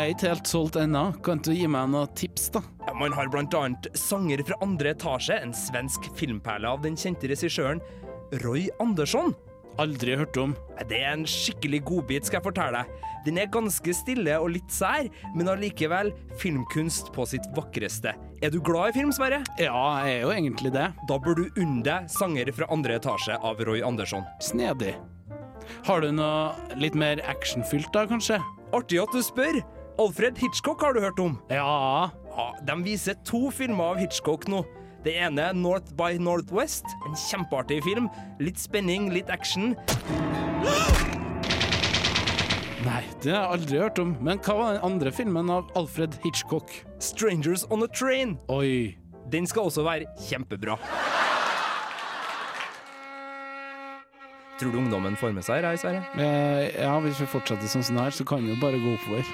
jeg 0.00 0.10
er 0.10 0.14
ikke 0.14 0.32
helt 0.34 0.50
solgt 0.50 0.80
ennå. 0.80 1.04
Kan 1.26 1.42
du 1.46 1.52
gi 1.54 1.68
meg 1.70 1.90
noen 1.94 2.10
tips, 2.18 2.50
da? 2.56 2.64
Ja, 2.86 2.96
man 2.98 3.14
har 3.16 3.30
blant 3.32 3.54
annet 3.58 3.90
Sanger 3.98 4.42
fra 4.46 4.58
andre 4.64 4.94
etasje, 4.94 5.38
en 5.38 5.54
svensk 5.56 6.10
filmperle 6.18 6.74
av 6.74 6.82
den 6.86 6.98
kjente 6.98 7.30
regissøren 7.30 7.82
Roy 8.44 8.68
Andersson. 8.82 9.34
Aldri 9.80 10.16
hørt 10.20 10.36
om. 10.36 10.52
Det 10.90 10.98
er 11.00 11.14
en 11.14 11.24
skikkelig 11.28 11.80
godbit, 11.88 12.26
skal 12.28 12.40
jeg 12.40 12.46
fortelle 12.50 12.82
deg. 12.82 13.06
Den 13.24 13.38
er 13.40 13.50
ganske 13.52 13.92
stille 13.96 14.34
og 14.40 14.50
litt 14.54 14.72
sær, 14.72 15.08
men 15.36 15.48
allikevel 15.48 16.12
filmkunst 16.40 17.10
på 17.14 17.24
sitt 17.28 17.46
vakreste. 17.56 18.14
Er 18.44 18.52
du 18.52 18.58
glad 18.64 18.92
i 18.92 18.98
film, 18.98 19.12
Sverre? 19.12 19.42
Ja, 19.60 19.80
jeg 20.04 20.18
er 20.18 20.24
jo 20.24 20.32
egentlig 20.32 20.72
det. 20.76 20.86
Da 21.08 21.18
bør 21.20 21.40
du 21.40 21.60
unne 21.60 21.84
deg 21.84 22.08
Sanger 22.12 22.52
fra 22.56 22.68
andre 22.72 22.96
etasje 23.00 23.36
av 23.36 23.60
Roy 23.68 23.84
Andersson. 23.84 24.24
Snedig. 24.44 24.94
Har 25.86 26.04
du 26.04 26.10
noe 26.12 26.76
litt 26.80 26.96
mer 26.98 27.20
actionfylt, 27.28 27.92
da, 27.94 28.06
kanskje? 28.10 28.40
Artig 28.76 29.00
at 29.02 29.16
du 29.16 29.22
spør. 29.24 29.60
Alfred 30.00 30.38
Hitchcock 30.40 30.80
har 30.84 30.96
du 30.96 31.02
hørt 31.04 31.20
om? 31.20 31.36
Ja. 31.52 32.08
ja 32.36 32.50
de 32.68 32.76
viser 32.84 33.16
to 33.28 33.48
filmer 33.52 33.94
av 33.94 34.00
Hitchcock 34.00 34.48
nå. 34.48 34.62
Det 35.00 35.14
ene 35.16 35.46
North 35.56 35.94
by 35.96 36.18
Northwest, 36.20 36.84
en 37.08 37.14
kjempeartig 37.16 37.80
film. 37.86 38.10
Litt 38.42 38.60
spenning, 38.60 39.08
litt 39.14 39.30
action. 39.32 39.72
Nei, 42.84 43.00
det 43.24 43.32
har 43.32 43.46
jeg 43.46 43.54
aldri 43.54 43.80
hørt 43.80 44.00
om. 44.02 44.12
Men 44.20 44.40
hva 44.44 44.56
var 44.58 44.76
den 44.76 44.84
andre 44.84 45.12
filmen 45.12 45.48
av 45.52 45.72
Alfred 45.76 46.18
Hitchcock? 46.24 46.72
Strangers 47.00 47.64
on 47.72 47.84
a 47.84 47.88
Train. 47.88 48.36
Oi. 48.52 48.96
Den 49.32 49.48
skal 49.48 49.70
også 49.70 49.84
være 49.86 50.08
kjempebra. 50.28 50.76
Tror 54.60 54.74
du 54.74 54.82
ungdommen 54.82 55.16
får 55.16 55.32
med 55.32 55.46
seg 55.46 55.62
her 55.64 55.72
i 55.72 55.80
Sverige? 55.80 56.02
Eh, 56.20 56.66
ja, 56.82 56.98
hvis 57.00 57.20
vi 57.22 57.28
fortsetter 57.32 57.72
sånn 57.72 57.86
som 57.86 57.96
det 57.96 58.10
her, 58.10 58.16
så 58.20 58.26
kan 58.28 58.44
det 58.44 58.52
jo 58.52 58.60
bare 58.60 58.80
gå 58.82 58.98
oppover. 58.98 59.24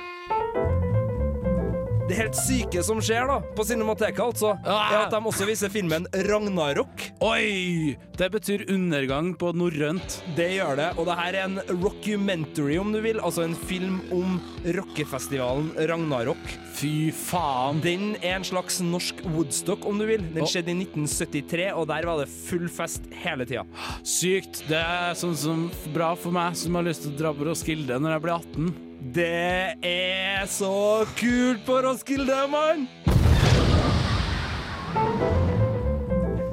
Det 2.06 2.14
helt 2.14 2.36
syke 2.38 2.82
som 2.86 3.00
skjer 3.02 3.26
da, 3.26 3.40
på 3.58 3.64
Cinemateket, 3.66 4.20
altså, 4.22 4.52
er 4.62 4.92
at 5.00 5.10
de 5.10 5.18
også 5.26 5.46
viser 5.48 5.72
filmen 5.74 6.04
Ragnarok. 6.28 7.02
Oi! 7.26 7.96
Det 8.14 8.28
betyr 8.30 8.62
undergang 8.70 9.32
på 9.34 9.50
norrønt. 9.58 10.20
Det 10.36 10.46
gjør 10.52 10.78
det, 10.78 10.86
og 11.00 11.08
det 11.08 11.16
her 11.18 11.38
er 11.40 11.48
en 11.48 11.58
rockumentary, 11.82 12.78
om 12.78 12.94
du 12.94 13.00
vil. 13.02 13.18
Altså 13.18 13.42
en 13.42 13.58
film 13.58 13.98
om 14.14 14.38
rockefestivalen 14.78 15.72
Ragnarok. 15.90 16.46
Fy 16.78 17.10
faen. 17.10 17.82
Den 17.82 18.14
er 18.20 18.38
en 18.38 18.46
slags 18.46 18.78
norsk 18.86 19.26
Woodstock, 19.32 19.82
om 19.90 19.98
du 19.98 20.06
vil. 20.06 20.22
Den 20.30 20.46
skjedde 20.46 20.76
i 20.76 20.78
1973, 20.86 21.68
og 21.74 21.90
der 21.90 22.06
var 22.06 22.22
det 22.22 22.30
full 22.30 22.70
fest 22.70 23.10
hele 23.24 23.50
tida. 23.50 23.66
Sykt. 24.06 24.62
Det 24.70 24.78
er 24.78 25.18
sånn 25.18 25.34
som 25.42 25.66
bra 25.90 26.14
for 26.14 26.38
meg 26.38 26.54
som 26.54 26.78
har 26.78 26.86
lyst 26.86 27.02
til 27.02 27.16
å 27.16 27.22
dra 27.24 27.34
på 27.34 27.50
Roskilde 27.50 27.98
når 27.98 28.20
jeg 28.20 28.28
blir 28.28 28.38
18. 28.38 28.74
Det 29.00 29.76
er 29.84 30.46
så 30.48 31.04
kult 31.18 31.64
på 31.66 31.80
Roskilde, 31.84 32.36
mann! 32.50 32.86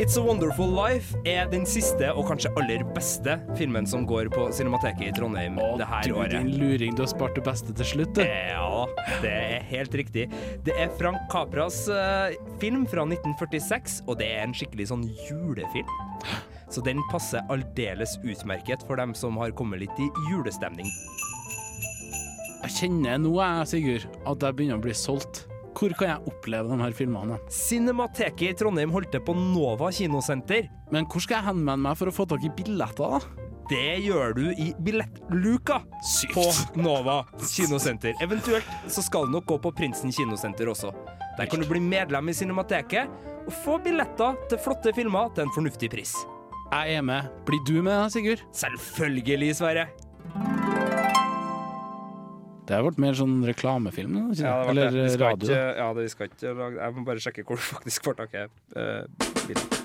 It's 0.04 0.18
a 0.20 0.22
Wonderful 0.26 0.68
Life 0.76 1.16
er 1.26 1.48
den 1.48 1.64
siste 1.70 2.10
og 2.12 2.26
kanskje 2.28 2.50
aller 2.60 2.82
beste 2.96 3.38
filmen 3.56 3.88
som 3.88 4.04
går 4.10 4.28
på 4.34 4.50
Cinemateket 4.52 5.06
i 5.08 5.14
Trondheim 5.16 5.56
det 5.80 5.88
her 5.88 6.10
Du, 6.10 6.18
året. 6.20 6.34
din 6.36 6.58
luring, 6.60 6.96
du 6.98 7.06
har 7.06 7.12
spart 7.14 7.38
det 7.40 7.46
beste 7.48 7.72
til 7.78 7.88
slutt, 7.88 8.12
du. 8.18 8.22
Ja, 8.28 8.84
det 9.24 9.32
er 9.32 9.64
helt 9.70 9.96
riktig. 9.96 10.28
Det 10.68 10.76
er 10.76 10.92
Frank 11.00 11.24
Capras 11.32 11.86
uh, 11.88 12.36
film 12.60 12.84
fra 12.92 13.06
1946, 13.08 14.02
og 14.08 14.20
det 14.20 14.28
er 14.34 14.44
en 14.44 14.58
skikkelig 14.58 14.90
sånn 14.92 15.08
julefilm. 15.30 15.96
Så 16.74 16.84
den 16.84 17.00
passer 17.12 17.46
aldeles 17.54 18.18
utmerket 18.26 18.84
for 18.84 19.00
dem 19.00 19.16
som 19.16 19.38
har 19.40 19.56
kommet 19.56 19.86
litt 19.86 20.04
i 20.04 20.10
julestemning. 20.34 20.90
Jeg 22.64 22.76
kjenner 22.78 23.18
nå, 23.20 23.34
jeg, 23.42 23.68
Sigurd, 23.68 24.06
at 24.24 24.44
jeg 24.48 24.56
begynner 24.56 24.80
å 24.80 24.84
bli 24.84 24.94
solgt. 24.96 25.44
Hvor 25.74 25.92
kan 25.98 26.12
jeg 26.14 26.32
oppleve 26.32 26.70
de 26.70 26.78
her 26.80 26.94
filmene? 26.96 27.40
Cinemateket 27.52 28.54
i 28.54 28.56
Trondheim 28.56 28.94
holdt 28.94 29.12
til 29.12 29.24
på 29.26 29.34
Nova 29.36 29.90
kinosenter. 29.92 30.70
Men 30.94 31.08
hvor 31.10 31.24
skal 31.26 31.40
jeg 31.42 31.48
henvende 31.50 31.82
meg 31.84 31.98
for 32.00 32.08
å 32.08 32.14
få 32.16 32.28
tak 32.30 32.46
i 32.48 32.52
billetter, 32.56 33.18
da? 33.18 33.50
Det 33.68 33.98
gjør 34.06 34.36
du 34.38 34.44
i 34.60 34.70
billettluka 34.86 35.82
på 36.36 36.46
Nova 36.80 37.22
kinosenter. 37.42 38.16
Eventuelt 38.24 38.70
så 38.92 39.04
skal 39.04 39.28
du 39.28 39.36
nok 39.36 39.48
gå 39.50 39.60
på 39.66 39.74
Prinsen 39.76 40.14
kinosenter 40.16 40.72
også. 40.72 40.94
Der 41.40 41.50
kan 41.50 41.64
du 41.64 41.68
bli 41.68 41.82
medlem 41.84 42.32
i 42.32 42.38
Cinemateket 42.38 43.12
og 43.44 43.54
få 43.64 43.80
billetter 43.84 44.40
til 44.52 44.62
flotte 44.64 44.96
filmer 44.96 45.34
til 45.36 45.48
en 45.48 45.56
fornuftig 45.56 45.92
pris. 45.96 46.16
Jeg 46.70 47.00
er 47.00 47.04
med. 47.06 47.32
Blir 47.48 47.64
du 47.68 47.82
med, 47.84 48.08
Sigurd? 48.14 48.46
Selvfølgelig, 48.56 49.56
Sverre. 49.60 49.90
Det 52.64 52.78
har 52.78 52.86
vært 52.86 53.00
mer 53.04 53.16
sånn 53.20 53.42
reklamefilm, 53.44 54.20
ikke? 54.32 54.44
Ja, 54.46 54.56
det 54.64 54.72
eller 54.72 54.96
det. 54.96 55.08
Skal 55.12 55.34
radio. 55.34 55.50
Ikke, 55.50 55.64
ja, 55.82 55.88
det 55.98 56.06
skal 56.14 56.30
ikke 56.32 56.54
lage 56.62 56.80
Jeg 56.80 56.96
må 56.96 57.06
bare 57.10 57.24
sjekke 57.26 57.48
hvor 57.48 57.60
du 57.60 57.66
faktisk 57.74 58.08
får 58.08 58.22
tak 58.24 58.38
i 58.40 58.48
bilen. 59.50 59.82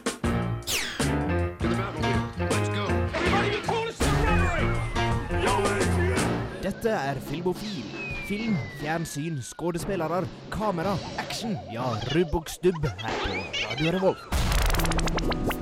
Dette 6.62 6.90
er 6.94 7.18
Filmofil. 7.26 7.86
Film, 8.28 8.56
fjernsyn, 8.78 9.38
skuespillere, 9.42 10.22
kamera, 10.52 10.94
action. 11.18 11.56
Ja, 11.72 11.88
rubb 12.14 12.34
og 12.42 12.52
stubb 12.52 12.84
her 13.00 13.22
på 13.24 13.40
Radio 13.64 13.96
Revolt. 13.96 15.57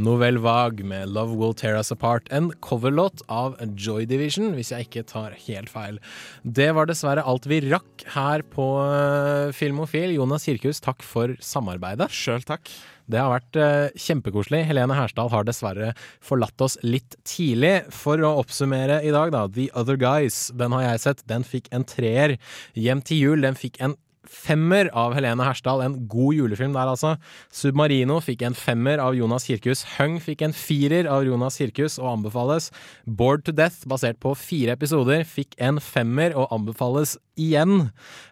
Novell 0.00 0.38
Vague 0.40 0.84
med 0.86 1.10
Love 1.12 1.36
Will 1.36 1.52
Tear 1.54 1.76
Us 1.76 1.92
Apart. 1.92 2.28
En 2.32 2.48
coverlåt 2.64 3.20
av 3.28 3.58
Joy 3.76 4.06
Division, 4.08 4.54
hvis 4.56 4.72
jeg 4.72 4.86
ikke 4.86 5.04
tar 5.08 5.36
helt 5.44 5.68
feil. 5.72 5.98
Det 6.42 6.70
var 6.76 6.88
dessverre 6.88 7.24
alt 7.28 7.48
vi 7.50 7.60
rakk 7.66 8.06
her 8.14 8.44
på 8.54 8.68
eh, 8.86 9.52
Filmofil. 9.56 10.14
Jonas 10.16 10.48
Kirkhus, 10.48 10.80
takk 10.84 11.04
for 11.04 11.36
samarbeidet. 11.44 12.08
Sjøl 12.14 12.46
takk. 12.48 12.72
Det 13.10 13.20
har 13.20 13.32
vært 13.34 13.58
eh, 13.60 14.00
kjempekoselig. 14.00 14.62
Helene 14.70 14.96
Hersdal 14.96 15.32
har 15.34 15.44
dessverre 15.48 15.92
forlatt 16.24 16.64
oss 16.64 16.78
litt 16.86 17.18
tidlig. 17.28 17.90
For 17.92 18.22
å 18.24 18.36
oppsummere 18.40 19.02
i 19.04 19.12
dag, 19.12 19.34
da. 19.34 19.46
The 19.52 19.68
Other 19.76 20.00
Guys, 20.00 20.46
den 20.56 20.76
har 20.76 20.86
jeg 20.86 21.04
sett. 21.04 21.26
Den 21.28 21.44
fikk 21.44 21.68
en 21.76 21.84
treer. 21.84 22.38
Hjem 22.78 23.04
til 23.04 23.26
jul, 23.26 23.44
den 23.44 23.58
fikk 23.58 23.82
en 23.84 23.98
femmer 24.30 24.88
av 24.96 25.14
Helene 25.16 25.44
Hersdal. 25.44 25.82
En 25.84 25.96
god 26.10 26.38
julefilm 26.38 26.74
der, 26.76 26.90
altså. 26.92 27.16
Submarino 27.54 28.20
fikk 28.24 28.44
en 28.46 28.56
femmer 28.56 29.02
av 29.02 29.16
Jonas 29.18 29.48
Kirkhus. 29.50 29.84
Hung 29.98 30.18
fikk 30.22 30.44
en 30.46 30.56
firer 30.56 31.10
av 31.10 31.26
Jonas 31.26 31.58
Kirkhus 31.60 31.98
og 32.00 32.12
anbefales. 32.14 32.70
Bored 33.04 33.44
to 33.46 33.54
Death, 33.56 33.86
basert 33.90 34.20
på 34.22 34.34
fire 34.38 34.76
episoder, 34.78 35.24
fikk 35.28 35.56
en 35.58 35.80
femmer 35.82 36.36
og 36.38 36.50
anbefales 36.54 37.16
igjen. 37.40 37.90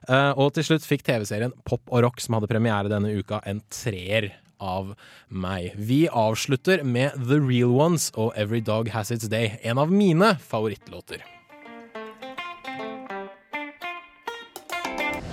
Eh, 0.08 0.32
og 0.38 0.54
til 0.56 0.70
slutt 0.70 0.86
fikk 0.86 1.06
TV-serien 1.06 1.54
Pop 1.68 1.82
og 1.90 2.04
Rock, 2.06 2.22
som 2.22 2.38
hadde 2.38 2.50
premiere 2.50 2.92
denne 2.92 3.14
uka, 3.18 3.42
en 3.48 3.62
treer 3.72 4.32
av 4.58 4.94
meg. 5.30 5.72
Vi 5.78 6.06
avslutter 6.10 6.82
med 6.82 7.14
The 7.28 7.38
Real 7.38 7.74
Ones 7.78 8.10
og 8.18 8.34
Every 8.36 8.60
Dog 8.64 8.90
Has 8.94 9.14
Its 9.14 9.30
Day, 9.30 9.58
en 9.62 9.78
av 9.78 9.92
mine 9.92 10.34
favorittlåter. 10.42 11.37